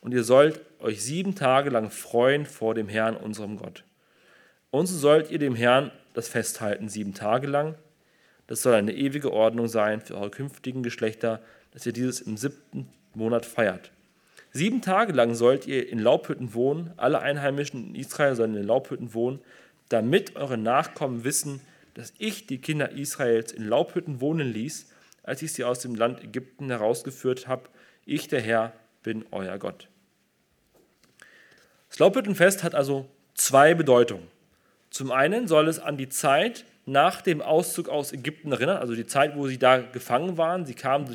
und 0.00 0.14
ihr 0.14 0.24
sollt 0.24 0.60
euch 0.80 1.02
sieben 1.02 1.34
Tage 1.34 1.68
lang 1.68 1.90
freuen 1.90 2.46
vor 2.46 2.74
dem 2.74 2.88
Herrn, 2.88 3.16
unserem 3.16 3.58
Gott. 3.58 3.84
Und 4.70 4.86
so 4.86 4.96
sollt 4.96 5.30
ihr 5.30 5.38
dem 5.38 5.54
Herrn 5.54 5.90
das 6.14 6.28
festhalten 6.28 6.88
sieben 6.88 7.12
Tage 7.12 7.46
lang. 7.46 7.74
Das 8.48 8.62
soll 8.62 8.74
eine 8.74 8.94
ewige 8.94 9.32
Ordnung 9.32 9.68
sein 9.68 10.00
für 10.00 10.16
eure 10.16 10.30
künftigen 10.30 10.82
Geschlechter, 10.82 11.40
dass 11.70 11.86
ihr 11.86 11.92
dieses 11.92 12.20
im 12.20 12.36
siebten 12.36 12.88
Monat 13.14 13.46
feiert. 13.46 13.92
Sieben 14.50 14.80
Tage 14.80 15.12
lang 15.12 15.34
sollt 15.34 15.66
ihr 15.66 15.88
in 15.88 15.98
Laubhütten 15.98 16.54
wohnen, 16.54 16.92
alle 16.96 17.20
Einheimischen 17.20 17.88
in 17.88 17.94
Israel 17.94 18.34
sollen 18.34 18.56
in 18.56 18.66
Laubhütten 18.66 19.12
wohnen, 19.14 19.40
damit 19.90 20.36
eure 20.36 20.56
Nachkommen 20.56 21.24
wissen, 21.24 21.60
dass 21.94 22.14
ich 22.18 22.46
die 22.46 22.58
Kinder 22.58 22.90
Israels 22.90 23.52
in 23.52 23.68
Laubhütten 23.68 24.20
wohnen 24.20 24.50
ließ, 24.50 24.90
als 25.22 25.42
ich 25.42 25.52
sie 25.52 25.64
aus 25.64 25.80
dem 25.80 25.94
Land 25.94 26.24
Ägypten 26.24 26.70
herausgeführt 26.70 27.46
habe. 27.46 27.68
Ich, 28.06 28.28
der 28.28 28.40
Herr, 28.40 28.72
bin 29.02 29.26
euer 29.30 29.58
Gott. 29.58 29.88
Das 31.90 31.98
Laubhüttenfest 31.98 32.64
hat 32.64 32.74
also 32.74 33.08
zwei 33.34 33.74
Bedeutungen. 33.74 34.26
Zum 34.90 35.12
einen 35.12 35.48
soll 35.48 35.68
es 35.68 35.78
an 35.78 35.98
die 35.98 36.08
Zeit 36.08 36.64
nach 36.88 37.20
dem 37.20 37.42
Auszug 37.42 37.88
aus 37.88 38.12
Ägypten 38.12 38.50
erinnern, 38.50 38.78
also 38.78 38.94
die 38.94 39.06
Zeit, 39.06 39.36
wo 39.36 39.46
sie 39.46 39.58
da 39.58 39.78
gefangen 39.78 40.38
waren. 40.38 40.64
Sie 40.64 40.74
kamen 40.74 41.06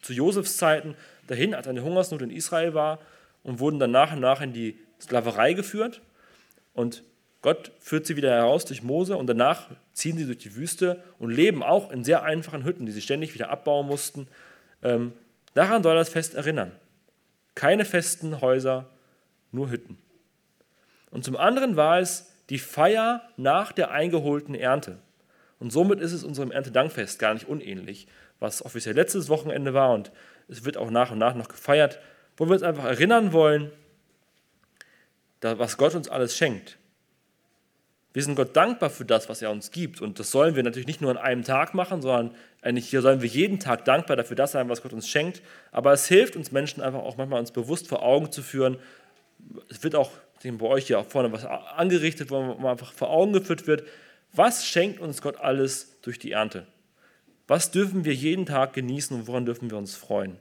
zu 0.00 0.12
Josefs 0.12 0.56
Zeiten 0.56 0.96
dahin, 1.26 1.54
als 1.54 1.68
eine 1.68 1.82
Hungersnot 1.82 2.22
in 2.22 2.30
Israel 2.30 2.72
war 2.72 2.98
und 3.42 3.60
wurden 3.60 3.78
dann 3.78 3.90
nach 3.90 4.12
und 4.12 4.20
nach 4.20 4.40
in 4.40 4.52
die 4.52 4.78
Sklaverei 5.00 5.52
geführt. 5.52 6.00
Und 6.72 7.02
Gott 7.42 7.72
führt 7.78 8.06
sie 8.06 8.16
wieder 8.16 8.30
heraus 8.30 8.64
durch 8.64 8.82
Mose 8.82 9.16
und 9.16 9.26
danach 9.26 9.68
ziehen 9.92 10.16
sie 10.16 10.24
durch 10.24 10.38
die 10.38 10.56
Wüste 10.56 11.02
und 11.18 11.30
leben 11.30 11.62
auch 11.62 11.90
in 11.90 12.02
sehr 12.02 12.22
einfachen 12.22 12.64
Hütten, 12.64 12.86
die 12.86 12.92
sie 12.92 13.02
ständig 13.02 13.34
wieder 13.34 13.50
abbauen 13.50 13.86
mussten. 13.86 14.28
Ähm, 14.82 15.12
daran 15.52 15.82
soll 15.82 15.94
das 15.94 16.08
Fest 16.08 16.34
erinnern. 16.34 16.72
Keine 17.54 17.84
festen 17.84 18.40
Häuser, 18.40 18.88
nur 19.52 19.70
Hütten. 19.70 19.98
Und 21.10 21.24
zum 21.24 21.36
anderen 21.36 21.76
war 21.76 21.98
es 21.98 22.29
die 22.50 22.58
Feier 22.58 23.22
nach 23.36 23.72
der 23.72 23.90
eingeholten 23.90 24.54
Ernte. 24.54 24.98
Und 25.58 25.72
somit 25.72 26.00
ist 26.00 26.12
es 26.12 26.24
unserem 26.24 26.50
Erntedankfest 26.50 27.18
gar 27.18 27.34
nicht 27.34 27.48
unähnlich, 27.48 28.06
was 28.38 28.64
offiziell 28.64 28.94
letztes 28.94 29.28
Wochenende 29.28 29.74
war 29.74 29.92
und 29.92 30.10
es 30.48 30.64
wird 30.64 30.76
auch 30.76 30.90
nach 30.90 31.12
und 31.12 31.18
nach 31.18 31.34
noch 31.34 31.48
gefeiert, 31.48 32.00
wo 32.36 32.46
wir 32.46 32.52
uns 32.52 32.62
einfach 32.62 32.84
erinnern 32.84 33.32
wollen, 33.32 33.70
was 35.40 35.76
Gott 35.76 35.94
uns 35.94 36.08
alles 36.08 36.36
schenkt. 36.36 36.78
Wir 38.12 38.24
sind 38.24 38.34
Gott 38.34 38.56
dankbar 38.56 38.90
für 38.90 39.04
das, 39.04 39.28
was 39.28 39.40
er 39.40 39.52
uns 39.52 39.70
gibt. 39.70 40.00
Und 40.00 40.18
das 40.18 40.32
sollen 40.32 40.56
wir 40.56 40.64
natürlich 40.64 40.88
nicht 40.88 41.00
nur 41.00 41.12
an 41.12 41.16
einem 41.16 41.44
Tag 41.44 41.74
machen, 41.74 42.02
sondern 42.02 42.34
eigentlich 42.60 42.88
hier 42.88 43.02
sollen 43.02 43.22
wir 43.22 43.28
jeden 43.28 43.60
Tag 43.60 43.84
dankbar 43.84 44.16
dafür 44.16 44.34
das 44.34 44.52
sein, 44.52 44.68
was 44.68 44.82
Gott 44.82 44.92
uns 44.92 45.08
schenkt. 45.08 45.42
Aber 45.70 45.92
es 45.92 46.08
hilft 46.08 46.34
uns 46.34 46.50
Menschen 46.50 46.82
einfach 46.82 46.98
auch 46.98 47.16
manchmal 47.16 47.38
uns 47.38 47.52
bewusst 47.52 47.86
vor 47.86 48.02
Augen 48.02 48.32
zu 48.32 48.42
führen, 48.42 48.78
es 49.68 49.82
wird 49.82 49.94
auch 49.94 50.10
bei 50.42 50.66
euch 50.66 50.86
hier 50.86 50.98
auch 50.98 51.06
vorne 51.06 51.32
was 51.32 51.44
angerichtet, 51.44 52.30
wo 52.30 52.40
man 52.40 52.66
einfach 52.66 52.92
vor 52.92 53.10
Augen 53.10 53.32
geführt 53.32 53.66
wird, 53.66 53.86
was 54.32 54.66
schenkt 54.66 55.00
uns 55.00 55.22
Gott 55.22 55.38
alles 55.38 56.00
durch 56.02 56.18
die 56.18 56.32
Ernte? 56.32 56.66
Was 57.46 57.70
dürfen 57.70 58.04
wir 58.04 58.14
jeden 58.14 58.46
Tag 58.46 58.74
genießen 58.74 59.16
und 59.16 59.26
woran 59.26 59.44
dürfen 59.44 59.70
wir 59.70 59.76
uns 59.76 59.96
freuen? 59.96 60.36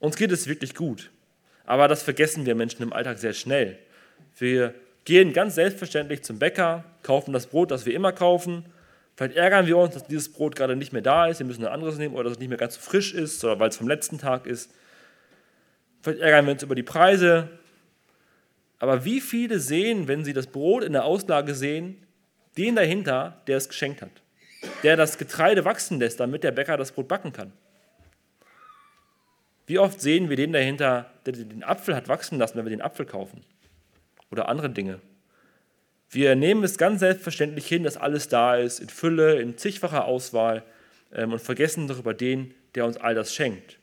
Uns 0.00 0.16
geht 0.16 0.32
es 0.32 0.46
wirklich 0.46 0.74
gut, 0.74 1.10
aber 1.66 1.86
das 1.86 2.02
vergessen 2.02 2.46
wir 2.46 2.54
Menschen 2.54 2.82
im 2.82 2.92
Alltag 2.92 3.18
sehr 3.18 3.34
schnell. 3.34 3.78
Wir 4.38 4.74
gehen 5.04 5.32
ganz 5.32 5.54
selbstverständlich 5.56 6.22
zum 6.22 6.38
Bäcker, 6.38 6.84
kaufen 7.02 7.32
das 7.32 7.46
Brot, 7.46 7.70
das 7.70 7.84
wir 7.84 7.94
immer 7.94 8.12
kaufen. 8.12 8.64
Vielleicht 9.16 9.36
ärgern 9.36 9.66
wir 9.66 9.76
uns, 9.76 9.94
dass 9.94 10.06
dieses 10.06 10.32
Brot 10.32 10.54
gerade 10.54 10.76
nicht 10.76 10.92
mehr 10.92 11.02
da 11.02 11.26
ist, 11.26 11.40
wir 11.40 11.46
müssen 11.46 11.64
ein 11.64 11.72
anderes 11.72 11.98
nehmen 11.98 12.14
oder 12.14 12.24
dass 12.24 12.34
es 12.34 12.38
nicht 12.38 12.48
mehr 12.48 12.58
ganz 12.58 12.74
so 12.74 12.80
frisch 12.80 13.12
ist 13.12 13.44
oder 13.44 13.58
weil 13.58 13.68
es 13.68 13.76
vom 13.76 13.88
letzten 13.88 14.18
Tag 14.18 14.46
ist. 14.46 14.72
Vielleicht 16.02 16.20
ärgern 16.20 16.46
wir 16.46 16.52
uns 16.52 16.62
über 16.62 16.74
die 16.74 16.82
Preise. 16.82 17.48
Aber 18.78 19.04
wie 19.04 19.20
viele 19.20 19.58
sehen, 19.58 20.08
wenn 20.08 20.24
sie 20.24 20.32
das 20.32 20.46
Brot 20.46 20.84
in 20.84 20.92
der 20.92 21.04
Auslage 21.04 21.54
sehen, 21.54 22.06
den 22.56 22.76
dahinter, 22.76 23.42
der 23.46 23.56
es 23.56 23.68
geschenkt 23.68 24.02
hat? 24.02 24.10
Der 24.82 24.96
das 24.96 25.18
Getreide 25.18 25.64
wachsen 25.64 25.98
lässt, 25.98 26.20
damit 26.20 26.44
der 26.44 26.52
Bäcker 26.52 26.76
das 26.76 26.92
Brot 26.92 27.08
backen 27.08 27.32
kann. 27.32 27.52
Wie 29.66 29.78
oft 29.78 30.00
sehen 30.00 30.30
wir 30.30 30.36
den 30.36 30.52
dahinter, 30.52 31.10
der 31.26 31.34
den 31.34 31.62
Apfel 31.62 31.94
hat 31.94 32.08
wachsen 32.08 32.38
lassen, 32.38 32.56
wenn 32.56 32.64
wir 32.64 32.70
den 32.70 32.80
Apfel 32.82 33.04
kaufen? 33.04 33.44
Oder 34.30 34.48
andere 34.48 34.70
Dinge. 34.70 35.00
Wir 36.10 36.36
nehmen 36.36 36.64
es 36.64 36.78
ganz 36.78 37.00
selbstverständlich 37.00 37.66
hin, 37.66 37.82
dass 37.82 37.98
alles 37.98 38.28
da 38.28 38.56
ist, 38.56 38.80
in 38.80 38.88
Fülle, 38.88 39.40
in 39.40 39.58
zigfacher 39.58 40.06
Auswahl 40.06 40.64
ähm, 41.12 41.32
und 41.32 41.40
vergessen 41.40 41.86
darüber 41.86 42.14
den, 42.14 42.54
der 42.74 42.86
uns 42.86 42.96
all 42.96 43.14
das 43.14 43.34
schenkt. 43.34 43.77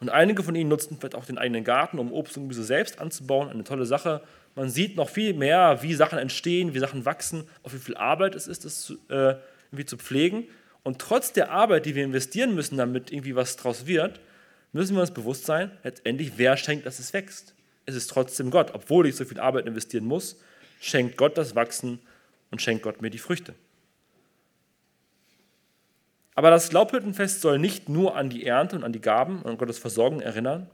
Und 0.00 0.10
einige 0.10 0.42
von 0.42 0.54
ihnen 0.54 0.68
nutzen 0.68 0.96
vielleicht 0.98 1.16
auch 1.16 1.24
den 1.24 1.38
eigenen 1.38 1.64
Garten, 1.64 1.98
um 1.98 2.12
Obst 2.12 2.36
und 2.36 2.44
Gemüse 2.44 2.62
selbst 2.62 3.00
anzubauen. 3.00 3.48
Eine 3.50 3.64
tolle 3.64 3.84
Sache. 3.84 4.22
Man 4.54 4.70
sieht 4.70 4.96
noch 4.96 5.08
viel 5.08 5.34
mehr, 5.34 5.82
wie 5.82 5.94
Sachen 5.94 6.18
entstehen, 6.18 6.74
wie 6.74 6.78
Sachen 6.78 7.04
wachsen, 7.04 7.44
auf 7.62 7.74
wie 7.74 7.78
viel 7.78 7.96
Arbeit 7.96 8.34
es 8.34 8.46
ist, 8.46 8.64
das 8.64 8.94
äh, 9.08 9.34
irgendwie 9.70 9.86
zu 9.86 9.96
pflegen. 9.96 10.46
Und 10.84 11.00
trotz 11.00 11.32
der 11.32 11.50
Arbeit, 11.50 11.84
die 11.86 11.94
wir 11.94 12.04
investieren 12.04 12.54
müssen, 12.54 12.76
damit 12.76 13.12
irgendwie 13.12 13.34
was 13.34 13.56
draus 13.56 13.86
wird, 13.86 14.20
müssen 14.72 14.94
wir 14.94 15.00
uns 15.00 15.10
bewusst 15.10 15.46
sein, 15.46 15.72
letztendlich, 15.82 16.32
wer 16.36 16.56
schenkt, 16.56 16.86
dass 16.86 16.98
es 16.98 17.12
wächst. 17.12 17.54
Es 17.84 17.94
ist 17.94 18.08
trotzdem 18.08 18.50
Gott. 18.50 18.72
Obwohl 18.74 19.06
ich 19.06 19.16
so 19.16 19.24
viel 19.24 19.40
Arbeit 19.40 19.66
investieren 19.66 20.04
muss, 20.04 20.40
schenkt 20.80 21.16
Gott 21.16 21.36
das 21.36 21.54
Wachsen 21.54 21.98
und 22.50 22.62
schenkt 22.62 22.82
Gott 22.84 23.02
mir 23.02 23.10
die 23.10 23.18
Früchte. 23.18 23.54
Aber 26.38 26.50
das 26.50 26.70
Laubhüttenfest 26.70 27.40
soll 27.40 27.58
nicht 27.58 27.88
nur 27.88 28.14
an 28.14 28.30
die 28.30 28.46
Ernte 28.46 28.76
und 28.76 28.84
an 28.84 28.92
die 28.92 29.00
Gaben 29.00 29.42
und 29.42 29.50
an 29.50 29.58
Gottes 29.58 29.76
Versorgung 29.76 30.20
erinnern, 30.20 30.70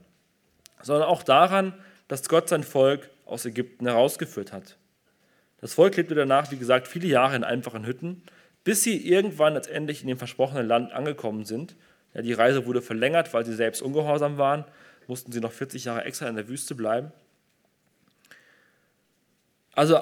sondern 0.83 1.07
auch 1.07 1.23
daran, 1.23 1.73
dass 2.07 2.29
Gott 2.29 2.49
sein 2.49 2.61
Volk 2.61 3.09
aus 3.25 3.45
Ägypten 3.45 3.87
herausgeführt 3.87 4.53
hat. 4.53 4.77
Das 5.61 5.73
Volk 5.73 5.95
lebte 5.95 6.13
danach, 6.13 6.51
wie 6.51 6.57
gesagt, 6.57 6.87
viele 6.87 7.07
Jahre 7.07 7.35
in 7.35 7.43
einfachen 7.43 7.83
Hütten, 7.83 8.21
bis 8.63 8.83
sie 8.83 9.09
irgendwann 9.09 9.55
letztendlich 9.55 10.03
in 10.03 10.07
dem 10.07 10.19
versprochenen 10.19 10.67
Land 10.67 10.93
angekommen 10.93 11.45
sind. 11.45 11.75
Ja, 12.13 12.21
die 12.21 12.33
Reise 12.33 12.67
wurde 12.67 12.83
verlängert, 12.83 13.33
weil 13.33 13.43
sie 13.43 13.55
selbst 13.55 13.81
ungehorsam 13.81 14.37
waren, 14.37 14.65
mussten 15.07 15.31
sie 15.31 15.39
noch 15.39 15.51
40 15.51 15.85
Jahre 15.85 16.03
extra 16.03 16.27
in 16.27 16.35
der 16.35 16.47
Wüste 16.47 16.75
bleiben. 16.75 17.11
Also 19.73 19.99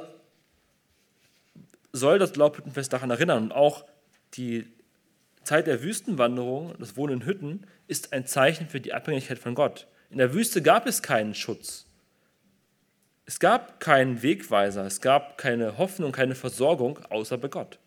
soll 1.94 2.20
das 2.20 2.36
Laubhüttenfest 2.36 2.92
daran 2.92 3.12
erinnern 3.12 3.44
und 3.44 3.54
auch 3.54 3.86
die 4.34 4.68
Zeit 5.44 5.68
der 5.68 5.84
Wüstenwanderung, 5.84 6.74
das 6.80 6.98
Wohnen 6.98 7.22
in 7.22 7.26
Hütten, 7.26 7.68
ist 7.88 8.14
ein 8.14 8.26
Zeichen 8.26 8.68
für 8.68 8.82
die 8.82 8.94
Abhängigkeit 8.94 9.40
von 9.40 9.56
Gott. 9.56 9.88
In 10.10 10.18
der 10.18 10.34
Wüste 10.34 10.62
gab 10.62 10.86
es 10.88 11.02
keinen 11.02 11.36
Schutz. 11.36 11.88
Es 13.26 13.40
gab 13.40 13.80
keinen 13.80 14.22
Wegweiser, 14.22 14.86
es 14.86 15.00
gab 15.00 15.38
keine 15.38 15.78
Hoffnung, 15.78 16.12
keine 16.12 16.36
Versorgung 16.36 17.00
außer 17.10 17.38
bei 17.38 17.48
Gott. 17.48 17.80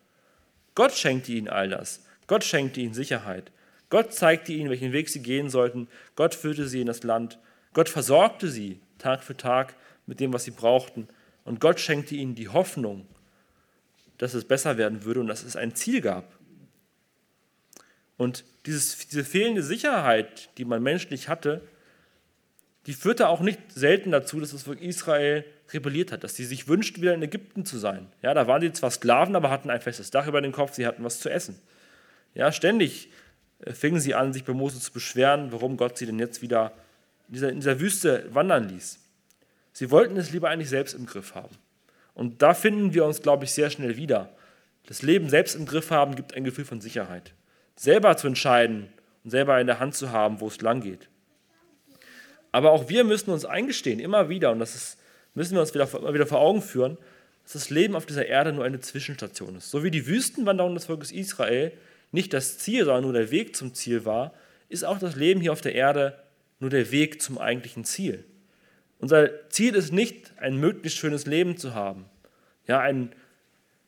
Gott 0.75 0.93
schenkte 0.93 1.31
ihnen 1.31 1.47
all 1.47 1.69
das. 1.69 2.03
Gott 2.27 2.43
schenkte 2.43 2.81
ihnen 2.81 2.93
Sicherheit. 2.93 3.51
Gott 3.89 4.13
zeigte 4.13 4.51
ihnen, 4.51 4.69
welchen 4.69 4.91
Weg 4.91 5.09
sie 5.09 5.21
gehen 5.21 5.49
sollten. 5.49 5.87
Gott 6.15 6.35
führte 6.35 6.67
sie 6.67 6.81
in 6.81 6.87
das 6.87 7.03
Land. 7.03 7.39
Gott 7.73 7.89
versorgte 7.89 8.49
sie 8.49 8.79
Tag 8.97 9.23
für 9.23 9.37
Tag 9.37 9.75
mit 10.05 10.19
dem, 10.19 10.33
was 10.33 10.43
sie 10.43 10.51
brauchten. 10.51 11.07
Und 11.45 11.61
Gott 11.61 11.79
schenkte 11.79 12.15
ihnen 12.15 12.35
die 12.35 12.49
Hoffnung, 12.49 13.07
dass 14.17 14.33
es 14.33 14.45
besser 14.45 14.77
werden 14.77 15.05
würde 15.05 15.21
und 15.21 15.27
dass 15.27 15.43
es 15.43 15.55
ein 15.55 15.75
Ziel 15.75 16.01
gab. 16.01 16.36
Und 18.17 18.43
dieses, 18.65 19.07
diese 19.07 19.23
fehlende 19.23 19.63
Sicherheit, 19.63 20.49
die 20.57 20.65
man 20.65 20.81
menschlich 20.81 21.29
hatte, 21.29 21.61
die 22.87 22.93
führte 22.93 23.27
auch 23.27 23.41
nicht 23.41 23.59
selten 23.73 24.11
dazu, 24.11 24.39
dass 24.39 24.51
das 24.51 24.63
Volk 24.63 24.81
Israel 24.81 25.45
rebelliert 25.73 26.11
hat, 26.11 26.23
dass 26.23 26.35
sie 26.35 26.45
sich 26.45 26.67
wünschten, 26.67 27.01
wieder 27.01 27.13
in 27.13 27.21
Ägypten 27.21 27.65
zu 27.65 27.77
sein. 27.77 28.07
Ja, 28.21 28.33
da 28.33 28.47
waren 28.47 28.61
sie 28.61 28.71
zwar 28.71 28.89
Sklaven, 28.89 29.35
aber 29.35 29.49
hatten 29.49 29.69
ein 29.69 29.81
festes 29.81 30.09
Dach 30.09 30.27
über 30.27 30.41
den 30.41 30.51
Kopf, 30.53 30.73
sie 30.73 30.87
hatten 30.87 31.03
was 31.03 31.19
zu 31.19 31.29
essen. 31.29 31.59
Ja, 32.33 32.51
ständig 32.51 33.09
äh, 33.59 33.73
fingen 33.73 33.99
sie 33.99 34.15
an, 34.15 34.33
sich 34.33 34.45
bei 34.45 34.53
Mose 34.53 34.79
zu 34.79 34.91
beschweren, 34.91 35.51
warum 35.51 35.77
Gott 35.77 35.97
sie 35.97 36.05
denn 36.05 36.19
jetzt 36.19 36.41
wieder 36.41 36.71
in 37.27 37.33
dieser, 37.33 37.49
in 37.49 37.55
dieser 37.57 37.79
Wüste 37.79 38.33
wandern 38.33 38.69
ließ. 38.69 38.99
Sie 39.73 39.91
wollten 39.91 40.17
es 40.17 40.31
lieber 40.31 40.49
eigentlich 40.49 40.69
selbst 40.69 40.93
im 40.93 41.05
Griff 41.05 41.35
haben. 41.35 41.55
Und 42.13 42.41
da 42.41 42.53
finden 42.53 42.93
wir 42.93 43.05
uns, 43.05 43.21
glaube 43.21 43.43
ich, 43.43 43.51
sehr 43.51 43.69
schnell 43.69 43.97
wieder. 43.97 44.29
Das 44.87 45.01
Leben 45.01 45.29
selbst 45.29 45.55
im 45.55 45.65
Griff 45.65 45.91
haben 45.91 46.15
gibt 46.15 46.33
ein 46.33 46.45
Gefühl 46.45 46.65
von 46.65 46.79
Sicherheit 46.81 47.33
selber 47.77 48.17
zu 48.17 48.27
entscheiden 48.27 48.89
und 49.23 49.29
selber 49.29 49.61
in 49.61 49.67
der 49.67 49.79
Hand 49.79 49.95
zu 49.95 50.11
haben, 50.11 50.41
wo 50.41 50.47
es 50.47 50.59
lang 50.61 50.81
geht. 50.81 51.07
Aber 52.51 52.71
auch 52.71 52.89
wir 52.89 53.03
müssen 53.03 53.31
uns 53.31 53.45
eingestehen, 53.45 53.99
immer 53.99 54.29
wieder, 54.29 54.51
und 54.51 54.59
das 54.59 54.75
ist, 54.75 54.97
müssen 55.35 55.53
wir 55.53 55.61
uns 55.61 55.73
wieder, 55.73 55.87
immer 55.93 56.13
wieder 56.13 56.27
vor 56.27 56.39
Augen 56.39 56.61
führen, 56.61 56.97
dass 57.43 57.53
das 57.53 57.69
Leben 57.69 57.95
auf 57.95 58.05
dieser 58.05 58.25
Erde 58.25 58.51
nur 58.51 58.65
eine 58.65 58.79
Zwischenstation 58.79 59.55
ist. 59.55 59.71
So 59.71 59.83
wie 59.83 59.91
die 59.91 60.07
Wüstenwanderung 60.07 60.73
des 60.73 60.85
Volkes 60.85 61.11
Israel 61.11 61.71
nicht 62.11 62.33
das 62.33 62.57
Ziel, 62.57 62.85
sondern 62.85 63.03
nur 63.03 63.13
der 63.13 63.31
Weg 63.31 63.55
zum 63.55 63.73
Ziel 63.73 64.05
war, 64.05 64.33
ist 64.69 64.83
auch 64.83 64.99
das 64.99 65.15
Leben 65.15 65.39
hier 65.39 65.51
auf 65.51 65.61
der 65.61 65.75
Erde 65.75 66.17
nur 66.59 66.69
der 66.69 66.91
Weg 66.91 67.21
zum 67.21 67.37
eigentlichen 67.37 67.85
Ziel. 67.85 68.23
Unser 68.99 69.49
Ziel 69.49 69.75
ist 69.75 69.93
nicht, 69.93 70.33
ein 70.37 70.57
möglichst 70.57 70.97
schönes 70.97 71.25
Leben 71.25 71.57
zu 71.57 71.75
haben, 71.75 72.05
ja, 72.65 72.79
ein 72.79 73.13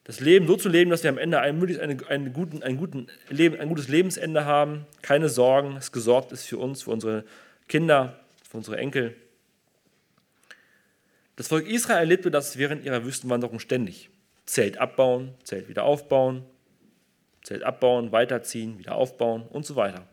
das 0.10 0.22
Leben 0.22 0.48
so 0.48 0.56
zu 0.56 0.70
leben, 0.70 0.90
dass 0.90 1.04
wir 1.04 1.12
am 1.12 1.20
Ende 1.20 1.40
ein, 1.40 1.60
möglichst 1.60 1.84
einen, 1.84 2.04
einen 2.08 2.34
guten, 2.34 2.64
einen 2.64 2.78
guten 2.78 3.06
Leben, 3.30 3.60
ein 3.60 3.70
gutes 3.70 3.90
Lebensende 3.90 4.44
haben, 4.44 4.88
keine 5.04 5.30
Sorgen, 5.30 5.78
es 5.78 5.92
gesorgt 5.92 6.32
ist 6.32 6.46
für 6.46 6.58
uns, 6.58 6.82
für 6.82 6.90
unsere 6.90 7.26
Kinder, 7.68 8.20
für 8.50 8.58
unsere 8.58 8.78
Enkel. 8.78 9.16
Das 11.36 11.48
Volk 11.48 11.68
Israel 11.68 12.00
erlebte 12.00 12.32
das 12.32 12.58
während 12.58 12.84
ihrer 12.86 13.06
Wüstenwanderung 13.06 13.60
ständig. 13.60 14.10
Zelt 14.48 14.80
abbauen, 14.80 15.36
Zelt 15.44 15.70
wieder 15.70 15.84
aufbauen, 15.84 16.44
Zelt 17.44 17.62
abbauen, 17.62 18.12
weiterziehen, 18.12 18.80
wieder 18.80 18.96
aufbauen 18.96 19.44
und 19.44 19.64
so 19.64 19.76
weiter. 19.76 20.08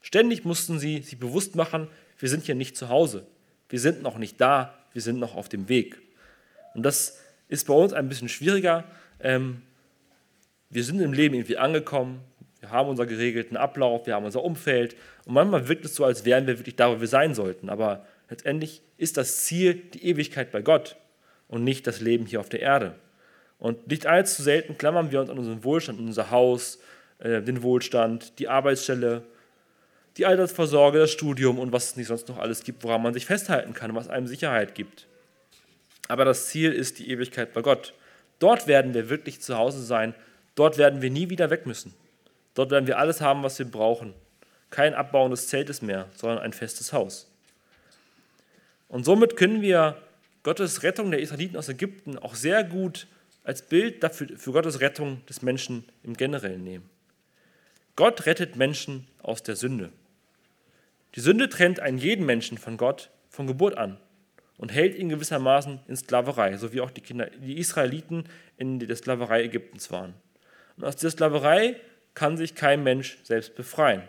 Ständig 0.00 0.44
mussten 0.44 0.80
sie 0.80 1.00
sich 1.00 1.20
bewusst 1.20 1.54
machen, 1.54 1.86
wir 2.18 2.28
sind 2.28 2.42
hier 2.42 2.56
nicht 2.56 2.76
zu 2.76 2.88
Hause, 2.88 3.24
wir 3.68 3.78
sind 3.78 4.02
noch 4.02 4.18
nicht 4.18 4.40
da, 4.40 4.76
wir 4.92 5.00
sind 5.00 5.20
noch 5.20 5.36
auf 5.36 5.48
dem 5.48 5.68
Weg. 5.68 6.02
Und 6.74 6.82
das 6.82 7.20
ist 7.46 7.68
bei 7.68 7.74
uns 7.74 7.92
ein 7.92 8.08
bisschen 8.08 8.28
schwieriger, 8.28 8.82
ähm, 9.22 9.62
wir 10.70 10.84
sind 10.84 11.00
im 11.00 11.12
Leben 11.12 11.34
irgendwie 11.34 11.58
angekommen, 11.58 12.20
wir 12.60 12.70
haben 12.70 12.88
unseren 12.88 13.08
geregelten 13.08 13.56
Ablauf, 13.56 14.06
wir 14.06 14.14
haben 14.14 14.24
unser 14.24 14.42
Umfeld 14.42 14.96
und 15.24 15.34
manchmal 15.34 15.68
wirkt 15.68 15.84
es 15.84 15.94
so, 15.94 16.04
als 16.04 16.24
wären 16.24 16.46
wir 16.46 16.58
wirklich 16.58 16.76
da, 16.76 16.94
wo 16.94 17.00
wir 17.00 17.08
sein 17.08 17.34
sollten. 17.34 17.68
Aber 17.68 18.06
letztendlich 18.30 18.82
ist 18.96 19.16
das 19.16 19.44
Ziel 19.44 19.74
die 19.74 20.06
Ewigkeit 20.06 20.52
bei 20.52 20.62
Gott 20.62 20.96
und 21.48 21.64
nicht 21.64 21.86
das 21.86 22.00
Leben 22.00 22.26
hier 22.26 22.40
auf 22.40 22.48
der 22.48 22.60
Erde. 22.60 22.94
Und 23.58 23.88
nicht 23.88 24.06
allzu 24.06 24.42
selten 24.42 24.78
klammern 24.78 25.12
wir 25.12 25.20
uns 25.20 25.30
an 25.30 25.38
unseren 25.38 25.64
Wohlstand, 25.64 25.98
an 25.98 26.06
unser 26.06 26.30
Haus, 26.30 26.80
äh, 27.18 27.42
den 27.42 27.62
Wohlstand, 27.62 28.38
die 28.38 28.48
Arbeitsstelle, 28.48 29.22
die 30.16 30.26
Altersvorsorge, 30.26 30.98
das 30.98 31.10
Studium 31.10 31.58
und 31.58 31.72
was 31.72 31.86
es 31.86 31.96
nicht 31.96 32.08
sonst 32.08 32.28
noch 32.28 32.38
alles 32.38 32.64
gibt, 32.64 32.84
woran 32.84 33.02
man 33.02 33.14
sich 33.14 33.26
festhalten 33.26 33.74
kann, 33.74 33.94
was 33.94 34.08
einem 34.08 34.26
Sicherheit 34.26 34.74
gibt. 34.74 35.06
Aber 36.08 36.24
das 36.24 36.48
Ziel 36.48 36.72
ist 36.72 36.98
die 36.98 37.10
Ewigkeit 37.10 37.52
bei 37.52 37.62
Gott. 37.62 37.94
Dort 38.42 38.66
werden 38.66 38.92
wir 38.92 39.08
wirklich 39.08 39.40
zu 39.40 39.56
Hause 39.56 39.84
sein. 39.84 40.14
Dort 40.56 40.76
werden 40.76 41.00
wir 41.00 41.10
nie 41.10 41.30
wieder 41.30 41.50
weg 41.50 41.64
müssen. 41.64 41.94
Dort 42.54 42.72
werden 42.72 42.88
wir 42.88 42.98
alles 42.98 43.20
haben, 43.20 43.44
was 43.44 43.56
wir 43.60 43.66
brauchen. 43.66 44.14
Kein 44.68 44.94
Abbauen 44.94 45.30
des 45.30 45.46
Zeltes 45.46 45.80
mehr, 45.80 46.08
sondern 46.16 46.40
ein 46.40 46.52
festes 46.52 46.92
Haus. 46.92 47.30
Und 48.88 49.04
somit 49.04 49.36
können 49.36 49.62
wir 49.62 49.96
Gottes 50.42 50.82
Rettung 50.82 51.12
der 51.12 51.20
Israeliten 51.20 51.56
aus 51.56 51.68
Ägypten 51.68 52.18
auch 52.18 52.34
sehr 52.34 52.64
gut 52.64 53.06
als 53.44 53.62
Bild 53.62 54.02
dafür, 54.02 54.26
für 54.36 54.50
Gottes 54.50 54.80
Rettung 54.80 55.24
des 55.26 55.42
Menschen 55.42 55.84
im 56.02 56.16
Generellen 56.16 56.64
nehmen. 56.64 56.90
Gott 57.94 58.26
rettet 58.26 58.56
Menschen 58.56 59.06
aus 59.22 59.44
der 59.44 59.54
Sünde. 59.54 59.92
Die 61.14 61.20
Sünde 61.20 61.48
trennt 61.48 61.78
einen 61.78 61.98
jeden 61.98 62.26
Menschen 62.26 62.58
von 62.58 62.76
Gott 62.76 63.08
von 63.30 63.46
Geburt 63.46 63.78
an 63.78 63.98
und 64.58 64.72
hält 64.72 64.94
ihn 64.96 65.08
gewissermaßen 65.08 65.80
in 65.88 65.96
Sklaverei, 65.96 66.56
so 66.56 66.72
wie 66.72 66.80
auch 66.80 66.90
die, 66.90 67.00
Kinder, 67.00 67.26
die 67.26 67.58
Israeliten 67.58 68.24
in 68.56 68.78
der 68.78 68.96
Sklaverei 68.96 69.44
Ägyptens 69.44 69.90
waren. 69.90 70.14
Und 70.76 70.84
aus 70.84 70.96
dieser 70.96 71.10
Sklaverei 71.10 71.76
kann 72.14 72.36
sich 72.36 72.54
kein 72.54 72.82
Mensch 72.82 73.18
selbst 73.22 73.54
befreien. 73.54 74.02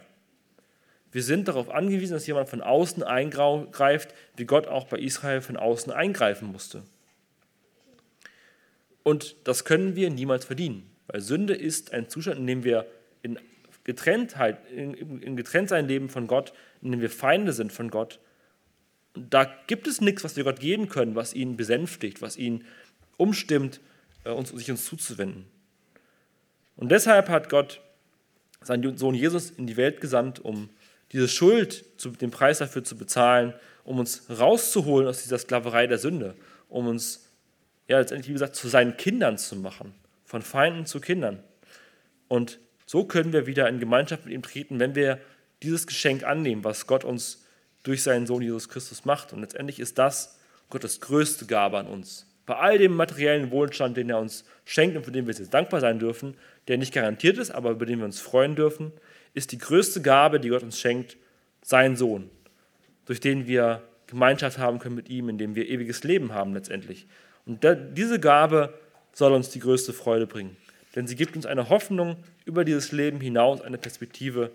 Wir 1.12 1.24
sind 1.24 1.48
darauf 1.48 1.70
angewiesen, 1.70 2.14
dass 2.14 2.26
jemand 2.26 2.50
von 2.50 2.62
außen 2.62 3.04
eingreift, 3.04 4.16
wie 4.36 4.46
Gott 4.46 4.68
auch 4.68 4.88
bei 4.88 4.98
Israel 4.98 5.41
von 5.41 5.58
außen 5.58 5.94
eingreifen 5.94 6.52
musste. 6.52 6.84
Und 9.04 9.36
das 9.44 9.64
können 9.64 9.96
wir 9.96 10.10
niemals 10.10 10.46
verdienen, 10.46 10.89
weil 11.08 11.22
Sünde 11.22 11.54
ist 11.54 11.94
ein 11.94 12.10
Zustand, 12.10 12.39
in 12.39 12.48
dem 12.48 12.64
wir 12.64 12.88
in 13.22 13.38
Getrenntheit, 13.84 14.58
in, 14.72 15.22
in 15.22 15.36
Getrenntsein 15.36 15.88
leben 15.88 16.10
von 16.10 16.26
Gott, 16.26 16.54
in 16.82 16.91
dem 16.91 17.02
wir 17.02 17.10
Feinde 17.10 17.54
sind 17.54 17.72
von 17.72 17.91
Gott. 17.91 18.20
Da 19.14 19.45
gibt 19.68 19.88
es 19.88 20.01
nichts, 20.01 20.24
was 20.24 20.36
wir 20.36 20.43
Gott 20.43 20.59
geben 20.59 20.89
können, 20.89 21.16
was 21.16 21.34
ihn 21.34 21.55
besänftigt, 21.55 22.22
was 22.22 22.38
ihn 22.38 22.66
umstimmt, 23.18 23.80
äh, 24.24 24.32
uns, 24.32 24.49
sich 24.49 24.72
uns 24.72 24.86
zuzuwenden. 24.86 25.45
Und 26.76 26.91
deshalb 26.91 27.30
hat 27.30 27.49
Gott 27.49 27.82
seinen 28.61 28.97
Sohn 28.97 29.16
Jesus 29.16 29.51
in 29.51 29.68
die 29.68 29.78
Welt 29.78 30.01
gesandt, 30.01 30.39
um 30.39 30.70
diese 31.11 31.28
Schuld, 31.28 31.86
den 32.22 32.32
Preis 32.32 32.57
dafür 32.57 32.84
zu 32.84 32.97
bezahlen, 32.97 33.53
um 33.84 33.99
uns 33.99 34.24
rauszuholen 34.30 35.07
aus 35.07 35.22
dieser 35.22 35.38
Sklaverei 35.38 35.86
der 35.86 35.99
Sünde, 35.99 36.36
um 36.70 36.88
uns, 36.88 37.28
ja, 37.88 37.99
letztendlich, 37.99 38.30
wie 38.30 38.34
gesagt, 38.34 38.55
zu 38.55 38.68
seinen 38.68 38.97
Kindern 38.97 39.38
zu 39.38 39.55
machen, 39.55 39.93
von 40.26 40.41
Feinden 40.41 40.86
zu 40.86 40.99
Kindern. 40.99 41.43
Und 42.28 42.59
so 42.88 43.05
können 43.05 43.32
wir 43.34 43.45
wieder 43.45 43.70
in 43.70 43.80
Gemeinschaft 43.80 44.26
mit 44.26 44.34
ihm 44.34 44.41
treten, 44.41 44.80
wenn 44.80 44.95
wir 44.95 45.20
dieses 45.61 45.86
Geschenk 45.86 46.24
annehmen, 46.24 46.64
was 46.64 46.88
Gott 46.88 47.03
uns 47.03 47.43
durch 47.84 48.03
seinen 48.03 48.25
Sohn 48.25 48.41
Jesus 48.41 48.69
Christus 48.69 49.05
macht. 49.05 49.34
Und 49.34 49.41
letztendlich 49.41 49.79
ist 49.79 49.97
das 49.97 50.39
Gottes 50.69 51.01
größte 51.01 51.45
Gabe 51.45 51.77
an 51.77 51.88
uns. 51.88 52.27
Bei 52.45 52.55
all 52.55 52.77
dem 52.77 52.95
materiellen 52.95 53.51
Wohlstand, 53.51 53.95
den 53.95 54.09
er 54.09 54.19
uns 54.19 54.43
schenkt 54.65 54.97
und 54.97 55.05
für 55.05 55.11
den 55.11 55.27
wir 55.27 55.34
jetzt 55.34 55.53
dankbar 55.53 55.79
sein 55.79 55.99
dürfen, 55.99 56.36
der 56.67 56.77
nicht 56.77 56.93
garantiert 56.93 57.38
ist, 57.38 57.51
aber 57.51 57.71
über 57.71 57.86
den 57.86 57.99
wir 57.99 58.05
uns 58.05 58.19
freuen 58.19 58.55
dürfen, 58.55 58.91
ist 59.34 59.51
die 59.51 59.57
größte 59.57 60.01
Gabe, 60.01 60.39
die 60.39 60.49
Gott 60.49 60.63
uns 60.63 60.79
schenkt, 60.79 61.17
sein 61.61 61.95
Sohn, 61.95 62.29
durch 63.05 63.19
den 63.19 63.47
wir 63.47 63.81
Gemeinschaft 64.07 64.57
haben 64.57 64.79
können 64.79 64.95
mit 64.95 65.09
ihm, 65.09 65.29
in 65.29 65.38
dem 65.38 65.55
wir 65.55 65.69
ewiges 65.69 66.03
Leben 66.03 66.34
haben 66.34 66.53
letztendlich. 66.53 67.07
Und 67.45 67.65
diese 67.93 68.19
Gabe 68.19 68.73
soll 69.13 69.34
uns 69.34 69.49
die 69.49 69.59
größte 69.59 69.93
Freude 69.93 70.27
bringen, 70.27 70.57
denn 70.95 71.07
sie 71.07 71.15
gibt 71.15 71.36
uns 71.36 71.45
eine 71.45 71.69
Hoffnung 71.69 72.17
über 72.45 72.65
dieses 72.65 72.91
Leben 72.91 73.21
hinaus, 73.21 73.61
eine 73.61 73.77
Perspektive 73.77 74.51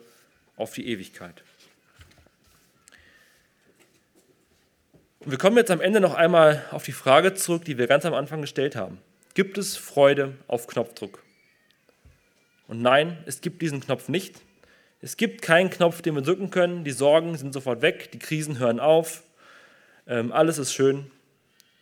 auf 0.56 0.74
die 0.74 0.86
Ewigkeit. 0.88 1.42
Und 5.28 5.32
wir 5.32 5.38
kommen 5.38 5.58
jetzt 5.58 5.70
am 5.70 5.82
Ende 5.82 6.00
noch 6.00 6.14
einmal 6.14 6.64
auf 6.70 6.84
die 6.84 6.92
Frage 6.92 7.34
zurück, 7.34 7.62
die 7.66 7.76
wir 7.76 7.86
ganz 7.86 8.06
am 8.06 8.14
Anfang 8.14 8.40
gestellt 8.40 8.74
haben. 8.74 8.96
Gibt 9.34 9.58
es 9.58 9.76
Freude 9.76 10.32
auf 10.46 10.66
Knopfdruck? 10.66 11.22
Und 12.66 12.80
nein, 12.80 13.18
es 13.26 13.42
gibt 13.42 13.60
diesen 13.60 13.82
Knopf 13.82 14.08
nicht. 14.08 14.40
Es 15.02 15.18
gibt 15.18 15.42
keinen 15.42 15.68
Knopf, 15.68 16.00
den 16.00 16.14
wir 16.14 16.22
drücken 16.22 16.48
können. 16.48 16.82
Die 16.82 16.92
Sorgen 16.92 17.36
sind 17.36 17.52
sofort 17.52 17.82
weg, 17.82 18.10
die 18.10 18.18
Krisen 18.18 18.58
hören 18.58 18.80
auf, 18.80 19.22
ähm, 20.06 20.32
alles 20.32 20.56
ist 20.56 20.72
schön. 20.72 21.10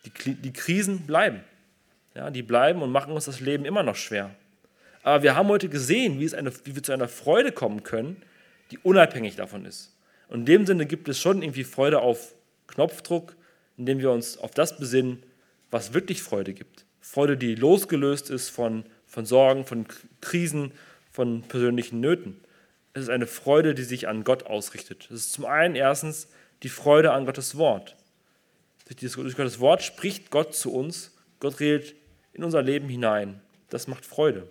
Die, 0.03 0.33
die 0.33 0.51
Krisen 0.51 1.07
bleiben. 1.07 1.39
Ja, 2.15 2.31
die 2.31 2.43
bleiben 2.43 2.81
und 2.81 2.91
machen 2.91 3.13
uns 3.13 3.23
das 3.23 3.39
Leben 3.39 3.63
immer 3.63 3.81
noch 3.81 3.95
schwer. 3.95 4.31
Aber 5.03 5.23
wir 5.23 5.37
haben 5.37 5.47
heute 5.47 5.69
gesehen, 5.69 6.19
wie, 6.19 6.35
eine, 6.35 6.51
wie 6.65 6.75
wir 6.75 6.83
zu 6.83 6.91
einer 6.91 7.07
Freude 7.07 7.53
kommen 7.53 7.83
können, 7.83 8.21
die 8.71 8.77
unabhängig 8.79 9.37
davon 9.37 9.63
ist. 9.63 9.95
Und 10.27 10.39
in 10.39 10.45
dem 10.47 10.65
Sinne 10.65 10.85
gibt 10.85 11.07
es 11.07 11.17
schon 11.17 11.41
irgendwie 11.41 11.63
Freude 11.63 12.01
auf 12.01 12.33
Knopfdruck, 12.67 13.35
indem 13.77 13.99
wir 13.99 14.11
uns 14.11 14.37
auf 14.37 14.51
das 14.51 14.77
besinnen, 14.77 15.23
was 15.71 15.93
wirklich 15.93 16.21
Freude 16.21 16.53
gibt. 16.53 16.85
Freude, 16.99 17.37
die 17.37 17.55
losgelöst 17.55 18.29
ist 18.29 18.49
von, 18.49 18.85
von 19.05 19.25
Sorgen, 19.25 19.65
von 19.65 19.85
Krisen, 20.21 20.71
von 21.11 21.41
persönlichen 21.43 21.99
Nöten. 21.99 22.39
Es 22.93 23.03
ist 23.03 23.09
eine 23.09 23.27
Freude, 23.27 23.73
die 23.75 23.83
sich 23.83 24.07
an 24.07 24.23
Gott 24.23 24.43
ausrichtet. 24.43 25.05
Es 25.05 25.25
ist 25.25 25.33
zum 25.33 25.45
einen 25.45 25.75
erstens 25.75 26.27
die 26.63 26.69
Freude 26.69 27.11
an 27.11 27.25
Gottes 27.25 27.57
Wort. 27.57 27.95
Durch 28.87 29.35
Gottes 29.35 29.59
Wort 29.59 29.83
spricht 29.83 30.31
Gott 30.31 30.55
zu 30.55 30.73
uns. 30.73 31.15
Gott 31.39 31.59
redet 31.59 31.95
in 32.33 32.43
unser 32.43 32.61
Leben 32.61 32.89
hinein. 32.89 33.41
Das 33.69 33.87
macht 33.87 34.05
Freude. 34.05 34.47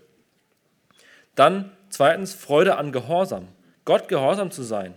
Dann 1.35 1.73
zweitens 1.91 2.35
Freude 2.35 2.77
an 2.77 2.93
Gehorsam. 2.93 3.49
Gott 3.85 4.09
gehorsam 4.09 4.51
zu 4.51 4.65
sein, 4.65 4.95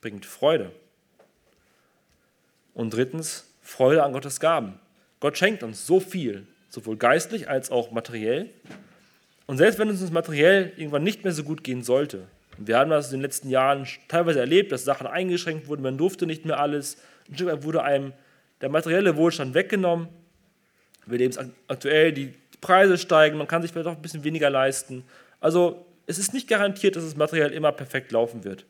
bringt 0.00 0.24
Freude. 0.24 0.70
Und 2.74 2.94
drittens 2.94 3.46
Freude 3.60 4.02
an 4.02 4.12
Gottes 4.12 4.40
Gaben. 4.40 4.78
Gott 5.20 5.38
schenkt 5.38 5.62
uns 5.62 5.86
so 5.86 6.00
viel, 6.00 6.46
sowohl 6.68 6.96
geistlich 6.96 7.48
als 7.48 7.70
auch 7.70 7.90
materiell. 7.92 8.50
Und 9.46 9.58
selbst 9.58 9.78
wenn 9.78 9.88
es 9.88 10.02
uns 10.02 10.10
materiell 10.10 10.72
irgendwann 10.76 11.04
nicht 11.04 11.24
mehr 11.24 11.32
so 11.32 11.44
gut 11.44 11.62
gehen 11.62 11.82
sollte, 11.82 12.26
wir 12.58 12.78
haben 12.78 12.90
das 12.90 13.06
in 13.06 13.18
den 13.18 13.22
letzten 13.22 13.48
Jahren 13.48 13.86
teilweise 14.08 14.40
erlebt, 14.40 14.72
dass 14.72 14.84
Sachen 14.84 15.06
eingeschränkt 15.06 15.68
wurden, 15.68 15.82
man 15.82 15.98
durfte 15.98 16.26
nicht 16.26 16.44
mehr 16.44 16.60
alles, 16.60 16.98
ein 17.28 17.34
Stück 17.34 17.48
weit 17.48 17.62
wurde 17.64 17.82
einem 17.82 18.12
der 18.60 18.68
materielle 18.68 19.16
Wohlstand 19.16 19.54
weggenommen. 19.54 20.08
Wir 21.06 21.18
leben 21.18 21.52
aktuell, 21.66 22.12
die 22.12 22.34
Preise 22.60 22.98
steigen, 22.98 23.38
man 23.38 23.48
kann 23.48 23.62
sich 23.62 23.72
vielleicht 23.72 23.88
auch 23.88 23.96
ein 23.96 24.02
bisschen 24.02 24.24
weniger 24.24 24.50
leisten. 24.50 25.04
Also 25.40 25.84
es 26.06 26.18
ist 26.18 26.32
nicht 26.32 26.48
garantiert, 26.48 26.94
dass 26.96 27.04
es 27.04 27.16
materiell 27.16 27.52
immer 27.52 27.72
perfekt 27.72 28.12
laufen 28.12 28.44
wird. 28.44 28.64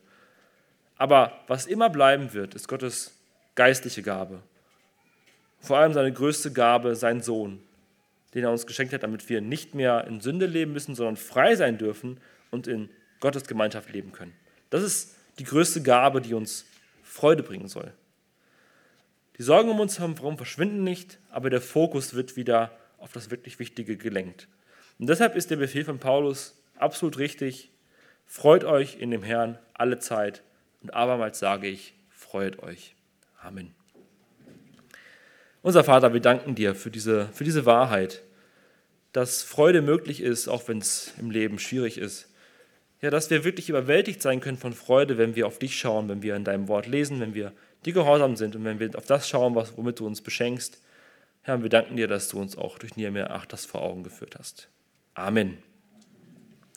Aber 0.97 1.39
was 1.47 1.65
immer 1.65 1.89
bleiben 1.89 2.33
wird, 2.33 2.55
ist 2.55 2.67
Gottes 2.67 3.11
geistliche 3.55 4.01
Gabe. 4.01 4.41
Vor 5.59 5.77
allem 5.77 5.93
seine 5.93 6.11
größte 6.11 6.51
Gabe, 6.51 6.95
sein 6.95 7.21
Sohn, 7.21 7.61
den 8.33 8.43
er 8.43 8.51
uns 8.51 8.65
geschenkt 8.65 8.93
hat, 8.93 9.03
damit 9.03 9.29
wir 9.29 9.41
nicht 9.41 9.75
mehr 9.75 10.05
in 10.07 10.21
Sünde 10.21 10.45
leben 10.45 10.73
müssen, 10.73 10.95
sondern 10.95 11.17
frei 11.17 11.55
sein 11.55 11.77
dürfen 11.77 12.19
und 12.51 12.67
in 12.67 12.89
Gottes 13.19 13.45
Gemeinschaft 13.45 13.91
leben 13.91 14.11
können. 14.11 14.33
Das 14.69 14.83
ist 14.83 15.15
die 15.39 15.45
größte 15.45 15.81
Gabe, 15.81 16.21
die 16.21 16.33
uns 16.33 16.65
Freude 17.03 17.43
bringen 17.43 17.67
soll. 17.67 17.93
Die 19.37 19.43
Sorgen 19.43 19.69
um 19.69 19.79
uns 19.79 19.99
herum 19.99 20.37
verschwinden 20.37 20.83
nicht, 20.83 21.19
aber 21.31 21.49
der 21.49 21.61
Fokus 21.61 22.13
wird 22.13 22.35
wieder 22.35 22.71
auf 22.97 23.13
das 23.13 23.31
wirklich 23.31 23.59
Wichtige 23.59 23.97
gelenkt. 23.97 24.47
Und 24.99 25.07
deshalb 25.07 25.35
ist 25.35 25.49
der 25.49 25.55
Befehl 25.55 25.85
von 25.85 25.99
Paulus 25.99 26.55
absolut 26.77 27.17
richtig. 27.17 27.71
Freut 28.25 28.63
euch 28.63 28.97
in 28.99 29.11
dem 29.11 29.23
Herrn 29.23 29.57
alle 29.73 29.99
Zeit. 29.99 30.43
Und 30.81 30.93
abermals 30.93 31.39
sage 31.39 31.67
ich, 31.67 31.93
freut 32.09 32.61
euch. 32.61 32.95
Amen. 33.43 33.73
Unser 35.61 35.83
Vater, 35.83 36.13
wir 36.13 36.19
danken 36.19 36.55
dir 36.55 36.75
für 36.75 36.91
diese, 36.91 37.27
für 37.33 37.43
diese 37.43 37.65
Wahrheit, 37.65 38.21
dass 39.11 39.43
Freude 39.43 39.81
möglich 39.81 40.21
ist, 40.21 40.47
auch 40.47 40.67
wenn 40.67 40.79
es 40.79 41.13
im 41.19 41.29
Leben 41.29 41.59
schwierig 41.59 41.97
ist. 41.97 42.29
Ja, 43.01 43.09
dass 43.09 43.29
wir 43.29 43.43
wirklich 43.43 43.69
überwältigt 43.69 44.21
sein 44.21 44.39
können 44.39 44.57
von 44.57 44.73
Freude, 44.73 45.17
wenn 45.17 45.35
wir 45.35 45.45
auf 45.45 45.59
dich 45.59 45.77
schauen, 45.77 46.07
wenn 46.09 46.21
wir 46.21 46.35
in 46.35 46.45
deinem 46.45 46.67
Wort 46.67 46.87
lesen, 46.87 47.19
wenn 47.19 47.33
wir 47.33 47.51
dir 47.85 47.93
gehorsam 47.93 48.35
sind 48.35 48.55
und 48.55 48.63
wenn 48.63 48.79
wir 48.79 48.97
auf 48.97 49.05
das 49.05 49.27
schauen, 49.27 49.55
was, 49.55 49.77
womit 49.77 49.99
du 49.99 50.07
uns 50.07 50.21
beschenkst. 50.21 50.81
Herr, 51.41 51.61
wir 51.61 51.69
danken 51.69 51.97
dir, 51.97 52.07
dass 52.07 52.29
du 52.29 52.39
uns 52.39 52.57
auch 52.57 52.79
durch 52.79 52.95
Nehemiah 52.95 53.27
8 53.27 53.51
das 53.51 53.65
vor 53.65 53.81
Augen 53.81 54.03
geführt 54.03 54.35
hast. 54.39 54.69
Amen. 55.15 55.57